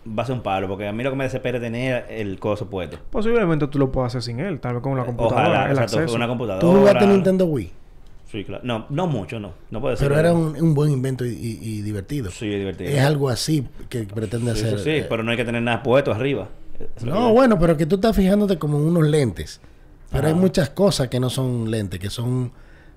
va 0.07 0.23
a 0.23 0.25
ser 0.25 0.35
un 0.35 0.41
palo, 0.41 0.67
porque 0.67 0.87
a 0.87 0.91
mí 0.93 1.03
lo 1.03 1.09
que 1.11 1.15
me 1.15 1.23
desespera 1.23 1.57
es 1.57 1.63
tener 1.63 2.05
el 2.09 2.39
coso 2.39 2.69
puesto. 2.69 2.97
posiblemente 3.09 3.67
tú 3.67 3.79
lo 3.79 3.91
puedas 3.91 4.11
hacer 4.11 4.21
sin 4.23 4.39
él 4.39 4.59
tal 4.59 4.73
vez 4.73 4.83
con 4.83 4.91
una 4.91 5.05
computadora 5.05 5.47
Ojalá, 5.47 5.65
el 5.65 5.71
exacto, 5.71 5.97
acceso 5.99 6.15
una 6.15 6.27
computadora. 6.27 6.59
Tú 6.61 6.71
jugaste 6.79 7.07
Nintendo 7.07 7.45
Wii, 7.45 7.71
Sí, 8.31 8.43
claro. 8.43 8.63
No, 8.65 8.87
no 8.89 9.05
mucho, 9.05 9.39
no. 9.39 9.53
No 9.69 9.79
puedo 9.79 9.91
decir. 9.91 10.07
pero 10.07 10.19
era 10.19 10.33
un, 10.33 10.59
un 10.59 10.73
buen 10.73 10.89
invento 10.91 11.23
y, 11.23 11.29
y- 11.29 11.59
y 11.61 11.81
divertido. 11.83 12.31
Sí, 12.31 12.51
es 12.51 12.57
divertido. 12.59 12.89
Es 12.89 12.99
algo 13.01 13.29
así 13.29 13.63
que 13.89 14.05
pretende 14.05 14.55
Sí, 14.55 14.65
hacer. 14.65 14.79
sí, 14.79 14.83
sí, 14.85 14.89
eh, 14.89 15.05
pero 15.07 15.21
no 15.21 15.29
hay 15.29 15.37
que 15.37 15.45
tener 15.45 15.61
nada 15.61 15.83
puesto 15.83 16.11
arriba. 16.11 16.47
Es 16.97 17.03
No, 17.05 17.31
bueno, 17.31 17.59
pero 17.59 17.77
que 17.77 17.85
tú 17.85 17.95
estás 17.95 18.15
fijándote 18.15 18.57
como 18.57 18.77
en 18.79 18.85
unos 18.85 19.07
lentes. 19.07 19.61
Pero 20.11 20.27
hay 20.27 20.33
muchas 20.33 20.71
cosas 20.71 21.09
que 21.09 21.19
no 21.19 21.29
son 21.29 21.69
lentes, 21.69 21.99
que 21.99 22.09
son 22.09 22.51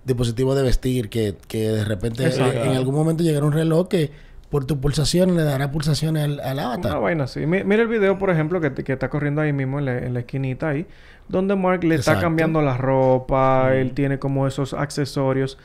dispositivos 0.07 0.57
de 0.57 0.63
vestir, 0.63 1.11
que, 1.11 1.35
que 1.49 1.69
de 1.69 1.85
repente 1.85 2.27
eh, 2.27 2.63
en 2.65 2.73
algún 2.77 2.95
momento 2.95 3.23
llegará 3.23 3.45
un 3.45 3.53
reloj 3.53 3.89
que 3.89 4.11
por 4.51 4.65
tu 4.65 4.81
pulsación 4.81 5.37
le 5.37 5.43
dará 5.43 5.71
pulsaciones 5.73 6.25
al, 6.25 6.41
al 6.41 6.55
Una 6.59 6.67
avatar. 6.75 7.01
vaina 7.01 7.25
así. 7.25 7.47
Mi- 7.47 7.65
Mira 7.65 7.83
el 7.83 7.89
video, 7.89 8.19
por 8.19 8.31
ejemplo, 8.31 8.61
que, 8.61 8.73
que 8.73 8.93
está 8.93 9.09
corriendo 9.11 9.41
ahí 9.41 9.53
mismo 9.53 9.79
en 9.79 9.85
la, 9.87 9.99
en 9.99 10.15
la 10.15 10.21
esquinita 10.21 10.69
ahí. 10.69 10.87
Donde 11.29 11.57
Mark 11.57 11.83
le 11.83 11.97
está 11.97 12.21
cambiando 12.21 12.63
la 12.63 12.77
ropa. 12.77 13.75
Él 13.75 13.93
tiene 13.93 14.19
como 14.19 14.47
esos 14.47 14.73
accesorios. 14.75 15.59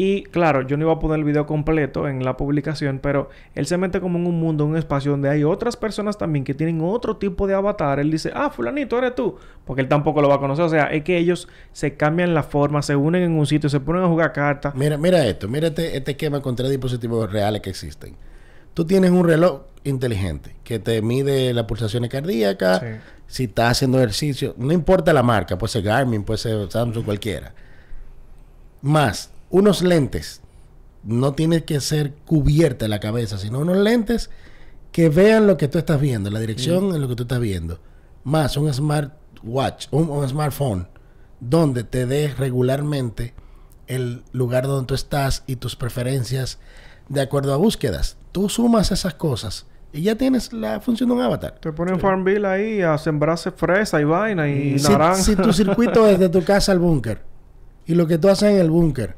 Y 0.00 0.22
claro, 0.22 0.62
yo 0.62 0.76
no 0.76 0.84
iba 0.84 0.92
a 0.92 1.00
poner 1.00 1.18
el 1.18 1.24
video 1.24 1.44
completo 1.44 2.06
en 2.06 2.24
la 2.24 2.36
publicación, 2.36 3.00
pero 3.02 3.30
él 3.56 3.66
se 3.66 3.76
mete 3.78 4.00
como 4.00 4.16
en 4.16 4.28
un 4.28 4.38
mundo, 4.38 4.62
en 4.62 4.70
un 4.70 4.76
espacio 4.76 5.10
donde 5.10 5.28
hay 5.28 5.42
otras 5.42 5.76
personas 5.76 6.16
también 6.16 6.44
que 6.44 6.54
tienen 6.54 6.80
otro 6.82 7.16
tipo 7.16 7.48
de 7.48 7.54
avatar. 7.54 7.98
Él 7.98 8.08
dice, 8.12 8.30
ah, 8.32 8.48
fulanito, 8.50 8.96
eres 8.96 9.16
tú. 9.16 9.34
Porque 9.64 9.82
él 9.82 9.88
tampoco 9.88 10.22
lo 10.22 10.28
va 10.28 10.36
a 10.36 10.38
conocer. 10.38 10.64
O 10.64 10.68
sea, 10.68 10.84
es 10.84 11.02
que 11.02 11.18
ellos 11.18 11.48
se 11.72 11.96
cambian 11.96 12.32
la 12.32 12.44
forma, 12.44 12.80
se 12.82 12.94
unen 12.94 13.24
en 13.24 13.32
un 13.32 13.46
sitio, 13.46 13.68
se 13.68 13.80
ponen 13.80 14.04
a 14.04 14.06
jugar 14.06 14.32
cartas. 14.32 14.72
Mira, 14.76 14.96
mira 14.98 15.26
esto, 15.26 15.48
mira 15.48 15.66
este, 15.66 15.96
este 15.96 16.12
esquema 16.12 16.40
con 16.40 16.54
tres 16.54 16.70
dispositivos 16.70 17.32
reales 17.32 17.60
que 17.60 17.70
existen. 17.70 18.14
Tú 18.74 18.84
tienes 18.84 19.10
un 19.10 19.24
reloj 19.26 19.62
inteligente 19.84 20.56
que 20.64 20.78
te 20.78 21.00
mide 21.02 21.52
las 21.54 21.64
pulsaciones 21.64 22.10
cardíacas, 22.10 22.80
Sí. 22.80 22.86
si 23.26 23.44
estás 23.44 23.72
haciendo 23.72 23.98
ejercicio, 23.98 24.54
no 24.58 24.72
importa 24.72 25.12
la 25.12 25.22
marca, 25.22 25.58
puede 25.58 25.72
ser 25.72 25.82
Garmin, 25.82 26.24
puede 26.24 26.38
ser 26.38 26.70
Samsung, 26.70 27.04
cualquiera. 27.04 27.54
Más 28.82 29.30
unos 29.50 29.82
lentes, 29.82 30.40
no 31.04 31.32
tiene 31.32 31.64
que 31.64 31.80
ser 31.80 32.12
cubierta 32.26 32.86
la 32.88 33.00
cabeza, 33.00 33.38
sino 33.38 33.60
unos 33.60 33.78
lentes 33.78 34.30
que 34.92 35.08
vean 35.08 35.46
lo 35.46 35.56
que 35.56 35.68
tú 35.68 35.78
estás 35.78 36.00
viendo, 36.00 36.30
la 36.30 36.40
dirección 36.40 36.94
en 36.94 37.00
lo 37.00 37.08
que 37.08 37.16
tú 37.16 37.22
estás 37.24 37.40
viendo. 37.40 37.80
Más 38.24 38.56
un 38.56 38.72
smartwatch, 38.72 39.86
un, 39.90 40.10
un 40.10 40.28
smartphone, 40.28 40.88
donde 41.40 41.84
te 41.84 42.04
dé 42.06 42.34
regularmente 42.36 43.32
el 43.86 44.22
lugar 44.32 44.66
donde 44.66 44.86
tú 44.86 44.94
estás 44.94 45.44
y 45.46 45.56
tus 45.56 45.76
preferencias 45.76 46.58
de 47.08 47.22
acuerdo 47.22 47.54
a 47.54 47.56
búsquedas. 47.56 48.17
Tú 48.32 48.48
sumas 48.48 48.90
esas 48.92 49.14
cosas 49.14 49.66
y 49.92 50.02
ya 50.02 50.16
tienes 50.16 50.52
la 50.52 50.80
función 50.80 51.08
de 51.08 51.14
un 51.14 51.22
avatar. 51.22 51.54
Te 51.60 51.72
ponen 51.72 51.98
Farmville 51.98 52.46
ahí 52.46 52.82
a 52.82 52.98
sembrarse 52.98 53.50
fresa 53.50 54.00
y 54.00 54.04
vaina 54.04 54.48
y 54.48 54.78
Si, 54.78 54.88
naranja. 54.90 55.22
si 55.22 55.36
tu 55.36 55.52
circuito 55.52 56.06
es 56.06 56.18
de 56.18 56.28
tu 56.28 56.44
casa 56.44 56.72
al 56.72 56.78
búnker 56.78 57.22
y 57.86 57.94
lo 57.94 58.06
que 58.06 58.18
tú 58.18 58.28
haces 58.28 58.50
en 58.50 58.60
el 58.60 58.70
búnker, 58.70 59.16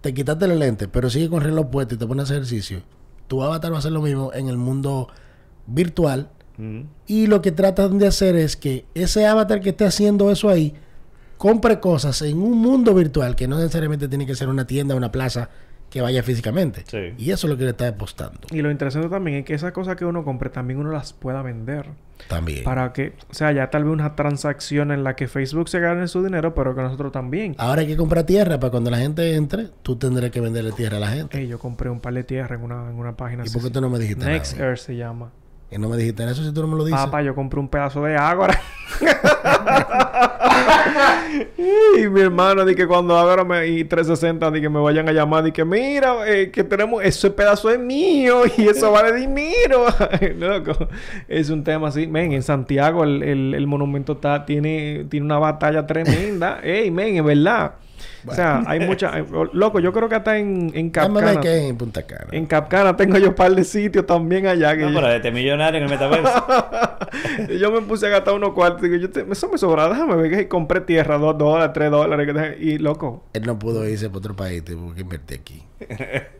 te 0.00 0.14
quitaste 0.14 0.44
el 0.44 0.58
lente, 0.58 0.86
pero 0.86 1.10
sigue 1.10 1.28
con 1.28 1.42
el 1.42 1.48
reloj 1.48 1.70
puesto 1.70 1.96
y 1.96 1.98
te 1.98 2.06
pones 2.06 2.30
ejercicio, 2.30 2.82
tu 3.26 3.42
avatar 3.42 3.72
va 3.72 3.76
a 3.76 3.78
hacer 3.80 3.92
lo 3.92 4.00
mismo 4.00 4.32
en 4.32 4.48
el 4.48 4.56
mundo 4.56 5.08
virtual. 5.66 6.30
Mm. 6.56 6.82
Y 7.06 7.26
lo 7.26 7.42
que 7.42 7.50
tratan 7.50 7.98
de 7.98 8.06
hacer 8.06 8.36
es 8.36 8.56
que 8.56 8.86
ese 8.94 9.26
avatar 9.26 9.60
que 9.60 9.70
esté 9.70 9.84
haciendo 9.84 10.30
eso 10.30 10.48
ahí, 10.48 10.74
compre 11.36 11.80
cosas 11.80 12.22
en 12.22 12.38
un 12.40 12.58
mundo 12.58 12.94
virtual 12.94 13.36
que 13.36 13.48
no 13.48 13.58
necesariamente 13.58 14.08
tiene 14.08 14.24
que 14.24 14.34
ser 14.34 14.48
una 14.48 14.66
tienda 14.66 14.94
o 14.94 14.96
una 14.98 15.12
plaza 15.12 15.50
que 15.90 16.00
vaya 16.00 16.22
físicamente. 16.22 16.84
Sí. 16.86 17.14
Y 17.18 17.30
eso 17.30 17.46
es 17.46 17.50
lo 17.50 17.56
que 17.56 17.64
le 17.64 17.70
está 17.70 17.88
apostando. 17.88 18.40
Y 18.50 18.62
lo 18.62 18.70
interesante 18.70 19.08
también 19.08 19.38
es 19.38 19.44
que 19.44 19.54
esas 19.54 19.72
cosas 19.72 19.96
que 19.96 20.04
uno 20.04 20.24
compre 20.24 20.50
también 20.50 20.78
uno 20.78 20.90
las 20.90 21.12
pueda 21.12 21.42
vender. 21.42 21.86
También. 22.28 22.64
Para 22.64 22.92
que, 22.92 23.12
o 23.30 23.34
sea, 23.34 23.52
ya 23.52 23.70
tal 23.70 23.84
vez 23.84 23.92
una 23.92 24.14
transacción 24.16 24.90
en 24.90 25.04
la 25.04 25.16
que 25.16 25.28
Facebook 25.28 25.68
se 25.68 25.80
gane 25.80 26.08
su 26.08 26.24
dinero, 26.24 26.54
pero 26.54 26.74
que 26.74 26.82
nosotros 26.82 27.12
también. 27.12 27.54
Ahora 27.58 27.82
hay 27.82 27.86
que 27.86 27.96
comprar 27.96 28.24
tierra 28.24 28.58
para 28.58 28.70
cuando 28.70 28.90
la 28.90 28.98
gente 28.98 29.34
entre, 29.34 29.68
tú 29.82 29.96
tendrás 29.96 30.30
que 30.30 30.40
venderle 30.40 30.72
tierra 30.72 30.96
a 30.96 31.00
la 31.00 31.08
gente. 31.08 31.46
Yo 31.46 31.58
compré 31.58 31.90
un 31.90 32.00
par 32.00 32.14
de 32.14 32.24
tierra 32.24 32.56
en 32.56 32.62
una, 32.62 32.88
en 32.88 32.96
una 32.96 33.16
página 33.16 33.44
¿Y 33.46 33.50
por 33.50 33.62
qué 33.62 33.70
tú 33.70 33.80
no 33.80 33.90
me 33.90 33.98
dijiste 33.98 34.24
Next 34.24 34.54
nada? 34.54 34.68
Earth 34.68 34.80
se 34.80 34.96
llama. 34.96 35.30
Y 35.70 35.78
no 35.78 35.88
me 35.88 35.96
dijiste 35.96 36.24
eso 36.24 36.44
si 36.44 36.52
tú 36.52 36.62
no 36.62 36.68
me 36.68 36.76
lo 36.76 36.84
dices. 36.84 37.00
Papá, 37.00 37.22
yo 37.22 37.34
compré 37.34 37.58
un 37.58 37.68
pedazo 37.68 38.02
de 38.04 38.16
Ágora. 38.16 38.60
y 41.98 42.08
mi 42.08 42.20
hermano 42.20 42.64
di 42.64 42.76
que 42.76 42.86
cuando 42.86 43.18
Ágora 43.18 43.42
me, 43.42 43.66
y 43.66 43.84
360 43.84 44.52
di 44.52 44.60
que 44.60 44.68
me 44.68 44.78
vayan 44.78 45.08
a 45.08 45.12
llamar 45.12 45.42
di 45.42 45.50
que 45.50 45.64
mira 45.64 46.18
eh, 46.28 46.52
que 46.52 46.62
tenemos 46.62 47.02
ese 47.02 47.30
pedazo 47.30 47.68
es 47.70 47.80
mío 47.80 48.42
y 48.56 48.68
eso 48.68 48.92
vale 48.92 49.12
dinero. 49.12 49.86
Loco, 50.38 50.88
es 51.26 51.50
un 51.50 51.64
tema 51.64 51.88
así. 51.88 52.06
Men, 52.06 52.32
en 52.32 52.44
Santiago 52.44 53.02
el, 53.02 53.24
el, 53.24 53.54
el 53.54 53.66
monumento 53.66 54.12
está 54.12 54.46
tiene 54.46 55.06
tiene 55.10 55.26
una 55.26 55.38
batalla 55.38 55.84
tremenda. 55.84 56.60
Ey, 56.62 56.92
men, 56.92 57.16
es 57.16 57.24
verdad. 57.24 57.72
O 58.26 58.34
sea, 58.34 58.62
hay 58.66 58.80
mucha 58.80 59.12
hay- 59.14 59.24
loco, 59.52 59.80
yo 59.80 59.92
creo 59.92 60.08
que 60.08 60.14
hasta 60.16 60.36
en 60.38 60.70
en 60.74 60.90
Capcana 60.90 61.40
qué 61.40 61.58
es 61.64 61.70
en 61.70 61.76
Punta 61.76 62.02
Cana. 62.02 62.26
en 62.32 62.46
Capcana 62.46 62.96
tengo 62.96 63.18
yo 63.18 63.28
un 63.28 63.34
par 63.34 63.54
de 63.54 63.64
sitios 63.64 64.06
también 64.06 64.46
allá 64.46 64.76
que 64.76 64.82
No, 64.82 64.88
yo- 64.90 64.94
pero 64.96 65.10
este 65.12 65.30
millonario 65.30 65.78
en 65.78 65.84
el 65.84 65.90
metaverso. 65.90 66.46
y 67.48 67.58
yo 67.58 67.70
me 67.70 67.80
puse 67.82 68.06
a 68.06 68.10
gastar 68.10 68.34
unos 68.34 68.52
cuartos. 68.52 68.82
Digo, 68.82 68.96
yo 68.96 69.10
te- 69.10 69.24
eso 69.30 69.48
me 69.48 69.58
sobra. 69.58 69.88
Déjame 69.88 70.16
ver 70.16 70.30
que 70.30 70.48
compré 70.48 70.80
tierra, 70.80 71.18
dos 71.18 71.36
dólares, 71.38 71.70
tres 71.74 71.90
dólares. 71.90 72.56
Y 72.60 72.78
loco. 72.78 73.24
Él 73.32 73.42
no 73.46 73.58
pudo 73.58 73.88
irse 73.88 74.08
para 74.08 74.18
otro 74.18 74.36
país, 74.36 74.64
tuvo 74.64 74.94
que 74.94 75.00
invertir 75.02 75.40
aquí. 75.40 75.62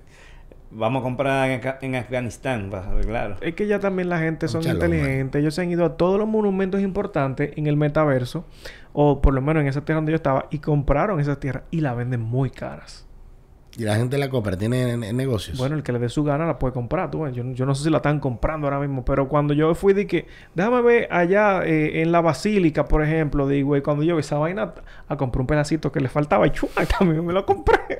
Vamos 0.78 1.00
a 1.00 1.02
comprar 1.04 1.50
en, 1.50 1.60
Afga- 1.60 1.78
en 1.80 1.94
Afganistán 1.96 2.68
para 2.70 2.90
arreglarlo. 2.90 3.36
Es 3.40 3.54
que 3.54 3.66
ya 3.66 3.78
también 3.80 4.08
la 4.10 4.18
gente 4.18 4.46
son 4.46 4.60
inteligentes. 4.74 5.40
Ellos 5.40 5.54
se 5.54 5.62
han 5.62 5.70
ido 5.70 5.84
a 5.86 5.96
todos 5.96 6.18
los 6.18 6.28
monumentos 6.28 6.80
importantes 6.82 7.52
en 7.56 7.66
el 7.66 7.76
metaverso. 7.76 8.44
O 8.92 9.22
por 9.22 9.32
lo 9.34 9.40
menos 9.40 9.62
en 9.62 9.68
esa 9.68 9.84
tierra 9.84 9.96
donde 9.98 10.12
yo 10.12 10.16
estaba. 10.16 10.46
Y 10.50 10.58
compraron 10.58 11.18
esas 11.18 11.40
tierras. 11.40 11.62
Y 11.70 11.80
la 11.80 11.94
venden 11.94 12.20
muy 12.20 12.50
caras. 12.50 13.06
Y 13.78 13.84
la 13.84 13.96
gente 13.96 14.16
la 14.18 14.28
compra, 14.30 14.56
tiene 14.56 14.90
en- 14.92 15.04
en 15.04 15.16
negocios. 15.16 15.58
Bueno, 15.58 15.76
el 15.76 15.82
que 15.82 15.92
le 15.92 15.98
dé 15.98 16.08
su 16.08 16.24
gana 16.24 16.46
la 16.46 16.58
puede 16.58 16.72
comprar. 16.74 17.10
Tú, 17.10 17.26
yo, 17.28 17.44
yo 17.52 17.66
no 17.66 17.74
sé 17.74 17.84
si 17.84 17.90
la 17.90 17.98
están 17.98 18.20
comprando 18.20 18.66
ahora 18.66 18.78
mismo. 18.80 19.04
Pero 19.04 19.28
cuando 19.28 19.54
yo 19.54 19.74
fui 19.74 20.06
que... 20.06 20.26
Déjame 20.54 20.82
ver 20.82 21.08
allá 21.10 21.62
eh, 21.64 22.02
en 22.02 22.12
la 22.12 22.20
basílica, 22.20 22.84
por 22.86 23.02
ejemplo. 23.02 23.48
Digo, 23.48 23.76
y 23.76 23.82
cuando 23.82 24.02
yo 24.02 24.16
vi 24.16 24.20
esa 24.20 24.36
vaina... 24.38 24.74
A 25.08 25.16
comprar 25.16 25.40
un 25.40 25.46
pedacito 25.46 25.90
que 25.90 26.00
le 26.00 26.08
faltaba. 26.08 26.46
Y 26.46 26.50
chua, 26.50 26.68
también 26.98 27.24
me 27.24 27.32
lo 27.32 27.44
compré. 27.46 27.98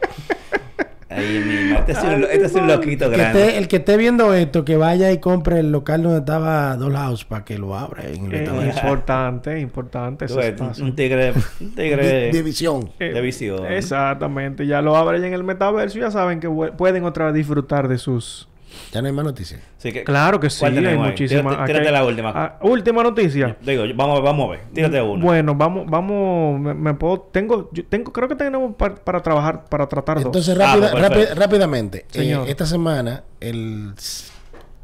Ahí 1.09 1.39
mismo. 1.39 1.79
Este 1.79 1.93
es 1.93 2.03
un, 2.03 2.25
este 2.25 2.47
es 2.47 2.55
un 2.55 2.67
loquito 2.67 3.05
el, 3.05 3.11
que 3.13 3.17
grande. 3.17 3.45
esté, 3.45 3.59
el 3.59 3.69
que 3.69 3.77
esté 3.77 3.97
viendo 3.97 4.35
esto, 4.35 4.65
que 4.65 4.77
vaya 4.77 5.13
y 5.13 5.19
compre 5.19 5.61
el 5.61 5.71
local 5.71 6.03
donde 6.03 6.19
estaba 6.19 6.77
Dollhouse 6.77 7.25
para 7.25 7.45
que 7.45 7.59
lo 7.59 7.77
abra 7.77 8.05
en 8.07 8.25
el 8.25 8.31
metaverso. 8.31 8.81
importante, 8.81 9.61
importante 9.61 10.27
Tú 10.27 10.33
ese 10.33 10.41
ves, 10.41 10.61
espacio. 10.61 10.85
un 10.85 10.97
tigre, 10.97 11.33
un 11.61 11.75
tigre 11.77 12.31
División. 12.33 12.91
Eh, 12.99 13.13
de 13.13 13.21
visión. 13.21 13.67
Exactamente. 13.67 14.67
Ya 14.67 14.83
lo 14.83 14.97
abren 14.97 15.23
en 15.25 15.33
el 15.33 15.45
metaverso 15.45 15.99
y 15.99 16.01
ya 16.01 16.11
saben 16.11 16.41
que 16.41 16.49
pueden 16.77 17.05
otra 17.05 17.27
vez 17.27 17.35
disfrutar 17.35 17.87
de 17.89 17.99
sus... 17.99 18.49
Ya 18.93 19.01
no 19.01 19.07
hay 19.09 19.13
más 19.13 19.25
noticias. 19.25 19.61
Así 19.79 19.93
que, 19.93 20.05
Claro 20.05 20.39
que 20.41 20.51
sí, 20.51 20.61
¿cuál 20.61 20.85
hay 20.87 20.97
muchísimas. 20.99 21.55
Tírate, 21.55 21.73
tírate 21.73 21.91
la 21.93 22.05
última. 22.05 22.33
Ah, 22.35 22.59
última 22.63 23.03
noticia. 23.03 23.57
Digo, 23.61 23.85
vamos, 23.95 24.23
vamos 24.23 24.49
a 24.49 24.51
ver. 24.53 24.61
Tírate 24.75 25.01
una. 25.01 25.25
Bueno, 25.25 25.55
vamos, 25.55 25.87
vamos, 25.89 26.61
me, 26.61 26.75
me 26.75 26.95
puedo, 26.95 27.21
tengo, 27.33 27.71
yo 27.73 27.85
tengo, 27.87 28.13
creo 28.13 28.29
que 28.29 28.35
tenemos 28.37 28.75
par- 28.77 29.03
para 29.03 29.23
trabajar, 29.23 29.65
para 29.67 29.87
tratar 29.89 30.17
dos. 30.17 30.27
Entonces, 30.27 30.57
Ah, 30.59 30.75
rápida- 30.77 30.91
pues, 30.91 31.03
rápi- 31.05 31.15
perfecto. 31.15 31.41
rápidamente. 31.41 31.99
eh, 31.99 32.05
Señor. 32.09 32.49
esta 32.49 32.67
semana, 32.67 33.23
el 33.41 33.93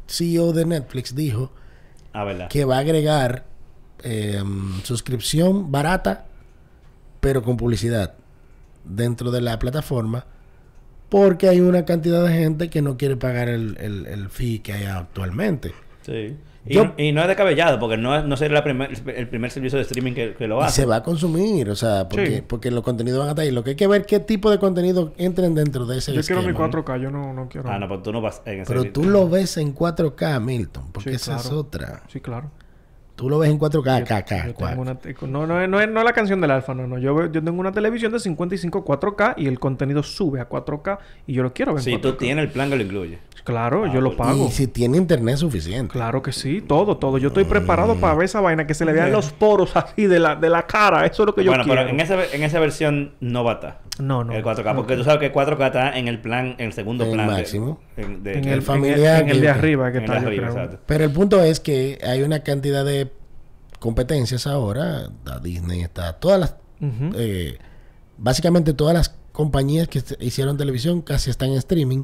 CEO 0.07 0.53
de 0.53 0.65
Netflix 0.65 1.15
dijo 1.15 1.51
Ah, 2.13 2.23
verdad. 2.23 2.47
que 2.49 2.65
va 2.65 2.77
a 2.77 2.79
agregar 2.79 3.45
eh, 4.05 4.43
suscripción 4.83 5.71
barata, 5.71 6.25
pero 7.19 7.41
con 7.41 7.55
publicidad 7.57 8.15
dentro 8.83 9.31
de 9.31 9.39
la 9.41 9.57
plataforma, 9.59 10.25
porque 11.13 11.47
hay 11.47 11.61
una 11.61 11.85
cantidad 11.85 12.25
de 12.25 12.33
gente 12.33 12.69
que 12.71 12.81
no 12.81 12.97
quiere 12.97 13.15
pagar 13.17 13.47
el, 13.47 13.77
el, 13.79 14.07
el 14.07 14.29
fee 14.29 14.59
que 14.59 14.73
hay 14.73 14.85
actualmente. 14.85 15.71
Sí. 16.01 16.35
Y, 16.65 16.73
Yo- 16.75 16.85
no, 16.85 16.93
y 16.97 17.11
no 17.11 17.21
es 17.21 17.27
descabellado, 17.27 17.77
porque 17.79 17.97
no, 17.97 18.17
es- 18.17 18.23
no 18.25 18.35
sería 18.35 18.55
la 18.55 18.63
primer- 18.63 18.89
el 19.15 19.27
primer 19.27 19.51
servicio 19.51 19.77
de 19.77 19.83
streaming 19.83 20.13
que, 20.13 20.33
que 20.33 20.47
lo 20.47 20.59
Y 20.61 20.63
hace. 20.63 20.81
se 20.81 20.85
va 20.87 20.95
a 20.97 21.03
consumir, 21.03 21.69
o 21.69 21.75
sea, 21.75 22.09
porque, 22.09 22.37
Sí. 22.37 22.43
porque 22.47 22.71
los 22.71 22.83
contenidos 22.83 23.19
van 23.19 23.27
a 23.27 23.31
estar 23.31 23.43
ahí. 23.45 23.51
Lo 23.51 23.63
que 23.63 23.71
hay 23.71 23.75
que 23.75 23.85
ver 23.85 24.05
qué 24.07 24.19
tipo 24.21 24.49
de 24.49 24.57
contenido 24.57 25.13
entren 25.17 25.53
dentro 25.53 25.85
de 25.85 25.99
ese 25.99 26.13
yo 26.13 26.21
quiero 26.21 26.41
mi 26.41 26.47
esquema. 26.47 26.69
4K, 26.69 26.97
yo 27.01 27.11
no, 27.11 27.31
no 27.33 27.47
quiero. 27.47 27.69
Ah, 27.69 27.77
no, 27.77 27.87
pues 27.87 28.01
tú 28.01 28.11
no 28.11 28.21
vas 28.21 28.41
en 28.45 28.61
ese 28.61 28.73
Pero 28.73 28.91
tú 28.91 29.03
lo 29.03 29.29
ves 29.29 29.57
en 29.57 29.73
4K, 29.75 30.39
Milton, 30.39 30.85
porque 30.93 31.11
Sí, 31.11 31.15
esa 31.17 31.35
es 31.35 31.51
otra. 31.51 32.01
Sí, 32.07 32.21
claro. 32.21 32.49
Tú 33.23 33.29
lo 33.29 33.39
ves 33.39 33.49
en 33.49 33.57
4K, 33.57 33.99
Yo- 33.99 34.95
te- 34.97 35.15
no, 35.27 35.47
no, 35.47 35.61
es- 35.61 35.69
no, 35.69 35.79
es, 35.79 35.89
no 35.89 35.99
es 36.01 36.05
la 36.05 36.11
canción 36.11 36.41
del 36.41 36.51
alfa, 36.51 36.73
no, 36.73 36.85
no. 36.87 36.97
Yo, 36.97 37.15
veo- 37.15 37.31
yo 37.31 37.41
tengo 37.41 37.57
una 37.57 37.71
televisión 37.71 38.11
de 38.11 38.19
55 38.19 38.83
4K 38.83 39.35
y 39.37 39.47
el 39.47 39.59
contenido 39.61 40.03
sube 40.03 40.41
a 40.41 40.49
4K 40.49 40.99
y 41.25 41.33
yo 41.33 41.41
lo 41.43 41.53
quiero 41.53 41.73
ver 41.73 41.81
Si 41.83 41.97
tú 41.99 42.09
4K. 42.09 42.17
tienes 42.17 42.43
el 42.43 42.51
plan 42.51 42.69
que 42.69 42.75
lo 42.75 42.83
incluye. 42.83 43.19
Claro, 43.45 43.85
Ah, 43.85 43.91
yo 43.93 44.01
lo 44.01 44.15
pago. 44.17 44.47
Y 44.47 44.51
si 44.51 44.67
tiene 44.67 44.97
internet 44.97 45.37
suficiente. 45.37 45.91
Claro 45.93 46.21
que 46.21 46.31
sí, 46.33 46.61
todo, 46.61 46.97
todo. 46.97 47.17
Yo 47.17 47.29
estoy 47.29 47.43
preparado 47.45 47.95
para 47.95 48.13
ver 48.15 48.25
esa 48.25 48.41
vaina, 48.41 48.67
que 48.67 48.73
se 48.73 48.83
le 48.85 48.91
vean 48.93 49.11
los 49.11 49.31
poros 49.31 49.75
así 49.77 50.05
de 50.07 50.19
la, 50.19 50.35
de 50.35 50.49
la 50.49 50.65
cara. 50.67 51.05
Eso 51.05 51.23
es 51.23 51.27
lo 51.27 51.35
que 51.35 51.43
yo 51.45 51.51
bueno, 51.51 51.63
quiero. 51.63 51.81
pero 51.81 51.89
en 51.93 51.99
esa, 51.99 52.17
en 52.33 52.43
esa 52.43 52.59
versión 52.59 53.13
no 53.21 53.43
va 53.45 53.51
a 53.51 53.55
estar. 53.55 53.79
No, 53.99 54.23
no. 54.23 54.33
el 54.33 54.43
4K, 54.43 54.63
no. 54.71 54.75
porque 54.77 54.95
tú 54.95 55.03
sabes 55.03 55.19
que 55.19 55.31
4K 55.33 55.65
está 55.67 55.97
en 55.97 56.07
el 56.07 56.19
plan, 56.19 56.55
en 56.57 56.65
el 56.67 56.73
segundo 56.73 57.03
En 57.03 57.11
el 57.11 57.15
plan. 57.15 57.27
máximo. 57.27 57.79
en- 57.95 58.23
de- 58.23 58.39
En 58.39 58.45
el 58.45 58.53
el, 58.55 58.61
familiar 58.63 59.21
en 59.21 59.27
el, 59.27 59.29
en 59.29 59.29
el 59.35 59.41
de 59.41 59.49
arriba 59.49 59.91
que 59.91 59.97
en 59.99 60.03
el 60.05 60.09
está, 60.11 60.25
arriba, 60.27 60.47
exacto. 60.47 60.79
Pero 60.87 61.03
el 61.03 61.11
punto 61.11 61.43
es 61.43 61.59
que 61.59 61.99
hay 62.03 62.23
una 62.23 62.39
cantidad 62.39 62.83
de 62.85 63.11
competencias 63.83 64.47
ahora. 64.47 65.01
Está 65.03 65.39
Disney, 65.39 65.81
está 65.81 66.13
todas 66.13 66.39
las... 66.39 66.55
Eh, 67.15 67.57
básicamente 68.17 68.73
todas 68.73 68.93
las 68.93 69.15
compañías 69.33 69.87
que 69.89 70.01
hicieron 70.19 70.57
televisión 70.57 71.01
casi 71.01 71.29
están 71.29 71.49
en 71.49 71.57
streaming 71.57 72.03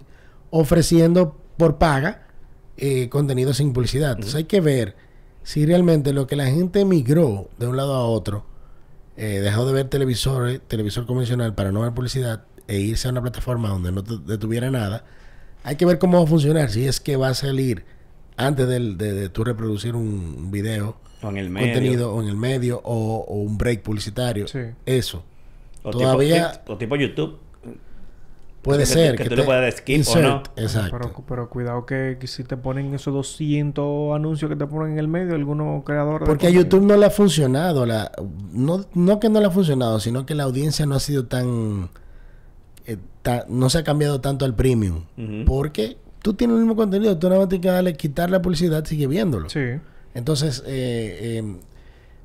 ofreciendo 0.52 1.38
por 1.58 1.78
paga 1.78 2.28
eh, 2.78 3.08
contenido 3.10 3.54
sin 3.54 3.72
publicidad. 3.74 4.12
Entonces 4.12 4.36
hay 4.36 4.44
que 4.46 4.62
ver 4.62 4.96
si 5.44 5.66
realmente 5.66 6.12
lo 6.14 6.28
que 6.28 6.36
la 6.36 6.46
gente 6.48 6.84
migró 6.86 7.50
de 7.58 7.68
un 7.68 7.78
lado 7.78 7.94
a 7.96 8.06
otro, 8.06 8.46
eh, 9.18 9.40
dejó 9.42 9.66
de 9.66 9.74
ver 9.74 9.88
televisores, 9.90 10.60
televisor 10.68 11.06
convencional 11.06 11.54
para 11.56 11.72
no 11.72 11.82
ver 11.82 11.94
publicidad 11.94 12.44
e 12.68 12.80
irse 12.80 13.08
a 13.08 13.12
una 13.12 13.22
plataforma 13.22 13.70
donde 13.70 13.92
no 13.92 14.02
detuviera 14.02 14.70
nada, 14.72 15.06
hay 15.64 15.76
que 15.76 15.86
ver 15.86 15.98
cómo 16.00 16.18
va 16.20 16.24
a 16.24 16.28
funcionar. 16.28 16.70
Si 16.70 16.88
es 16.88 17.00
que 17.00 17.16
va 17.18 17.30
a 17.30 17.34
salir 17.34 17.84
antes 18.38 18.68
del- 18.68 18.98
de, 18.98 19.14
de 19.14 19.30
tú 19.30 19.44
reproducir 19.44 19.96
un 19.96 20.52
video, 20.52 20.98
O 21.22 21.30
en 21.30 21.38
el 21.38 21.50
medio. 21.50 21.74
contenido 21.74 22.14
o 22.16 22.22
en 22.22 22.30
el 22.30 22.38
medio 22.38 22.80
o, 22.84 23.26
o 23.28 23.36
un 23.36 23.58
break 23.58 23.82
publicitario. 23.82 24.48
Sí. 24.48 24.60
Eso. 24.86 25.24
O 25.84 25.92
Todavía- 25.92 26.52
Tipo, 26.52 26.74
o 26.74 26.78
tipo 26.78 26.96
YouTube. 26.96 27.38
Puede 28.62 28.80
Que- 28.80 28.86
ser. 28.88 29.16
que 29.16 29.30
tú 29.30 29.38
le 29.38 29.44
puedas 29.44 29.62
dar 29.62 29.72
skip 29.72 29.96
o 29.96 29.98
insert, 30.00 30.24
no. 30.28 30.44
Exacto. 30.62 30.98
Pero, 30.98 31.24
pero 31.28 31.50
cuidado 31.50 31.86
que, 31.86 32.18
que 32.20 32.28
si 32.28 32.44
te 32.44 32.58
ponen 32.58 32.94
esos 32.94 33.14
200 33.14 34.14
anuncios 34.14 34.50
que 34.50 34.58
te 34.58 34.66
ponen 34.68 34.94
en 34.94 35.00
el 35.00 35.08
medio, 35.08 35.34
algunos 35.34 35.84
creadores... 35.86 36.22
de 36.22 36.26
Porque 36.26 36.48
a. 36.48 36.50
YouTube 36.50 36.84
no 36.84 36.98
le 36.98 37.06
ha 37.06 37.10
funcionado. 37.10 37.86
La, 37.86 38.12
no, 38.52 38.86
no 38.94 39.20
que 39.22 39.30
no 39.30 39.40
le 39.40 39.46
ha 39.46 39.50
funcionado, 39.50 40.02
sino 40.02 40.26
que 40.26 40.36
la 40.36 40.44
audiencia 40.44 40.86
no 40.86 40.96
ha 40.96 41.00
sido 41.00 41.26
tan... 41.26 41.90
eh, 42.86 42.98
ta- 43.22 43.46
no 43.48 43.70
se 43.70 43.78
ha 43.78 43.84
cambiado 43.86 44.20
tanto 44.20 44.44
al 44.44 44.54
premium. 44.56 45.04
Porque 45.46 45.96
tú 46.22 46.34
tienes 46.34 46.56
el 46.56 46.60
mismo 46.64 46.76
contenido. 46.76 47.18
Tú 47.18 47.30
nada 47.30 47.40
más 47.40 47.50
tienes 47.50 47.64
que 47.64 47.72
darle, 47.72 47.94
quitar 47.94 48.30
la 48.30 48.42
publicidad, 48.42 48.84
sigue 48.84 49.08
viéndolo. 49.08 49.50
Sí. 49.50 49.62
Entonces, 50.14 50.64
eh, 50.66 51.40
eh, 51.40 51.58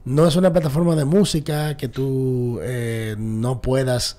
no 0.05 0.27
es 0.27 0.37
una 0.37 0.53
plataforma 0.53 0.97
de 0.97 1.05
música 1.05 1.77
que 1.77 1.89
tú 1.89 2.61
eh, 2.63 3.15
no 3.19 3.61
puedas 3.61 4.19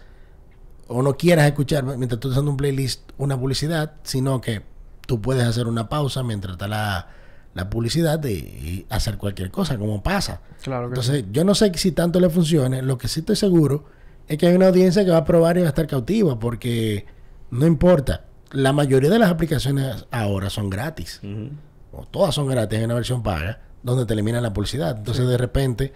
o 0.87 1.01
no 1.01 1.17
quieras 1.17 1.47
escuchar 1.47 1.83
mientras 1.83 2.19
tú 2.19 2.27
estás 2.27 2.31
haciendo 2.33 2.51
un 2.51 2.57
playlist 2.57 3.11
una 3.17 3.39
publicidad, 3.39 3.93
sino 4.03 4.41
que 4.41 4.61
tú 5.07 5.21
puedes 5.21 5.43
hacer 5.43 5.67
una 5.67 5.89
pausa 5.89 6.23
mientras 6.23 6.53
está 6.53 6.67
la, 6.67 7.07
la 7.53 7.69
publicidad 7.69 8.23
y, 8.25 8.33
y 8.33 8.85
hacer 8.89 9.17
cualquier 9.17 9.51
cosa, 9.51 9.77
como 9.77 10.03
pasa. 10.03 10.41
Claro 10.61 10.87
que 10.87 10.89
Entonces, 10.89 11.25
yo 11.31 11.43
no 11.43 11.55
sé 11.55 11.71
si 11.75 11.91
tanto 11.91 12.19
le 12.19 12.29
funcione. 12.29 12.81
Lo 12.81 12.97
que 12.97 13.07
sí 13.07 13.21
estoy 13.21 13.35
seguro 13.35 13.85
es 14.27 14.37
que 14.37 14.47
hay 14.47 14.55
una 14.55 14.67
audiencia 14.67 15.05
que 15.05 15.11
va 15.11 15.17
a 15.17 15.25
probar 15.25 15.57
y 15.57 15.61
va 15.61 15.67
a 15.67 15.69
estar 15.69 15.87
cautiva, 15.87 16.39
porque 16.39 17.05
no 17.51 17.65
importa. 17.65 18.25
La 18.51 18.73
mayoría 18.73 19.09
de 19.09 19.19
las 19.19 19.29
aplicaciones 19.29 20.05
ahora 20.11 20.49
son 20.49 20.69
gratis. 20.69 21.19
O 21.95 22.05
todas 22.05 22.35
son 22.35 22.47
gratis 22.47 22.79
en 22.79 22.85
una 22.85 22.95
versión 22.95 23.23
paga, 23.23 23.59
donde 23.83 24.05
te 24.05 24.13
eliminan 24.13 24.43
la 24.43 24.53
publicidad. 24.53 24.97
Entonces, 24.97 25.27
de 25.27 25.37
repente, 25.37 25.93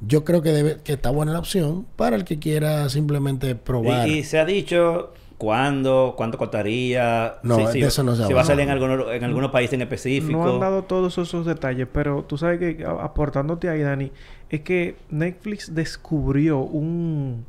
yo 0.00 0.24
creo 0.24 0.42
que 0.42 0.50
debe, 0.50 0.78
que 0.82 0.94
está 0.94 1.10
buena 1.10 1.32
la 1.32 1.38
opción 1.38 1.86
para 1.96 2.16
el 2.16 2.24
que 2.24 2.38
quiera 2.38 2.88
simplemente 2.88 3.54
probar. 3.54 4.08
Y, 4.08 4.18
y 4.18 4.24
se 4.24 4.38
ha 4.38 4.44
dicho 4.44 5.12
cuándo, 5.42 6.14
cuánto 6.16 6.38
costaría. 6.38 7.34
No, 7.42 7.56
de 7.56 7.80
eso 7.80 8.04
no 8.04 8.14
se 8.14 8.26
Si 8.26 8.32
va 8.32 8.42
a 8.42 8.44
salir 8.44 8.62
en 8.62 8.70
algunos, 8.70 9.12
en 9.12 9.24
algunos 9.24 9.50
países 9.50 9.74
en 9.74 9.82
específico. 9.82 10.38
No 10.38 10.54
han 10.54 10.60
dado 10.60 10.84
todos 10.84 11.18
esos 11.18 11.44
detalles, 11.44 11.88
pero 11.92 12.22
tú 12.22 12.38
sabes 12.38 12.60
que 12.60 12.84
aportándote 12.84 13.68
ahí, 13.68 13.80
Dani, 13.80 14.12
es 14.50 14.60
que 14.60 14.94
Netflix 15.10 15.74
descubrió 15.74 16.60
un, 16.60 17.44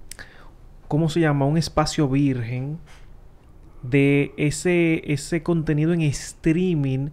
¿cómo 0.88 1.08
se 1.08 1.20
llama? 1.20 1.46
Un 1.46 1.58
espacio 1.58 2.08
virgen 2.10 2.80
de 3.84 4.34
ese, 4.38 5.04
ese 5.12 5.44
contenido 5.44 5.94
en 5.94 6.02
streaming 6.02 7.10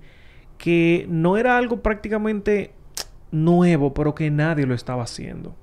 que 0.61 1.07
no 1.09 1.39
era 1.39 1.57
algo 1.57 1.81
prácticamente 1.81 2.75
nuevo, 3.33 3.95
pero 3.95 4.15
que 4.15 4.31
nadie 4.31 4.67
lo 4.67 4.75
estaba 4.75 5.05
haciendo. 5.05 5.57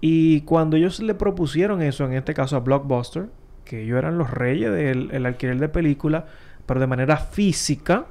Y 0.00 0.42
cuando 0.42 0.76
ellos 0.76 1.00
le 1.00 1.14
propusieron 1.14 1.82
eso, 1.82 2.06
en 2.06 2.12
este 2.12 2.32
caso 2.32 2.54
a 2.54 2.60
Blockbuster, 2.60 3.26
que 3.64 3.82
ellos 3.82 3.98
eran 3.98 4.16
los 4.16 4.30
reyes 4.30 4.70
del 4.70 5.10
el 5.10 5.26
alquiler 5.26 5.58
de 5.58 5.68
película, 5.68 6.26
pero 6.64 6.78
de 6.78 6.86
manera 6.86 7.16
física, 7.16 8.06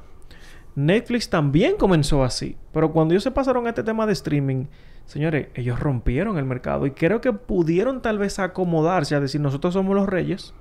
Netflix 0.76 1.30
también 1.30 1.78
comenzó 1.78 2.26
así. 2.26 2.58
Pero 2.74 2.92
cuando 2.92 3.14
ellos 3.14 3.24
se 3.24 3.32
pasaron 3.32 3.66
a 3.66 3.70
este 3.70 3.84
tema 3.84 4.06
de 4.06 4.12
streaming, 4.12 4.66
señores, 5.06 5.48
ellos 5.56 5.80
rompieron 5.80 6.38
el 6.38 6.44
mercado 6.44 6.86
y 6.86 6.92
creo 6.92 7.22
que 7.22 7.32
pudieron 7.32 8.02
tal 8.02 8.18
vez 8.18 8.40
acomodarse 8.40 9.16
a 9.16 9.22
decir, 9.22 9.40
nosotros 9.40 9.74
somos 9.74 9.96
los 9.96 10.10
reyes, 10.10 10.54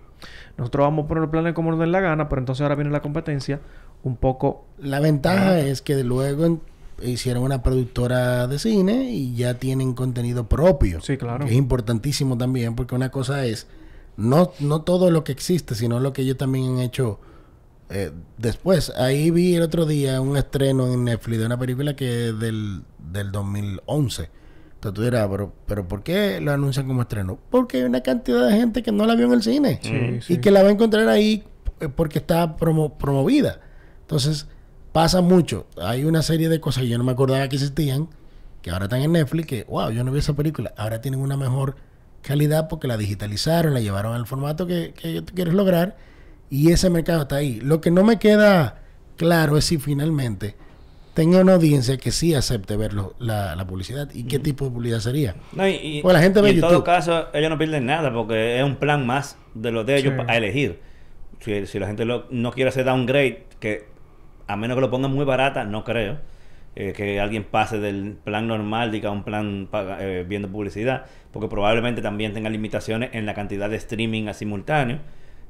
nosotros 0.57 0.85
vamos 0.85 1.07
a 1.07 1.09
poner 1.09 1.29
planes 1.29 1.55
como 1.55 1.73
nos 1.73 1.81
den 1.81 1.91
la 1.91 2.01
gana, 2.01 2.29
pero 2.29 2.41
entonces 2.41 2.63
ahora 2.63 2.77
viene 2.77 2.93
la 2.93 3.03
competencia 3.03 3.61
un 4.05 4.17
poco... 4.17 4.65
La 4.79 5.01
ventaja 5.01 5.61
es 5.61 5.81
que 5.83 6.03
luego 6.03 6.61
hicieron 7.03 7.43
una 7.45 7.63
productora 7.63 8.47
de 8.47 8.59
cine 8.59 9.11
y 9.11 9.35
ya 9.35 9.55
tienen 9.55 9.95
contenido 9.95 10.49
propio. 10.49 11.01
Sí, 11.01 11.17
claro. 11.17 11.45
Que 11.45 11.53
es 11.53 11.57
importantísimo 11.57 12.37
también, 12.39 12.75
porque 12.75 12.95
una 12.95 13.11
cosa 13.11 13.45
es 13.47 13.67
no, 14.17 14.53
no 14.61 14.83
todo 14.83 15.11
lo 15.11 15.25
que 15.25 15.33
existe, 15.33 15.75
sino 15.75 16.01
lo 16.01 16.13
que 16.13 16.23
ellos 16.23 16.37
también 16.37 16.73
han 16.75 16.79
hecho 16.81 17.21
eh, 17.91 18.11
después. 18.39 18.91
Ahí 18.97 19.31
vi 19.31 19.55
el 19.55 19.63
otro 19.63 19.87
día 19.87 20.21
un 20.21 20.37
estreno 20.37 20.93
en 20.93 21.05
Netflix 21.05 21.39
de 21.39 21.47
una 21.47 21.59
película 21.59 21.95
que 21.97 22.29
es 22.29 22.39
del, 22.39 22.83
del 23.13 23.31
2011. 23.33 24.29
Entonces 24.75 24.95
tú 24.97 25.03
dirás, 25.03 25.29
pero, 25.31 25.53
pero 25.67 25.87
¿por 25.87 26.03
qué 26.03 26.41
lo 26.41 26.51
anuncian 26.53 26.87
como 26.89 27.03
estreno? 27.03 27.39
Porque 27.51 27.79
hay 27.79 27.83
una 27.85 28.01
cantidad 28.01 28.49
de 28.49 28.57
gente 28.57 28.83
que 28.83 28.91
no 28.91 29.07
la 29.07 29.15
vio 29.15 29.27
en 29.27 29.33
el 29.35 29.43
cine 29.43 29.79
Sí, 29.83 30.21
sí. 30.23 30.35
y 30.35 30.39
que 30.39 30.51
la 30.51 30.63
va 30.63 30.71
a 30.71 30.73
encontrar 30.73 31.09
ahí 31.09 31.45
eh, 31.81 31.89
porque 31.89 32.19
está 32.19 32.57
promo- 32.57 32.97
promovida. 32.99 33.61
Entonces, 34.13 34.47
pasa 34.93 35.23
mucho. 35.23 35.67
Hay 35.81 36.05
una 36.05 36.21
serie 36.21 36.51
de 36.51 36.61
cosas 36.61 36.83
que 36.83 36.91
yo 36.91 36.99
no 36.99 37.05
me 37.05 37.13
acordaba 37.13 37.49
que 37.49 37.57
existían, 37.57 38.09
que 38.61 38.71
ahora 38.71 38.85
están 38.85 39.01
en 39.01 39.13
Netflix, 39.13 39.47
que, 39.47 39.65
wow, 39.65 39.91
yo 39.91 40.05
no 40.05 40.13
vi 40.13 40.19
esa 40.19 40.35
película. 40.35 40.75
Ahora 40.77 41.01
tienen 41.01 41.21
una 41.21 41.39
mejor 41.39 41.77
calidad 42.21 42.69
porque 42.69 42.87
la 42.89 42.99
digitalizaron, 42.99 43.73
la 43.73 43.81
llevaron 43.81 44.15
al 44.15 44.27
formato 44.27 44.67
que, 44.67 44.93
que 44.93 45.23
tú 45.23 45.33
quieres 45.35 45.55
lograr 45.55 45.97
y 46.51 46.71
ese 46.73 46.91
mercado 46.91 47.23
está 47.23 47.37
ahí. 47.37 47.59
Lo 47.63 47.81
que 47.81 47.91
no 47.91 48.05
me 48.05 48.19
queda 48.19 48.83
claro 49.17 49.57
es 49.57 49.65
si 49.65 49.79
finalmente 49.79 50.57
tenga 51.15 51.41
una 51.41 51.55
audiencia 51.55 51.97
que 51.97 52.11
sí 52.11 52.35
acepte 52.35 52.77
ver 52.77 52.93
lo- 52.93 53.15
la, 53.19 53.57
la 53.57 53.67
publicidad 53.67 54.11
y 54.13 54.25
qué 54.25 54.39
tipo 54.39 54.67
de 54.67 54.73
publicidad 54.73 55.01
sería. 55.01 55.37
No, 55.53 55.67
y, 55.67 55.73
y- 55.83 56.03
Pues 56.03 56.13
la 56.13 56.21
gente 56.21 56.41
y 56.41 56.43
ve 56.43 56.51
en 56.51 56.61
todo 56.61 56.71
YouTube. 56.73 56.85
caso, 56.85 57.29
ellos 57.33 57.49
no 57.49 57.57
pierden 57.57 57.87
nada 57.87 58.13
porque 58.13 58.59
es 58.59 58.65
un 58.65 58.77
plan 58.77 59.07
más 59.07 59.39
de 59.55 59.71
los 59.73 59.87
de 59.87 59.97
ellos 59.97 60.13
Sí. 60.19 60.25
a 60.29 60.37
elegir. 60.37 60.81
Si, 61.41 61.67
si 61.67 61.79
la 61.79 61.87
gente 61.87 62.05
lo- 62.05 62.27
no 62.31 62.53
quiere 62.53 62.69
hacer 62.69 62.85
downgrade, 62.85 63.47
que 63.59 63.91
a 64.47 64.57
menos 64.57 64.77
que 64.77 64.81
lo 64.81 64.91
pongan 64.91 65.13
muy 65.13 65.25
barata, 65.25 65.65
no 65.65 65.85
creo. 65.85 66.19
eh, 66.75 66.95
que 66.97 67.21
alguien 67.21 67.45
pase 67.45 67.79
del 67.81 68.17
plan 68.25 68.47
normal, 68.49 68.91
diga 68.91 69.11
un 69.11 69.25
plan 69.25 69.69
eh, 70.01 70.25
viendo 70.27 70.49
publicidad, 70.49 71.05
porque 71.31 71.47
probablemente 71.49 72.01
también 72.01 72.33
tenga 72.33 72.49
limitaciones 72.49 73.11
en 73.13 73.27
la 73.27 73.35
cantidad 73.35 73.69
de 73.69 73.77
streaming 73.77 74.29
a 74.29 74.33
simultáneo. 74.35 74.99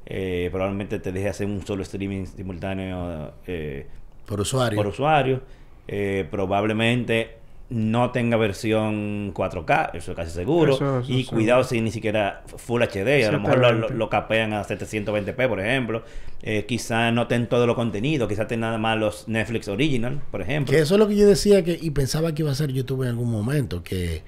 Eh, 0.05 0.49
probablemente 0.51 0.99
te 0.99 1.13
deje 1.13 1.29
hacer 1.29 1.47
un 1.47 1.65
solo 1.65 1.81
streaming 1.83 2.25
simultáneo 2.25 3.33
eh, 3.47 3.87
Por 4.25 4.41
usuario. 4.41 4.75
por 4.75 4.87
usuario. 4.87 5.41
Eh, 5.87 6.27
probablemente 6.29 7.37
no 7.73 8.11
tenga 8.11 8.37
versión 8.37 9.33
4K, 9.33 9.91
eso 9.95 10.11
es 10.11 10.15
casi 10.15 10.31
seguro. 10.31 10.75
Eso- 10.75 10.99
eso 10.99 11.11
y 11.11 11.23
sí. 11.23 11.29
cuidado 11.29 11.63
si 11.63 11.81
ni 11.81 11.89
siquiera 11.91 12.43
Full 12.45 12.83
HD, 12.83 13.25
a 13.27 13.31
lo 13.31 13.39
mejor 13.39 13.57
lo, 13.57 13.71
lo- 13.71 13.87
720. 13.87 13.93
lo 13.97 14.09
capean 14.09 14.53
a 14.53 14.63
720p, 14.63 15.47
por 15.47 15.59
ejemplo. 15.59 16.03
Eh, 16.43 16.65
quizá 16.67 17.11
no 17.11 17.25
ten 17.27 17.47
todo 17.47 17.65
lo 17.65 17.75
contenido, 17.75 18.27
quizá 18.27 18.45
ten 18.47 18.59
nada 18.59 18.77
más 18.77 18.97
los 18.99 19.27
Netflix 19.27 19.67
Original, 19.67 20.21
por 20.29 20.41
ejemplo. 20.41 20.71
Que 20.73 20.81
eso 20.81 20.95
es 20.95 20.99
lo 20.99 21.07
que 21.07 21.15
yo 21.15 21.25
decía 21.27 21.63
que 21.63 21.79
y 21.81 21.89
pensaba 21.91 22.35
que 22.35 22.43
iba 22.43 22.51
a 22.51 22.55
ser 22.55 22.71
YouTube 22.71 23.03
en 23.03 23.09
algún 23.09 23.31
momento, 23.31 23.81
que 23.83 24.21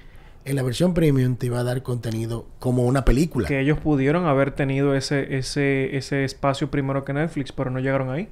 en 0.44 0.56
la 0.56 0.62
versión 0.62 0.92
premium 0.94 1.36
te 1.36 1.46
iba 1.46 1.60
a 1.60 1.64
dar 1.64 1.82
contenido 1.82 2.46
como 2.58 2.84
una 2.84 3.04
película. 3.04 3.46
Que 3.46 3.60
ellos 3.60 3.78
pudieron 3.78 4.26
haber 4.26 4.50
tenido 4.52 4.94
ese, 4.94 5.36
ese, 5.36 5.96
ese 5.96 6.24
espacio 6.24 6.70
primero 6.70 7.04
que 7.04 7.12
Netflix, 7.12 7.52
pero 7.52 7.70
no 7.70 7.78
llegaron 7.80 8.10
ahí. 8.10 8.28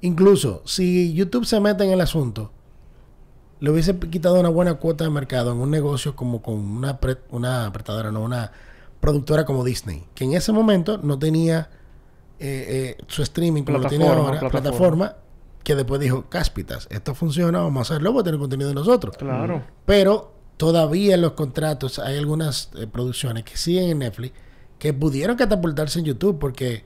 Incluso 0.00 0.62
si 0.64 1.12
YouTube 1.14 1.44
se 1.44 1.60
mete 1.60 1.84
en 1.84 1.90
el 1.90 2.00
asunto, 2.00 2.52
le 3.64 3.70
hubiese 3.70 3.98
quitado 3.98 4.38
una 4.38 4.50
buena 4.50 4.74
cuota 4.74 5.04
de 5.04 5.10
mercado 5.10 5.52
en 5.52 5.58
un 5.58 5.70
negocio 5.70 6.14
como 6.14 6.42
con 6.42 6.54
una, 6.56 7.00
pre- 7.00 7.16
una 7.30 7.64
apretadora, 7.64 8.12
no 8.12 8.20
una 8.22 8.52
productora 9.00 9.46
como 9.46 9.64
Disney, 9.64 10.04
que 10.14 10.24
en 10.24 10.34
ese 10.34 10.52
momento 10.52 10.98
no 10.98 11.18
tenía 11.18 11.70
eh, 12.38 12.96
eh, 12.98 13.04
su 13.08 13.22
streaming 13.22 13.62
como 13.62 13.78
lo 13.78 13.88
tiene 13.88 14.04
Plataforma, 14.04 14.28
ahora, 14.28 14.40
plataforma. 14.50 14.70
plataforma, 15.06 15.16
que 15.62 15.74
después 15.76 15.98
dijo, 16.00 16.26
Cáspitas, 16.28 16.86
esto 16.90 17.14
funciona, 17.14 17.60
vamos 17.60 17.78
a 17.90 17.94
hacerlo, 17.94 18.10
vamos 18.10 18.20
a 18.20 18.24
tener 18.24 18.38
contenido 18.38 18.68
de 18.68 18.74
nosotros. 18.74 19.16
Claro. 19.16 19.62
Pero 19.86 20.34
todavía 20.58 21.14
en 21.14 21.22
los 21.22 21.32
contratos 21.32 21.98
hay 21.98 22.18
algunas 22.18 22.70
eh, 22.76 22.86
producciones 22.86 23.44
que 23.44 23.56
siguen 23.56 23.84
en 23.90 23.98
Netflix 24.00 24.34
que 24.78 24.92
pudieron 24.92 25.36
catapultarse 25.36 26.00
en 26.00 26.04
YouTube 26.04 26.38
porque 26.38 26.84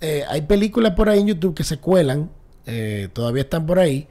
eh, 0.00 0.24
hay 0.30 0.42
películas 0.42 0.94
por 0.94 1.10
ahí 1.10 1.20
en 1.20 1.26
YouTube 1.26 1.54
que 1.54 1.64
se 1.64 1.78
cuelan, 1.78 2.30
todavía 3.12 3.42
están 3.42 3.66
por 3.66 3.78
ahí, 3.78 4.08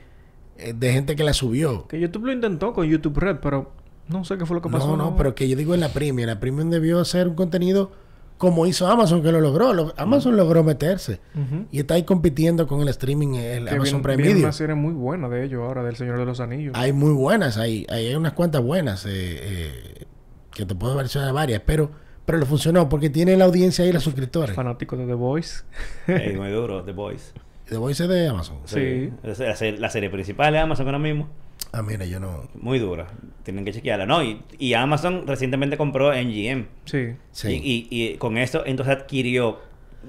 de 0.75 0.91
gente 0.93 1.15
que 1.15 1.23
la 1.23 1.33
subió. 1.33 1.87
Que 1.87 1.99
YouTube 1.99 2.25
lo 2.25 2.31
intentó 2.31 2.73
con 2.73 2.85
YouTube 2.87 3.17
Red, 3.17 3.37
pero 3.41 3.71
no 4.07 4.23
sé 4.25 4.37
qué 4.37 4.45
fue 4.45 4.55
lo 4.55 4.61
que 4.61 4.69
pasó. 4.69 4.87
No, 4.87 4.97
no, 4.97 5.15
pero 5.15 5.35
que 5.35 5.47
yo 5.47 5.55
digo 5.55 5.73
en 5.73 5.79
la 5.81 5.89
Premium. 5.89 6.27
La 6.27 6.39
Premium 6.39 6.69
debió 6.69 6.99
hacer 6.99 7.27
un 7.27 7.35
contenido 7.35 7.91
como 8.37 8.65
hizo 8.65 8.87
Amazon, 8.87 9.21
que 9.21 9.31
lo 9.33 9.41
logró. 9.41 9.73
Lo- 9.73 9.93
Amazon 9.97 10.37
logró 10.37 10.63
meterse 10.63 11.19
y 11.71 11.79
está 11.79 11.95
ahí 11.95 12.03
compitiendo 12.03 12.67
con 12.67 12.79
el 12.81 12.87
streaming, 12.87 13.35
el 13.35 13.65
Que 13.65 13.75
Amazon 13.75 14.01
Prime 14.01 14.23
Video. 14.23 14.37
una 14.39 14.51
serie 14.53 14.75
muy 14.75 14.93
buena 14.93 15.27
de 15.27 15.43
ellos 15.43 15.61
ahora, 15.61 15.83
del 15.83 15.95
Señor 15.97 16.17
de 16.17 16.25
los 16.25 16.39
Anillos. 16.39 16.73
Hay 16.77 16.93
muy 16.93 17.11
buenas 17.11 17.57
ahí. 17.57 17.85
Ahí 17.89 18.07
hay 18.07 18.15
unas 18.15 18.31
cuantas 18.33 18.61
buenas 18.63 19.05
eh, 19.05 19.09
eh, 19.11 20.05
que 20.53 20.65
te 20.65 20.73
puedo 20.73 20.95
mencionar 20.95 21.33
varias, 21.33 21.61
pero, 21.65 21.91
pero 22.25 22.37
le 22.37 22.45
funcionó 22.45 22.87
porque 22.87 23.09
tiene 23.09 23.35
la 23.35 23.43
audiencia 23.43 23.83
ahí, 23.83 23.91
los 23.91 24.03
suscriptores. 24.03 24.55
Fanático 24.55 24.95
de 24.95 25.05
The 25.05 25.13
Voice. 25.15 25.63
Eh, 26.07 26.33
muy 26.37 26.49
duro, 26.51 26.83
The 26.83 26.93
Boys. 26.93 27.33
The 27.69 27.77
Voice 27.77 28.03
es 28.03 28.09
de 28.09 28.27
Amazon. 28.27 28.57
Sí. 28.65 29.11
Es 29.23 29.39
La, 29.39 29.55
serie- 29.55 29.79
la 29.79 29.89
serie 29.89 30.09
principal 30.09 30.53
de 30.53 30.59
Amazon 30.59 30.87
ahora 30.87 30.99
mismo. 30.99 31.29
Ah, 31.71 31.83
mira, 31.83 32.05
yo 32.05 32.19
no. 32.19 32.49
Muy 32.55 32.79
dura. 32.79 33.07
Tienen 33.43 33.63
que 33.65 33.73
chequearla, 33.73 34.05
¿no? 34.05 34.23
Y, 34.23 34.41
y 34.57 34.73
Amazon 34.73 35.27
recientemente 35.27 35.77
compró 35.77 36.11
NGM. 36.13 36.65
Sí. 36.85 37.09
Sí. 37.31 37.61
Y, 37.63 37.87
y- 37.95 38.11
y 38.13 38.17
con 38.17 38.37
eso 38.37 38.63
entonces 38.65 38.95
adquirió 38.97 39.59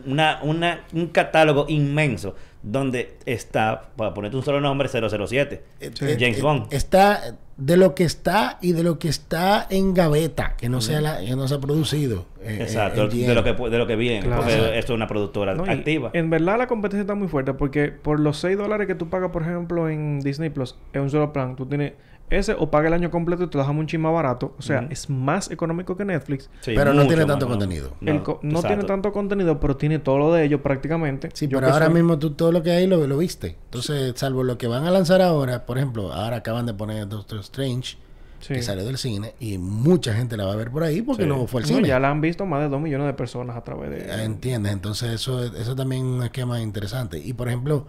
una, 0.06 0.40
una, 0.42 0.84
un 0.94 1.08
catálogo 1.08 1.66
inmenso 1.68 2.34
donde 2.62 3.16
está, 3.26 3.90
para 3.96 4.12
ponerte 4.12 4.36
un 4.36 4.42
solo 4.42 4.60
nombre, 4.60 4.88
007. 4.88 5.62
Eh, 5.80 5.90
Sí. 5.94 6.04
eh, 6.04 6.16
James 6.20 6.38
eh, 6.38 6.42
Bond. 6.42 6.66
Está 6.72 7.36
de 7.56 7.76
lo 7.76 7.94
que 7.94 8.04
está 8.04 8.58
y 8.62 8.72
de 8.72 8.82
lo 8.82 8.98
que 8.98 9.08
está 9.08 9.66
en 9.68 9.92
gaveta, 9.92 10.54
que 10.56 10.68
no, 10.70 10.80
sea 10.80 11.00
la- 11.02 11.20
que 11.20 11.36
no 11.36 11.46
se 11.48 11.54
ha 11.54 11.58
producido. 11.58 12.26
eh, 12.42 12.58
Exacto, 12.62 13.02
en 13.02 13.10
de 13.26 13.34
lo, 13.34 13.44
que, 13.44 13.52
de 13.52 13.78
lo 13.78 13.86
que 13.86 13.96
viene, 13.96 14.26
Claro. 14.26 14.42
porque 14.42 14.78
esto 14.78 14.92
es 14.92 14.96
una 14.96 15.06
productora 15.06 15.54
No, 15.54 15.64
activa. 15.64 16.10
En 16.14 16.30
verdad 16.30 16.56
la 16.56 16.66
competencia 16.66 17.02
está 17.02 17.14
muy 17.14 17.28
fuerte 17.28 17.52
porque 17.52 17.88
por 17.88 18.18
los 18.18 18.38
6 18.38 18.56
dólares 18.56 18.86
que 18.86 18.94
tú 18.94 19.10
pagas, 19.10 19.30
por 19.30 19.42
ejemplo, 19.42 19.88
en 19.90 20.20
Disney 20.20 20.48
Plus, 20.48 20.74
en 20.94 21.02
un 21.02 21.10
solo 21.10 21.32
plan, 21.34 21.54
tú 21.56 21.66
tienes 21.66 21.92
ese 22.30 22.54
o 22.58 22.70
paga 22.70 22.88
el 22.88 22.94
año 22.94 23.10
completo 23.10 23.44
y 23.44 23.48
te 23.48 23.58
lo 23.58 23.62
dejamos 23.64 23.80
un 23.80 23.86
chin 23.86 24.00
más 24.00 24.12
barato. 24.12 24.54
O 24.58 24.62
sea, 24.62 24.86
es 24.90 25.10
más 25.10 25.50
económico 25.50 25.96
que 25.96 26.04
Netflix. 26.04 26.48
Sí, 26.60 26.72
pero 26.74 26.94
no 26.94 27.02
tiene 27.06 27.24
más, 27.26 27.26
tanto 27.34 27.48
contenido. 27.48 27.92
El 28.00 28.22
co- 28.22 28.38
no, 28.42 28.62
tiene 28.62 28.84
tanto 28.84 29.12
contenido, 29.12 29.58
pero 29.60 29.76
tiene 29.76 29.98
todo 29.98 30.18
lo 30.18 30.32
de 30.32 30.44
ellos 30.44 30.60
prácticamente. 30.60 31.28
Sí, 31.34 31.48
Yo 31.48 31.58
pero 31.58 31.72
ahora 31.72 31.86
soy- 31.86 31.94
mismo 31.94 32.18
tú 32.18 32.30
todo 32.30 32.52
lo 32.52 32.62
que 32.62 32.70
hay 32.70 32.86
lo, 32.86 33.06
lo 33.06 33.18
viste. 33.18 33.56
Entonces, 33.64 34.12
salvo 34.16 34.44
lo 34.44 34.56
que 34.58 34.66
van 34.68 34.84
a 34.86 34.90
lanzar 34.90 35.20
ahora, 35.22 35.66
por 35.66 35.76
ejemplo, 35.78 36.12
ahora 36.12 36.36
acaban 36.36 36.66
de 36.66 36.74
poner 36.74 37.08
Doctor 37.08 37.40
Strange, 37.40 37.96
Sí. 38.40 38.54
que 38.54 38.62
salió 38.62 38.86
del 38.86 38.96
cine, 38.96 39.34
y 39.38 39.58
mucha 39.58 40.14
gente 40.14 40.34
la 40.38 40.46
va 40.46 40.54
a 40.54 40.56
ver 40.56 40.70
por 40.70 40.82
ahí 40.82 41.02
porque 41.02 41.24
Sí. 41.24 41.28
no 41.28 41.46
fue 41.46 41.60
al 41.62 41.68
No, 41.68 41.76
cine. 41.76 41.88
ya 41.88 42.00
la 42.00 42.08
han 42.10 42.22
visto 42.22 42.46
más 42.46 42.62
de 42.62 42.70
2 42.70 42.80
millones 42.80 43.06
de 43.06 43.12
personas 43.12 43.54
a 43.54 43.62
través 43.64 43.90
de... 43.90 44.10
Ah, 44.10 44.22
¿Entiendes? 44.24 44.72
Entonces 44.72 45.10
eso, 45.10 45.44
eso 45.44 45.76
también 45.76 46.06
es 46.06 46.12
un 46.18 46.22
esquema 46.22 46.58
interesante. 46.62 47.18
Y 47.18 47.34
por 47.34 47.48
ejemplo, 47.48 47.86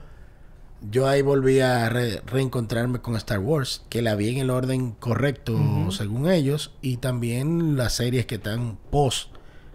yo 0.89 1.07
ahí 1.07 1.21
volví 1.21 1.59
a 1.59 1.89
re- 1.89 2.21
reencontrarme 2.25 2.99
con 2.99 3.15
Star 3.15 3.39
Wars, 3.39 3.83
que 3.89 4.01
la 4.01 4.15
vi 4.15 4.29
en 4.29 4.37
el 4.37 4.49
orden 4.49 4.91
correcto 4.91 5.59
según 5.91 6.29
ellos, 6.29 6.71
y 6.81 6.97
también 6.97 7.77
las 7.77 7.93
series 7.93 8.25
que 8.25 8.35
están 8.35 8.77
post, 8.89 9.29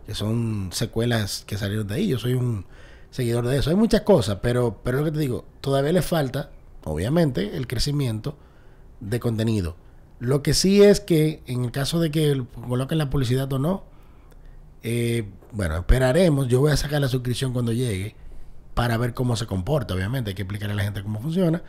que 0.06 0.14
son 0.14 0.70
secuelas 0.72 1.44
que 1.46 1.58
salieron 1.58 1.86
de 1.86 1.94
ahí. 1.94 2.08
Yo 2.08 2.18
soy 2.18 2.34
un 2.34 2.66
seguidor 3.10 3.46
de 3.46 3.58
eso. 3.58 3.70
Hay 3.70 3.76
muchas 3.76 4.02
cosas, 4.02 4.38
pero, 4.42 4.80
pero 4.82 4.98
lo 4.98 5.04
que 5.04 5.12
te 5.12 5.18
digo, 5.20 5.44
todavía 5.60 5.92
le 5.92 6.02
falta, 6.02 6.50
obviamente, 6.84 7.56
el 7.56 7.66
crecimiento 7.66 8.36
de 9.00 9.20
contenido. 9.20 9.76
Lo 10.18 10.42
que 10.42 10.54
sí 10.54 10.82
es 10.82 11.00
que 11.00 11.42
en 11.46 11.64
el 11.64 11.70
caso 11.70 12.00
de 12.00 12.10
que 12.10 12.42
coloquen 12.68 12.98
la 12.98 13.10
publicidad 13.10 13.52
o 13.52 13.58
no, 13.58 13.84
eh, 14.82 15.28
bueno, 15.52 15.76
esperaremos. 15.76 16.48
Yo 16.48 16.60
voy 16.60 16.72
a 16.72 16.76
sacar 16.76 17.00
la 17.00 17.08
suscripción 17.08 17.52
cuando 17.52 17.72
llegue 17.72 18.14
para 18.76 18.98
ver 18.98 19.14
cómo 19.14 19.36
se 19.36 19.46
comporta. 19.46 19.94
Obviamente, 19.94 20.30
hay 20.30 20.34
que 20.34 20.42
explicarle 20.42 20.74
a 20.74 20.76
la 20.76 20.82
gente 20.82 21.02
cómo 21.02 21.18
funciona. 21.18 21.62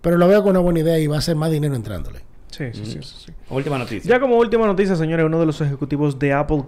Pero 0.00 0.18
lo 0.18 0.26
veo 0.26 0.42
con 0.42 0.50
una 0.50 0.58
buena 0.58 0.80
idea 0.80 0.98
y 0.98 1.06
va 1.06 1.16
a 1.16 1.20
ser 1.20 1.36
más 1.36 1.52
dinero 1.52 1.76
entrándole. 1.76 2.18
Sí, 2.50 2.64
sí, 2.72 2.84
sí, 2.84 2.98
sí, 3.00 3.14
sí. 3.26 3.32
Última 3.48 3.78
noticia. 3.78 4.08
Ya 4.10 4.18
como 4.18 4.36
última 4.36 4.66
noticia, 4.66 4.96
señores, 4.96 5.24
uno 5.24 5.38
de 5.38 5.46
los 5.46 5.60
ejecutivos 5.60 6.18
de 6.18 6.32
Apple 6.32 6.64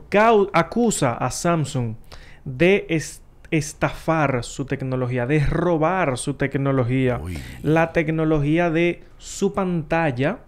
acusa 0.52 1.14
a 1.14 1.28
Samsung 1.32 1.96
de 2.44 2.86
es- 2.88 3.20
estafar 3.50 4.44
su 4.44 4.64
tecnología, 4.64 5.26
de 5.26 5.44
robar 5.44 6.18
su 6.18 6.34
tecnología, 6.34 7.18
Uy. 7.20 7.36
la 7.64 7.92
tecnología 7.92 8.70
de 8.70 9.02
su 9.18 9.52
pantalla. 9.54 10.38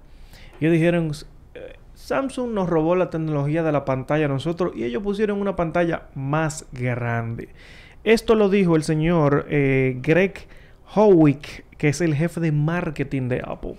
Ellos 0.61 0.73
dijeron, 0.73 1.11
eh, 1.55 1.77
Samsung 1.95 2.53
nos 2.53 2.69
robó 2.69 2.95
la 2.95 3.11
tecnología 3.11 3.65
de 3.65 3.73
la 3.73 3.85
pantalla 3.85 4.27
a 4.27 4.29
nosotros 4.29 4.73
y 4.77 4.85
ellos 4.85 5.03
pusieron 5.03 5.41
una 5.41 5.57
pantalla 5.57 6.03
más 6.15 6.67
grande. 6.71 7.49
Esto 8.05 8.35
lo 8.35 8.49
dijo 8.49 8.77
el 8.77 8.83
señor 8.83 9.47
eh, 9.49 9.97
Greg 10.03 10.35
Howick, 10.95 11.65
que 11.79 11.89
es 11.89 12.01
el 12.01 12.15
jefe 12.15 12.41
de 12.41 12.53
marketing 12.53 13.29
de 13.29 13.43
Apple. 13.45 13.75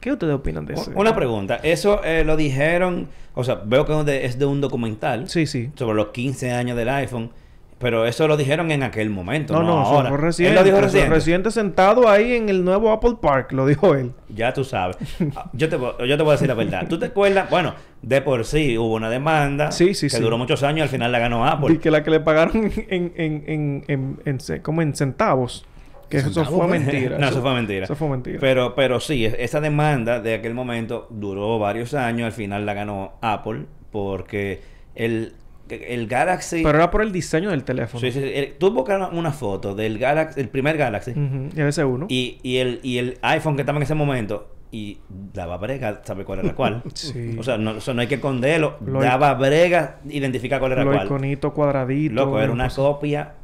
¿Qué 0.00 0.12
ustedes 0.12 0.34
opinan 0.34 0.66
de 0.66 0.74
eso? 0.74 0.92
Una 0.94 1.14
pregunta. 1.16 1.56
Eso 1.62 2.02
eh, 2.04 2.22
lo 2.24 2.36
dijeron, 2.36 3.08
o 3.34 3.42
sea, 3.42 3.56
veo 3.64 3.84
que 3.86 4.24
es 4.24 4.38
de- 4.38 4.46
un 4.46 4.60
documental 4.60 5.28
Sí, 5.28 5.46
sí. 5.46 5.70
sobre 5.74 5.96
los 5.96 6.08
15 6.08 6.52
años 6.52 6.76
del 6.76 6.88
iPhone, 6.90 7.30
pero 7.78 8.06
eso 8.06 8.26
lo 8.26 8.36
dijeron 8.38 8.70
en 8.70 8.82
aquel 8.82 9.10
momento, 9.10 9.52
No, 9.52 9.62
no, 9.62 9.66
no, 9.76 9.82
eso 9.82 9.90
ahora. 9.92 10.08
fue 10.08 10.16
Él 10.18 10.22
reciente. 10.24 10.54
lo 10.54 10.64
dijo 10.64 10.76
eso 10.78 10.84
reciente. 10.86 11.10
reciente 11.14 11.50
sentado 11.50 12.08
ahí 12.08 12.32
en 12.34 12.48
el 12.48 12.64
nuevo 12.64 12.90
Apple 12.90 13.16
Park, 13.20 13.52
lo 13.52 13.66
dijo 13.66 13.94
él. 13.94 14.12
Ya 14.30 14.52
tú 14.54 14.64
sabes. 14.64 14.96
Ah, 15.36 15.50
Yo 15.52 15.68
te, 15.68 15.76
voy- 15.76 15.92
yo 16.08 16.16
te 16.16 16.22
voy 16.22 16.30
a 16.30 16.32
decir 16.32 16.48
la 16.48 16.54
verdad. 16.54 16.86
¿Tú 16.88 16.98
te 16.98 17.06
acuerdas? 17.06 17.50
Bueno, 17.50 17.74
de 18.00 18.22
por 18.22 18.44
sí 18.46 18.78
hubo 18.78 18.94
una 18.94 19.10
demanda 19.10 19.72
Sí, 19.72 19.92
sí, 19.94 20.06
que 20.06 20.16
sí. 20.16 20.22
duró 20.22 20.38
muchos 20.38 20.62
años 20.62 20.78
y 20.78 20.82
al 20.82 20.88
final 20.88 21.12
la 21.12 21.18
ganó 21.18 21.46
Apple. 21.46 21.74
Y 21.74 21.78
que 21.78 21.90
la 21.90 22.02
que 22.02 22.10
le 22.10 22.20
pagaron 22.20 22.72
en, 22.88 23.12
en, 23.16 23.84
en, 23.88 24.14
en, 24.24 24.60
como 24.62 24.80
en 24.80 24.94
centavos. 24.94 25.66
Que 26.08 26.18
eso 26.18 26.32
¿Centavos 26.32 26.58
fue 26.60 26.68
mentira. 26.68 27.18
no, 27.20 27.26
eso 27.28 27.42
fue 27.42 27.52
mentira. 27.52 27.84
Eso 27.84 27.94
fue 27.96 28.08
mentira. 28.08 28.38
Pero, 28.40 28.74
pero 28.74 29.00
sí, 29.00 29.26
es- 29.26 29.34
esa 29.38 29.60
demanda 29.60 30.20
de 30.20 30.34
aquel 30.34 30.54
momento 30.54 31.08
duró 31.10 31.58
varios 31.58 31.92
años. 31.92 32.24
Al 32.26 32.32
final 32.32 32.64
la 32.64 32.72
ganó 32.74 33.14
Apple 33.20 33.66
porque 33.90 34.60
el, 34.94 35.34
el 35.68 36.06
Galaxy... 36.06 36.62
Pero 36.62 36.78
era 36.78 36.90
por 36.90 37.02
el 37.02 37.12
diseño 37.12 37.50
del 37.50 37.64
teléfono. 37.64 38.00
Sí, 38.00 38.12
sí, 38.12 38.22
tú 38.58 38.70
buscas 38.72 39.10
una 39.12 39.32
foto 39.32 39.74
del 39.74 39.98
Galaxy, 39.98 40.40
el 40.40 40.48
primer 40.48 40.76
Galaxy, 40.76 41.12
Y 41.12 41.60
el 41.60 41.68
S1. 41.68 42.06
y, 42.08 42.38
y, 42.42 42.56
el, 42.58 42.80
y 42.82 42.98
el 42.98 43.18
iPhone 43.22 43.56
que 43.56 43.62
estaba 43.62 43.78
en 43.78 43.82
ese 43.82 43.94
momento, 43.94 44.52
y 44.72 44.98
daba 45.32 45.56
brega, 45.58 46.02
sabe 46.04 46.24
cuál 46.24 46.40
era 46.40 46.54
cuál. 46.54 46.82
Sí. 46.94 47.36
O 47.38 47.42
sea, 47.42 47.56
no, 47.56 47.76
eso 47.78 47.94
no 47.94 48.00
hay 48.00 48.06
que 48.08 48.16
esconderlo. 48.16 48.76
Lo- 48.84 49.00
daba 49.00 49.32
brega 49.34 50.00
identificar 50.08 50.58
cuál 50.60 50.72
era 50.72 50.84
Los 50.84 50.94
cuál. 50.94 51.06
iconitos 51.06 51.52
cuadraditos. 51.52 52.14
Loco, 52.16 52.40
era 52.40 52.52
una 52.52 52.68
copia. 52.68 53.34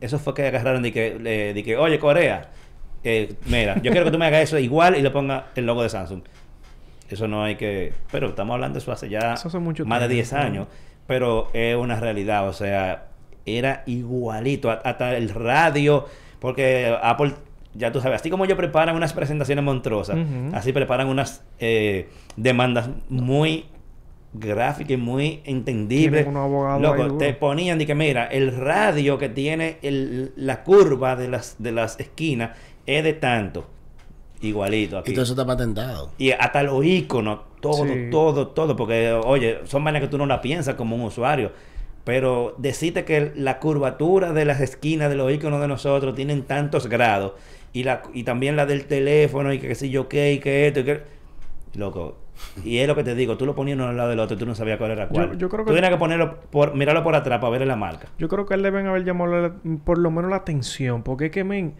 Eso 0.00 0.18
fue 0.18 0.34
que 0.34 0.46
agarraron 0.46 0.82
de 0.82 0.92
que, 0.92 1.14
de 1.54 1.62
que 1.62 1.76
oye, 1.76 1.98
Corea, 1.98 2.50
eh, 3.04 3.34
mira, 3.46 3.74
yo 3.82 3.90
quiero 3.92 4.04
que 4.06 4.10
tú 4.10 4.18
me 4.18 4.26
hagas 4.26 4.42
eso 4.42 4.58
igual 4.58 4.96
y 4.96 5.02
le 5.02 5.10
ponga 5.10 5.46
el 5.54 5.66
logo 5.66 5.82
de 5.82 5.88
Samsung. 5.88 6.22
Eso 7.08 7.28
no 7.28 7.44
hay 7.44 7.56
que... 7.56 7.92
Pero 8.10 8.28
estamos 8.28 8.54
hablando 8.54 8.74
de 8.78 8.82
eso 8.82 8.90
hace 8.90 9.08
ya 9.08 9.34
Eso 9.34 9.48
hace 9.48 9.58
mucho 9.58 9.84
más 9.84 10.00
de 10.00 10.08
tiempo. 10.08 10.14
10 10.30 10.32
años. 10.32 10.66
Pero 11.12 11.48
es 11.52 11.76
una 11.76 12.00
realidad, 12.00 12.48
o 12.48 12.54
sea, 12.54 13.08
era 13.44 13.82
igualito. 13.84 14.70
a- 14.70 14.80
Hasta 14.82 15.14
el 15.14 15.28
radio, 15.28 16.06
porque 16.40 16.96
Apple, 17.02 17.34
ya 17.74 17.92
tú 17.92 18.00
sabes, 18.00 18.20
así 18.22 18.30
como 18.30 18.46
ellos 18.46 18.56
preparan 18.56 18.96
unas 18.96 19.12
presentaciones 19.12 19.62
monstruosas, 19.62 20.16
así 20.54 20.72
preparan 20.72 21.08
unas 21.08 21.44
eh, 21.58 22.08
demandas 22.36 22.88
muy 23.10 23.66
gráficas 24.32 24.92
y 24.92 24.96
muy 24.96 25.42
abogados 25.44 26.24
Loco, 26.80 27.02
ahí 27.02 27.18
te 27.18 27.34
ponían 27.34 27.76
de 27.78 27.84
que 27.84 27.94
mira, 27.94 28.24
el 28.26 28.56
radio 28.56 29.18
que 29.18 29.28
tiene 29.28 29.76
el- 29.82 30.32
la 30.36 30.62
curva 30.64 31.14
de 31.16 31.28
las, 31.28 31.56
de 31.58 31.72
las 31.72 32.00
esquinas 32.00 32.56
es 32.86 33.04
de 33.04 33.12
tanto. 33.12 33.66
Igualito 34.40 34.96
aquí. 34.96 35.10
Y 35.10 35.14
todo 35.14 35.24
eso 35.24 35.34
está 35.34 35.44
patentado. 35.46 36.10
Y 36.16 36.30
hasta 36.32 36.62
los 36.62 36.82
iconos, 36.84 37.40
todo, 37.62 37.84
Sí. 37.86 38.08
todo, 38.10 38.48
todo. 38.48 38.76
Porque, 38.76 39.10
oye, 39.12 39.60
son 39.64 39.82
vainas 39.82 40.02
que 40.02 40.08
tú 40.08 40.18
no 40.18 40.26
la 40.26 40.42
piensas 40.42 40.74
como 40.74 40.94
un 40.96 41.02
usuario. 41.02 41.52
Pero 42.04 42.54
decirte 42.58 43.04
que 43.04 43.32
la 43.36 43.60
curvatura 43.60 44.32
de 44.32 44.44
las 44.44 44.60
esquinas 44.60 45.08
de 45.08 45.14
los 45.16 45.32
iconos 45.32 45.60
de 45.60 45.68
nosotros 45.68 46.14
tienen 46.14 46.42
tantos 46.42 46.88
grados. 46.88 47.32
Y, 47.72 47.84
la, 47.84 48.02
y 48.12 48.24
también 48.24 48.56
la 48.56 48.66
del 48.66 48.84
teléfono 48.86 49.52
y 49.52 49.58
que 49.60 49.68
qué 49.68 49.74
sé 49.74 49.88
yo 49.88 50.08
qué 50.08 50.32
y 50.34 50.38
que 50.40 50.66
esto 50.66 50.80
y 50.80 50.84
que... 50.84 51.00
Loco. 51.74 52.18
Y 52.64 52.78
es 52.78 52.88
lo 52.88 52.94
que 52.96 53.04
te 53.04 53.14
digo, 53.14 53.36
tú 53.38 53.46
lo 53.46 53.54
ponías 53.54 53.76
uno 53.76 53.86
al 53.88 53.96
lado 53.96 54.10
del 54.10 54.18
otro 54.18 54.36
y 54.36 54.38
tú 54.38 54.44
no 54.46 54.54
sabías 54.54 54.76
cuál 54.78 54.90
era 54.90 55.08
cuál. 55.08 55.38
yo 55.38 55.48
creo 55.48 55.64
tú 55.64 55.68
que- 55.70 55.74
tenías 55.76 55.90
que 55.92 55.96
ponerlo 55.98 56.40
por, 56.50 56.74
mirarlo 56.74 57.02
por 57.04 57.14
atrás 57.14 57.38
para 57.38 57.50
ver 57.56 57.66
la 57.66 57.76
marca. 57.76 58.08
Yo 58.18 58.28
creo 58.28 58.44
que 58.46 58.54
él 58.54 58.62
deben 58.62 58.86
haber 58.86 59.04
llamado 59.04 59.40
la- 59.40 59.54
por 59.84 59.96
lo 59.98 60.10
menos 60.10 60.28
la 60.30 60.38
atención. 60.38 61.02
Porque 61.02 61.26
es 61.26 61.30
que, 61.30 61.44
men... 61.44 61.74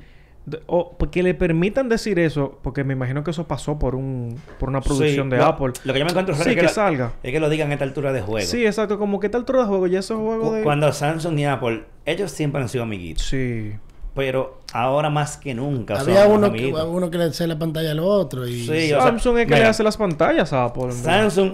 de- 0.47 0.61
O 0.67 0.97
porque 0.99 1.23
le 1.23 1.35
permitan 1.35 1.89
decir 1.89 2.19
eso, 2.19 2.59
porque 2.63 2.83
me 2.85 2.95
imagino 2.95 3.23
que 3.25 3.31
eso 3.31 3.47
pasó 3.47 3.79
por 3.79 3.95
un 3.95 4.37
por 4.59 4.69
una 4.69 4.81
producción 4.81 5.27
Sí, 5.27 5.31
de 5.31 5.37
lo- 5.39 5.45
Apple. 5.47 5.73
Lo 5.85 5.93
que 5.93 5.99
yo 5.99 6.05
me 6.05 6.11
encuentro 6.11 6.35
Sí, 6.35 6.41
es 6.43 6.47
que, 6.49 6.55
que 6.57 6.63
la- 6.63 6.69
salga. 6.69 7.13
es 7.23 7.31
que 7.33 7.39
lo 7.41 7.49
digan 7.49 7.71
a 7.71 7.75
esta 7.75 7.85
altura 7.85 8.13
de 8.13 8.23
juego. 8.23 8.47
Sí, 8.47 8.67
exacto. 8.67 8.99
Como 8.99 9.21
que 9.21 9.29
tal 9.29 9.43
altura 9.43 9.61
de 9.63 9.67
juego, 9.67 9.87
ya 9.87 10.01
esos 10.01 10.19
juegos 10.19 10.55
de... 10.55 10.63
Cuando 10.63 10.93
Samsung 10.93 11.39
y 11.39 11.45
Apple, 11.45 11.85
ellos 12.07 12.31
siempre 12.33 12.61
han 12.61 12.69
sido 12.69 12.85
amiguitos. 12.85 13.25
Sí. 13.27 13.73
Pero 14.15 14.61
ahora 14.75 15.09
más 15.11 15.37
que 15.39 15.55
nunca. 15.55 15.99
Había 16.01 16.25
son 16.25 16.33
uno 16.33 16.53
que, 16.53 16.67
uno 16.73 17.11
que 17.11 17.19
le 17.19 17.25
hacía 17.25 17.47
la 17.47 17.59
pantalla 17.59 17.93
al 17.93 18.01
otro. 18.01 18.47
Y 18.47 18.65
Sí, 18.67 18.93
o 18.93 18.97
sea, 19.01 19.03
Samsung 19.03 19.39
es 19.39 19.47
que 19.47 19.55
le 19.55 19.65
hace 19.65 19.83
las 19.83 19.97
pantallas 19.97 20.53
a 20.53 20.65
Apple. 20.67 20.93
Samsung, 20.93 21.53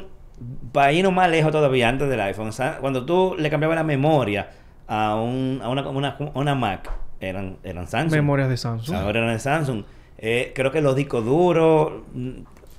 para 0.72 0.92
irnos 0.92 1.12
más 1.12 1.30
lejos 1.30 1.52
todavía 1.52 1.88
antes 1.88 2.08
del 2.08 2.20
iPhone, 2.20 2.50
cuando 2.80 3.04
tú 3.04 3.36
le 3.38 3.48
cambiabas 3.50 3.76
la 3.76 3.84
memoria 3.84 4.50
a, 4.88 5.14
un, 5.16 5.60
a 5.62 5.68
una, 5.68 5.88
una, 5.88 6.16
una 6.34 6.54
Mac, 6.54 6.90
eran, 7.20 7.56
eran 7.64 7.86
Samsung. 7.88 8.12
Memorias 8.12 8.48
de 8.48 8.56
Samsung. 8.56 8.96
Ahora 8.96 9.20
eran 9.20 9.32
de 9.32 9.38
Samsung. 9.40 9.82
Eh, 10.18 10.52
creo 10.54 10.70
que 10.72 10.80
los 10.80 10.96
discos 10.96 11.24
duros 11.24 11.92
mm, 12.14 12.30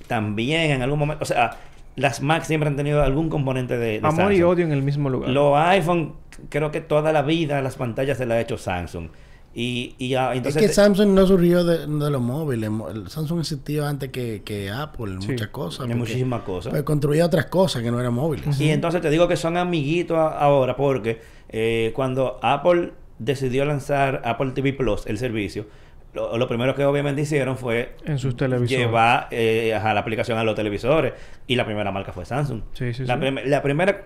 también 0.08 0.72
en 0.72 0.82
algún 0.82 1.00
momento. 1.00 1.24
O 1.24 1.26
sea, 1.26 1.58
las 1.96 2.22
Mac 2.22 2.44
siempre 2.44 2.70
han 2.70 2.76
tenido 2.76 3.02
algún 3.04 3.30
componente 3.30 3.78
de, 3.78 4.00
de 4.00 4.08
Amor 4.08 4.34
y 4.34 4.42
odio 4.44 4.66
en 4.66 4.72
el 4.72 4.82
mismo 4.82 5.10
lugar. 5.10 5.30
Los 5.30 5.58
iPhone, 5.58 6.14
creo 6.50 6.72
que 6.72 6.82
toda 6.82 7.12
la 7.12 7.22
vida 7.22 7.62
las 7.62 7.76
pantallas 7.76 8.18
se 8.18 8.26
las 8.26 8.38
ha 8.38 8.42
hecho 8.42 8.58
Samsung. 8.58 9.08
Y, 9.54 9.96
y 9.98 10.14
Es 10.14 10.20
entonces. 10.36 10.62
que 10.62 10.68
te- 10.68 10.74
Samsung 10.74 11.10
no 11.10 11.26
surgió 11.26 11.64
de, 11.64 11.80
de 11.88 12.10
los 12.12 12.22
móviles. 12.22 12.70
El 12.94 13.10
Samsung 13.10 13.40
existió 13.40 13.86
antes 13.86 14.10
que, 14.10 14.44
que 14.46 14.70
Apple, 14.70 15.16
Sí. 15.20 15.32
muchas 15.32 15.48
cosas. 15.50 15.80
porque- 15.80 15.96
muchísimas 15.96 16.42
cosas. 16.44 16.70
pues, 16.72 16.84
construía 16.84 17.26
otras 17.26 17.48
cosas 17.48 17.82
que 17.82 17.90
no 17.92 18.00
eran 18.00 18.14
móviles. 18.14 18.60
Y 18.62 18.70
entonces 18.70 19.02
te 19.02 19.10
digo 19.10 19.28
que 19.28 19.36
son 19.36 19.58
amiguitos 19.58 20.18
a- 20.18 20.38
ahora 20.40 20.76
porque 20.78 21.20
eh, 21.50 21.92
cuando 21.96 22.40
Apple 22.44 22.92
decidió 23.20 23.66
lanzar 23.66 24.22
Apple 24.26 24.52
TV 24.56 24.74
Plus, 24.74 25.06
el 25.06 25.18
servicio, 25.18 25.68
lo, 26.14 26.38
lo 26.38 26.48
primero 26.48 26.74
que 26.74 26.84
obviamente 26.86 27.22
hicieron 27.22 27.56
fue 27.58 27.96
En 28.06 28.18
sus 28.18 28.36
televisores. 28.36 28.80
llevar 28.86 29.28
eh, 29.30 29.74
ajá, 29.76 29.94
la 29.94 30.00
aplicación 30.00 30.38
a 30.40 30.44
los 30.44 30.56
televisores 30.56 31.14
y 31.46 31.56
la 31.56 31.66
primera 31.66 31.92
marca 31.92 32.12
fue 32.14 32.26
Samsung. 32.26 32.62
Sí, 32.74 32.94
sí, 32.94 33.04
la, 33.06 33.14
sí. 33.16 33.20
prim- 33.20 33.40
la 33.46 33.62
primera 33.62 34.06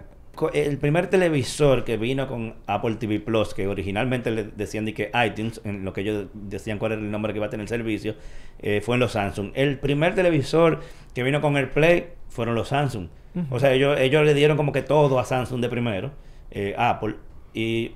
el 0.56 0.80
primer 0.80 1.08
televisor 1.12 1.84
que 1.84 1.96
vino 1.96 2.28
con 2.28 2.56
Apple 2.66 2.96
TV 2.96 3.20
Plus, 3.20 3.54
que 3.54 3.68
originalmente 3.68 4.32
le 4.32 4.44
decían 4.46 4.84
de 4.84 4.96
que 4.96 5.12
iTunes, 5.26 5.62
en 5.64 5.86
lo 5.86 5.94
que 5.94 6.02
ellos 6.02 6.26
decían 6.34 6.80
cuál 6.80 6.94
era 6.94 7.02
el 7.02 7.12
nombre 7.12 7.34
que 7.34 7.38
iba 7.38 7.46
a 7.46 7.50
tener 7.52 7.66
el 7.66 7.68
servicio, 7.70 8.16
eh, 8.60 8.82
fue 8.82 8.96
en 8.96 9.00
los 9.02 9.12
Samsung. 9.12 9.52
El 9.54 9.78
primer 9.78 10.16
televisor 10.16 10.80
que 11.14 11.22
vino 11.22 11.40
con 11.40 11.56
el 11.56 11.70
Play 11.70 12.08
fueron 12.30 12.56
los 12.56 12.70
Samsung. 12.70 13.10
O 13.52 13.60
sea, 13.60 13.74
ellos, 13.74 14.00
ellos 14.00 14.26
le 14.26 14.34
dieron 14.34 14.58
como 14.58 14.72
que 14.72 14.82
todo 14.82 15.20
a 15.20 15.24
Samsung 15.26 15.62
de 15.62 15.70
primero, 15.70 16.12
eh, 16.50 16.74
Apple, 16.80 17.16
y 17.54 17.92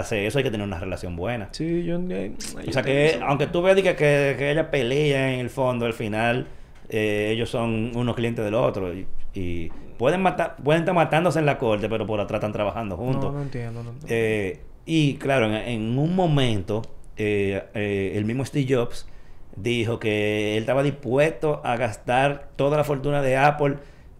hacer 0.00 0.24
eso 0.26 0.38
hay 0.38 0.44
que 0.44 0.50
tener 0.50 0.66
una 0.66 0.78
relación 0.78 1.16
buena. 1.16 1.48
Sí, 1.52 1.84
yo... 1.84 1.98
eh, 2.10 2.32
O 2.68 2.72
sea 2.72 2.82
que, 2.82 3.06
eso. 3.06 3.24
aunque 3.24 3.46
tú 3.46 3.62
veas 3.62 3.76
que, 3.76 3.82
que, 3.94 4.34
que 4.38 4.50
ella 4.50 4.70
pelea 4.70 5.32
en 5.34 5.40
el 5.40 5.50
fondo, 5.50 5.86
al 5.86 5.92
final 5.92 6.46
eh, 6.88 7.30
ellos 7.32 7.50
son 7.50 7.92
unos 7.94 8.14
clientes 8.14 8.44
del 8.44 8.54
otro. 8.54 8.92
Y, 8.94 9.06
y 9.34 9.68
pueden 9.98 10.22
matar, 10.22 10.56
pueden 10.62 10.82
estar 10.82 10.94
matándose 10.94 11.38
en 11.38 11.46
la 11.46 11.58
corte, 11.58 11.88
pero 11.88 12.06
por 12.06 12.20
atrás 12.20 12.38
están 12.38 12.52
trabajando 12.52 12.96
juntos. 12.96 13.32
No, 13.32 13.38
no 13.38 13.42
entiendo, 13.42 13.82
no 13.82 13.90
entiendo. 13.90 14.14
Eh, 14.14 14.60
y 14.84 15.14
claro, 15.14 15.46
en, 15.46 15.54
en 15.54 15.98
un 15.98 16.14
momento, 16.14 16.82
eh, 17.16 18.12
el 18.14 18.24
mismo 18.24 18.44
Steve 18.44 18.66
Jobs 18.74 19.08
dijo 19.54 19.98
que 19.98 20.56
él 20.56 20.62
estaba 20.62 20.82
dispuesto 20.82 21.60
a 21.64 21.76
gastar 21.76 22.48
toda 22.56 22.78
la 22.78 22.84
fortuna 22.84 23.20
de 23.22 23.36
Apple 23.36 23.76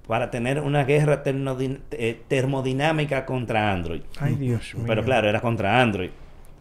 para 0.06 0.30
tener 0.30 0.60
una 0.60 0.84
guerra 0.84 1.22
eh, 1.24 2.20
termodinámica 2.28 3.24
contra 3.24 3.72
Android. 3.72 4.02
Ay, 4.18 4.34
Dios 4.34 4.74
mío. 4.74 4.84
Pero 4.86 5.04
claro, 5.04 5.28
era 5.28 5.40
contra 5.40 5.80
Android, 5.80 6.10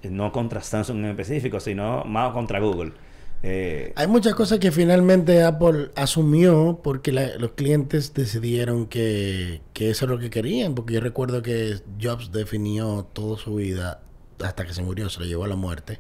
eh, 0.04 0.10
no 0.10 0.32
contra 0.32 0.62
Samsung 0.62 0.98
en 1.00 1.06
específico, 1.06 1.60
sino 1.60 2.04
más 2.06 2.32
contra 2.34 2.60
Google. 2.60 2.94
Eh, 3.44 3.92
Hay 3.96 4.06
muchas 4.08 4.36
cosas 4.36 4.60
que 4.60 4.72
finalmente 4.72 5.42
Apple 5.44 5.90
asumió 5.96 6.80
porque 6.84 7.12
la- 7.12 7.36
los 7.38 7.54
clientes 7.54 8.14
decidieron 8.14 8.86
que, 8.86 9.62
que 9.74 9.90
eso 9.90 10.06
es 10.06 10.12
lo 10.12 10.20
que 10.20 10.30
querían. 10.30 10.76
Porque 10.76 10.94
yo 10.94 11.00
recuerdo 11.02 11.42
que 11.42 11.78
Jobs 12.00 12.32
definió 12.32 13.08
toda 13.14 13.38
su 13.40 13.56
vida, 13.56 14.02
hasta 14.44 14.66
que 14.66 14.74
se 14.74 14.84
murió, 14.84 15.10
se 15.10 15.20
lo 15.22 15.26
llevó 15.26 15.46
a 15.46 15.48
la 15.48 15.56
muerte, 15.56 15.98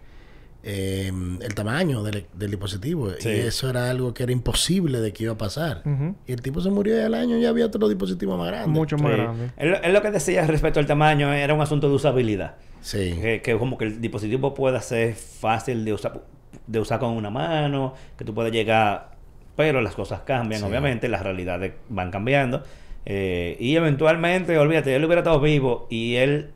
eh, 0.63 1.11
el 1.41 1.55
tamaño 1.55 2.03
del, 2.03 2.25
del 2.33 2.51
dispositivo. 2.51 3.09
Sí. 3.19 3.29
Y 3.29 3.39
eso 3.39 3.69
era 3.69 3.89
algo 3.89 4.13
que 4.13 4.23
era 4.23 4.31
imposible 4.31 4.99
de 5.01 5.11
que 5.13 5.23
iba 5.23 5.33
a 5.33 5.37
pasar. 5.37 5.81
Y 6.27 6.31
el 6.33 6.41
tipo 6.41 6.61
se 6.61 6.69
murió 6.69 6.97
y 6.97 7.01
al 7.01 7.13
año 7.15 7.37
ya 7.37 7.49
había 7.49 7.65
otro 7.65 7.87
dispositivo 7.89 8.37
más 8.37 8.47
grande. 8.47 8.67
Mucho 8.69 8.97
más 8.97 9.11
sí. 9.13 9.17
grande. 9.17 9.49
Él, 9.57 9.75
él 9.83 9.93
lo 9.93 10.01
que 10.01 10.11
decía 10.11 10.45
respecto 10.47 10.79
al 10.79 10.85
tamaño 10.85 11.33
era 11.33 11.53
un 11.53 11.61
asunto 11.61 11.89
de 11.89 11.95
usabilidad. 11.95 12.55
Sí. 12.81 13.17
Que, 13.21 13.41
que 13.41 13.57
como 13.57 13.77
que 13.77 13.85
el 13.85 14.01
dispositivo 14.01 14.53
pueda 14.53 14.81
ser 14.81 15.13
fácil 15.15 15.83
de 15.85 15.93
usar, 15.93 16.21
de 16.67 16.79
usar 16.79 16.99
con 16.99 17.11
una 17.11 17.29
mano, 17.29 17.93
que 18.17 18.25
tú 18.25 18.33
puedes 18.33 18.51
llegar, 18.51 19.11
pero 19.55 19.81
las 19.81 19.93
cosas 19.95 20.21
cambian, 20.21 20.61
Sí. 20.61 20.67
obviamente, 20.67 21.07
las 21.07 21.21
realidades 21.23 21.73
van 21.89 22.11
cambiando. 22.11 22.63
eh, 23.05 23.57
y 23.59 23.75
eventualmente, 23.75 24.57
olvídate, 24.59 24.95
él 24.95 25.03
hubiera 25.05 25.21
estado 25.21 25.39
vivo 25.41 25.87
y 25.89 26.15
él 26.17 26.51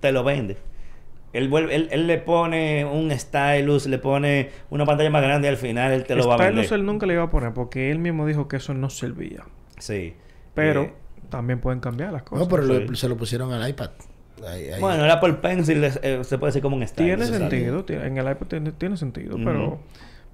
te 0.00 0.12
lo 0.12 0.24
vende. 0.24 0.56
Él, 1.34 1.48
vuelve, 1.48 1.74
él, 1.74 1.88
él 1.90 2.06
le 2.06 2.18
pone 2.18 2.84
un 2.84 3.10
stylus, 3.10 3.86
le 3.86 3.98
pone 3.98 4.50
una 4.70 4.86
pantalla 4.86 5.10
más 5.10 5.22
grande 5.22 5.48
y 5.48 5.50
al 5.50 5.56
final 5.56 5.92
él 5.92 6.04
te 6.04 6.14
lo 6.14 6.26
va 6.28 6.34
a 6.34 6.38
Stylus 6.38 6.56
vender. 6.62 6.78
él 6.80 6.86
nunca 6.86 7.06
le 7.06 7.14
iba 7.14 7.24
a 7.24 7.30
poner 7.30 7.52
porque 7.52 7.90
él 7.90 7.98
mismo 7.98 8.26
dijo 8.26 8.48
que 8.48 8.56
eso 8.56 8.72
no 8.72 8.88
servía. 8.88 9.42
Sí. 9.78 10.14
Pero 10.54 10.82
Eh, 10.82 10.92
también 11.30 11.60
pueden 11.60 11.80
cambiar 11.80 12.12
las 12.12 12.22
cosas. 12.22 12.46
No, 12.46 12.48
pero 12.48 12.62
lo- 12.62 12.94
se 12.96 13.08
lo 13.08 13.16
pusieron 13.16 13.52
al 13.52 13.68
iPad. 13.68 13.90
Ahí- 14.48 14.68
ahí. 14.70 14.80
bueno, 14.80 15.04
el 15.04 15.10
Apple 15.10 15.34
Pencil 15.34 15.82
es- 15.84 15.98
eh, 16.02 16.20
se 16.22 16.38
puede 16.38 16.50
decir 16.50 16.62
como 16.62 16.76
un 16.76 16.86
stylus. 16.86 17.18
Tiene 17.26 17.38
sentido, 17.38 17.84
tiene- 17.84 18.06
en 18.06 18.18
el 18.18 18.30
iPad 18.30 18.46
tiene, 18.46 18.72
tiene 18.72 18.96
sentido, 18.96 19.36
pero... 19.44 19.80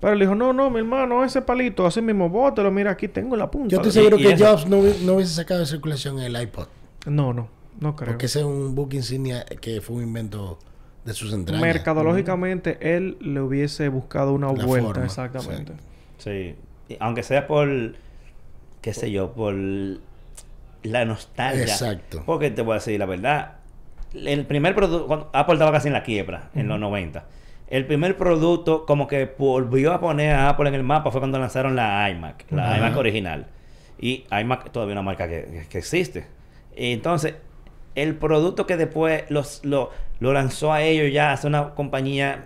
Pero 0.01 0.15
él 0.15 0.19
dijo, 0.21 0.35
no, 0.35 0.55
no, 0.55 0.71
mi 0.71 0.79
hermano, 0.79 1.23
ese 1.25 1.43
palito, 1.43 1.87
así 1.87 2.01
mismo, 2.01 2.31
bótelo, 2.31 2.71
mira, 2.71 2.91
aquí 2.93 3.07
tengo 3.09 3.37
la 3.37 3.51
punta. 3.51 3.69
Yo 3.69 3.77
estoy 3.79 3.93
seguro 3.93 4.17
que 4.17 4.33
eso- 4.33 4.47
Jobs 4.47 4.67
no, 4.67 4.83
no 5.05 5.15
hubiese 5.15 5.35
sacado 5.35 5.61
de 5.61 5.67
circulación 5.67 6.19
el 6.21 6.41
iPod. 6.41 6.69
No, 7.07 7.35
no, 7.35 7.49
no 7.81 7.97
creo. 7.97 8.09
Porque 8.09 8.25
ese 8.27 8.39
es 8.39 8.45
un 8.47 8.75
book 8.75 8.95
insignia 8.95 9.45
que 9.61 9.83
fue 9.83 9.97
un 9.97 10.03
invento 10.05 10.59
de 11.05 11.15
sus 11.15 11.33
entrañas. 11.33 11.63
Mercadológicamente, 11.63 12.79
él 12.97 13.17
le 13.21 13.41
hubiese 13.41 13.89
buscado 13.89 14.33
una 14.33 14.53
La 14.53 14.65
vuelta, 14.65 14.89
forma, 14.89 15.05
exactamente. 15.05 15.73
Sí. 16.19 16.57
Aunque 16.99 17.23
sea 17.23 17.47
por, 17.47 17.95
qué 18.81 18.95
sé 18.95 19.11
yo, 19.11 19.33
por 19.33 19.55
la 19.55 21.05
nostalgia. 21.05 21.63
Exacto. 21.63 22.23
Porque 22.27 22.51
te 22.51 22.63
voy 22.63 22.73
a 22.73 22.75
decir 22.75 22.99
la 22.99 23.07
verdad. 23.07 23.53
El 24.13 24.45
primer 24.47 24.75
producto, 24.75 25.07
cuando 25.07 25.31
Apple 25.33 25.55
estaba 25.55 25.73
casi 25.73 25.89
en 25.89 25.95
la 25.95 26.03
quiebra, 26.03 26.51
en 26.55 26.69
los 26.69 26.81
90. 26.81 27.25
El 27.69 27.87
primer 27.87 28.17
producto 28.17 28.85
como 28.85 29.07
que 29.07 29.33
volvió 29.39 29.93
a 29.93 30.01
poner 30.01 30.35
a 30.35 30.49
Apple 30.49 30.69
en 30.69 30.75
el 30.75 30.83
mapa 30.83 31.13
fue 31.13 31.21
cuando 31.21 31.39
lanzaron 31.39 31.77
la 31.77 32.11
iMac, 32.11 32.51
la 32.51 32.77
iMac 32.77 32.97
original. 32.97 33.47
Y 34.01 34.25
iMac 34.31 34.71
todavía 34.73 34.95
una 34.95 35.03
marca 35.03 35.29
que, 35.29 35.67
que 35.69 35.79
existe. 35.79 36.27
Entonces, 36.75 37.35
el 37.95 38.15
producto 38.17 38.67
que 38.67 38.77
después 38.77 39.25
los, 39.31 39.65
lo, 39.65 39.91
lo 40.21 40.33
lanzó 40.33 40.73
a 40.73 40.83
ellos 40.83 41.13
ya 41.13 41.33
hace 41.33 41.47
una 41.47 41.71
compañía 41.71 42.45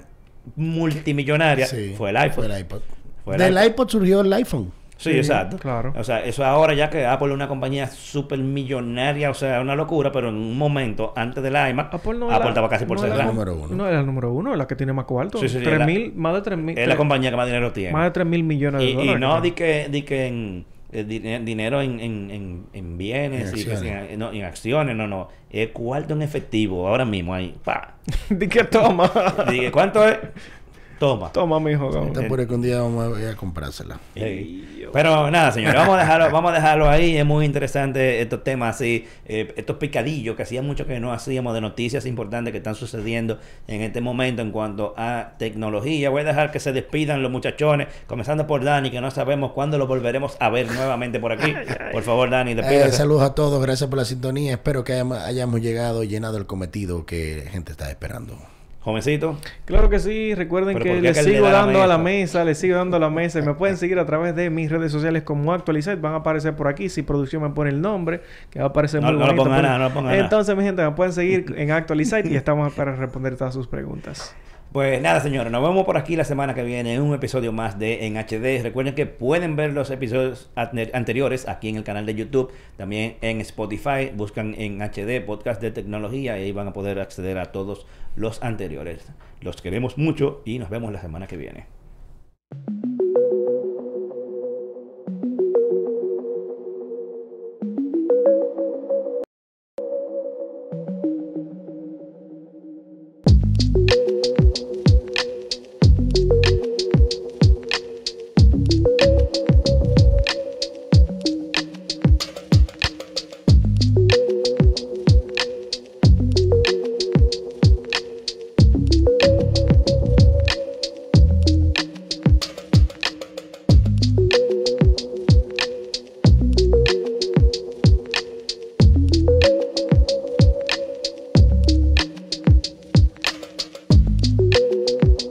multimillonaria 0.57 1.67
Sí, 1.67 1.95
fue 1.97 2.11
el 2.11 2.17
iPhone. 2.17 2.45
Fue 2.47 2.55
el 2.55 2.61
iPod. 2.61 2.81
Fue 3.25 3.35
el 3.37 3.41
Del 3.41 3.53
iPod. 3.55 3.67
iPod 3.67 3.89
surgió 3.89 4.21
el 4.21 4.33
iPhone. 4.33 4.73
Sí, 4.97 5.11
Sí, 5.11 5.19
exacto. 5.19 5.59
claro. 5.59 5.93
O 5.97 6.05
sea, 6.05 6.25
eso 6.25 6.45
ahora 6.45 6.73
ya 6.73 6.89
que 6.89 7.05
Apple 7.05 7.27
es 7.29 7.35
una 7.35 7.49
compañía 7.49 7.89
súper 7.89 8.39
millonaria, 8.39 9.29
o 9.29 9.35
sea, 9.35 9.61
una 9.61 9.75
locura, 9.75 10.13
pero 10.13 10.29
en 10.29 10.37
un 10.37 10.57
momento 10.57 11.13
antes 11.17 11.43
del 11.43 11.53
iMac, 11.55 11.87
Apple 11.93 11.99
Apple, 12.13 12.19
no 12.21 12.35
era- 12.35 12.49
estaba 12.49 12.69
casi 12.69 12.85
por 12.87 12.99
no 12.99 13.03
cerrar. 13.03 13.27
número 13.27 13.55
uno. 13.57 13.75
No 13.75 13.89
era 13.89 14.01
el 14.01 14.07
número 14.07 14.33
uno, 14.33 14.53
es 14.53 14.59
la 14.59 14.67
que 14.69 14.77
tiene 14.77 14.93
más 14.93 15.05
cuarto. 15.05 15.39
Sí, 15.39 15.49
sí, 15.49 15.59
Tres 15.65 15.81
la- 15.81 15.87
mil, 15.87 16.13
más 16.15 16.35
de 16.35 16.43
tres 16.43 16.59
mil. 16.59 16.79
Es 16.79 16.87
la 16.87 16.97
compañía 16.97 17.31
que 17.31 17.37
más 17.37 17.47
dinero 17.47 17.73
tiene. 17.73 17.93
Más 17.93 18.05
de 18.05 18.11
tres 18.13 18.27
mil 18.27 18.45
millones 18.45 18.81
de 18.81 18.87
y, 18.87 18.91
y 18.91 18.95
dólares. 18.95 19.21
no 19.21 19.35
que 19.37 19.43
di 19.43 19.51
que, 19.51 19.89
di 19.91 20.03
que 20.03 20.27
en 20.29 20.65
dinero 21.03 21.83
en, 21.83 21.99
en, 21.99 22.31
en, 22.31 22.67
en 22.73 22.97
bienes 22.99 23.53
En 23.53 23.59
y 23.59 23.63
acciones. 23.63 23.81
si 23.81 24.13
en, 24.13 24.19
no, 24.19 24.33
en 24.33 24.45
acciones, 24.45 24.95
no, 24.95 25.07
no. 25.09 25.29
Es 25.51 25.71
cuarto 25.71 26.15
en 26.15 26.23
efectivo, 26.23 26.87
ahora 26.87 27.05
mismo 27.05 27.35
ahí. 27.35 27.55
Pa. 27.65 27.95
Di 28.29 28.47
que 28.49 28.65
toma. 28.65 29.11
Dije, 29.51 29.71
¿cuánto 29.73 30.07
es? 30.07 30.19
Toma. 31.05 31.33
toma, 31.33 31.61
mijo. 31.61 32.07
Está 32.07 32.27
por 32.29 32.47
que 32.47 32.55
un 32.55 32.63
día 32.63 32.81
vamos 32.81 33.19
a 33.19 33.37
comprársela. 33.37 33.99
Sí. 34.15 34.71
Pero 34.93 35.31
nada, 35.31 35.51
señores, 35.51 35.75
vamos 35.75 35.97
a 35.97 35.99
dejarlo, 36.01 36.31
vamos 36.31 36.53
a 36.53 36.55
dejarlo 36.55 36.89
ahí. 36.89 37.17
Es 37.17 37.27
muy 37.27 37.45
interesante 37.45 38.21
estos 38.21 38.45
temas 38.45 38.77
así, 38.77 39.07
eh, 39.27 39.53
estos 39.57 39.77
picadillos 39.77 40.37
que 40.37 40.45
hacía 40.45 40.63
mucho 40.63 40.87
que 40.87 41.01
no 41.01 41.13
hacíamos 41.13 41.53
de 41.55 41.61
noticias 41.61 42.07
importantes 42.07 42.53
que 42.53 42.59
están 42.59 42.75
sucediendo 42.75 43.39
en 43.67 43.83
este 43.83 44.01
momento 44.01 44.43
en 44.43 44.51
cuanto 44.53 44.95
a 44.97 45.33
tecnología. 45.39 46.11
Voy 46.11 46.23
a 46.23 46.25
dejar 46.25 46.53
que 46.53 46.61
se 46.61 46.73
despidan 46.73 47.23
los 47.23 47.33
muchachones, 47.33 47.89
comenzando 48.07 48.47
por 48.47 48.63
Dani, 48.63 48.91
que 48.91 49.01
no 49.01 49.11
sabemos 49.11 49.53
cuándo 49.53 49.79
lo 49.79 49.87
volveremos 49.87 50.37
a 50.39 50.49
ver 50.49 50.71
nuevamente 50.71 51.19
por 51.19 51.33
aquí. 51.33 51.53
Por 51.93 52.03
favor, 52.03 52.31
Dani, 52.31 52.53
Eh, 52.53 52.55
despídase. 52.57 52.93
saludos 52.93 53.23
a 53.23 53.35
todos, 53.35 53.61
gracias 53.63 53.89
por 53.89 53.99
la 53.99 54.05
sintonía. 54.05 54.53
Espero 54.53 54.85
que 54.85 54.93
hayamos, 54.95 55.19
hayamos 55.19 55.61
llegado 55.61 56.03
y 56.03 56.09
llenado 56.09 56.39
el 56.39 56.47
cometido 56.47 57.05
que 57.07 57.43
la 57.45 57.51
gente 57.51 57.73
está 57.73 57.89
esperando. 57.91 58.37
Jovencito. 58.85 59.39
Claro 59.65 59.89
que 59.89 59.99
sí, 59.99 60.35
recuerden 60.35 60.77
que 60.77 60.85
¿por 60.85 60.93
qué 60.97 61.01
les 61.01 61.17
le 61.17 61.33
sigo 61.33 61.47
la 61.47 61.53
dando 61.53 61.83
a 61.83 61.87
la 61.87 61.97
mesa? 61.97 62.45
les 62.45 62.59
sigo 62.59 62.77
dando 62.77 62.99
a 62.99 63.01
la 63.01 63.09
mesa 63.09 63.39
y 63.39 63.43
me 63.43 63.55
pueden 63.55 63.79
seguir 63.79 63.99
a 63.99 64.05
través 64.05 64.37
de 64.37 64.51
mis 64.51 64.71
redes 64.71 64.93
sociales 64.93 65.23
como 65.23 65.55
Actualizate, 65.55 65.97
van 66.01 66.13
a 66.13 66.17
aparecer 66.17 66.55
por 66.55 66.69
aquí, 66.69 66.91
si 66.91 67.01
producción 67.03 67.43
me 67.43 67.49
pone 67.51 67.71
el 67.71 67.81
nombre, 67.81 68.21
que 68.51 68.59
va 68.59 68.67
a 68.67 68.69
aparecer 68.69 69.01
No- 69.01 69.09
muy 69.13 69.21
no 69.21 69.27
bonito. 69.27 69.49
nada, 69.49 69.89
no 69.89 70.03
lo. 70.03 70.11
Entonces, 70.11 70.55
mi 70.55 70.65
gente, 70.65 70.83
me 70.85 70.91
pueden 70.93 71.15
seguir 71.15 71.47
en 71.57 71.71
Actualizate 71.71 72.29
y 72.29 72.37
estamos 72.37 72.75
para 72.75 72.95
responder 72.95 73.37
todas 73.37 73.55
sus 73.55 73.67
preguntas. 73.67 74.35
Pues 74.73 75.01
nada, 75.01 75.21
señores, 75.21 75.53
nos 75.53 75.63
vemos 75.63 75.85
por 75.85 75.97
aquí 75.97 76.17
la 76.17 76.25
semana 76.25 76.53
que 76.53 76.65
viene 76.65 76.95
en 76.95 77.01
un 77.03 77.15
episodio 77.15 77.53
más 77.53 77.79
de 77.79 78.07
En 78.07 78.17
HD. 78.17 78.61
Recuerden 78.61 78.97
que 78.97 79.07
pueden 79.07 79.55
ver 79.55 79.73
los 79.73 79.89
episodios 79.93 80.51
ante- 80.57 80.91
anteriores 80.95 81.47
aquí 81.49 81.69
en 81.69 81.77
el 81.77 81.85
canal 81.85 82.07
de 82.07 82.17
YouTube, 82.17 82.51
también 82.77 83.15
en 83.21 83.41
Spotify. 83.41 84.11
Buscan 84.13 84.53
en 84.59 84.83
HD 84.83 85.21
Podcast 85.25 85.63
de 85.63 85.71
Tecnología 85.71 86.37
y 86.41 86.43
ahí 86.43 86.53
van 86.53 86.67
a 86.67 86.73
poder 86.73 86.99
acceder 86.99 87.39
a 87.39 87.53
todos 87.53 87.87
los 88.17 88.43
anteriores. 88.43 89.13
Los 89.41 89.61
queremos 89.63 89.99
mucho 89.99 90.43
y 90.45 90.59
nos 90.59 90.71
vemos 90.71 90.93
la 90.93 91.01
semana 91.01 91.27
que 91.27 91.37
viene. 91.37 91.67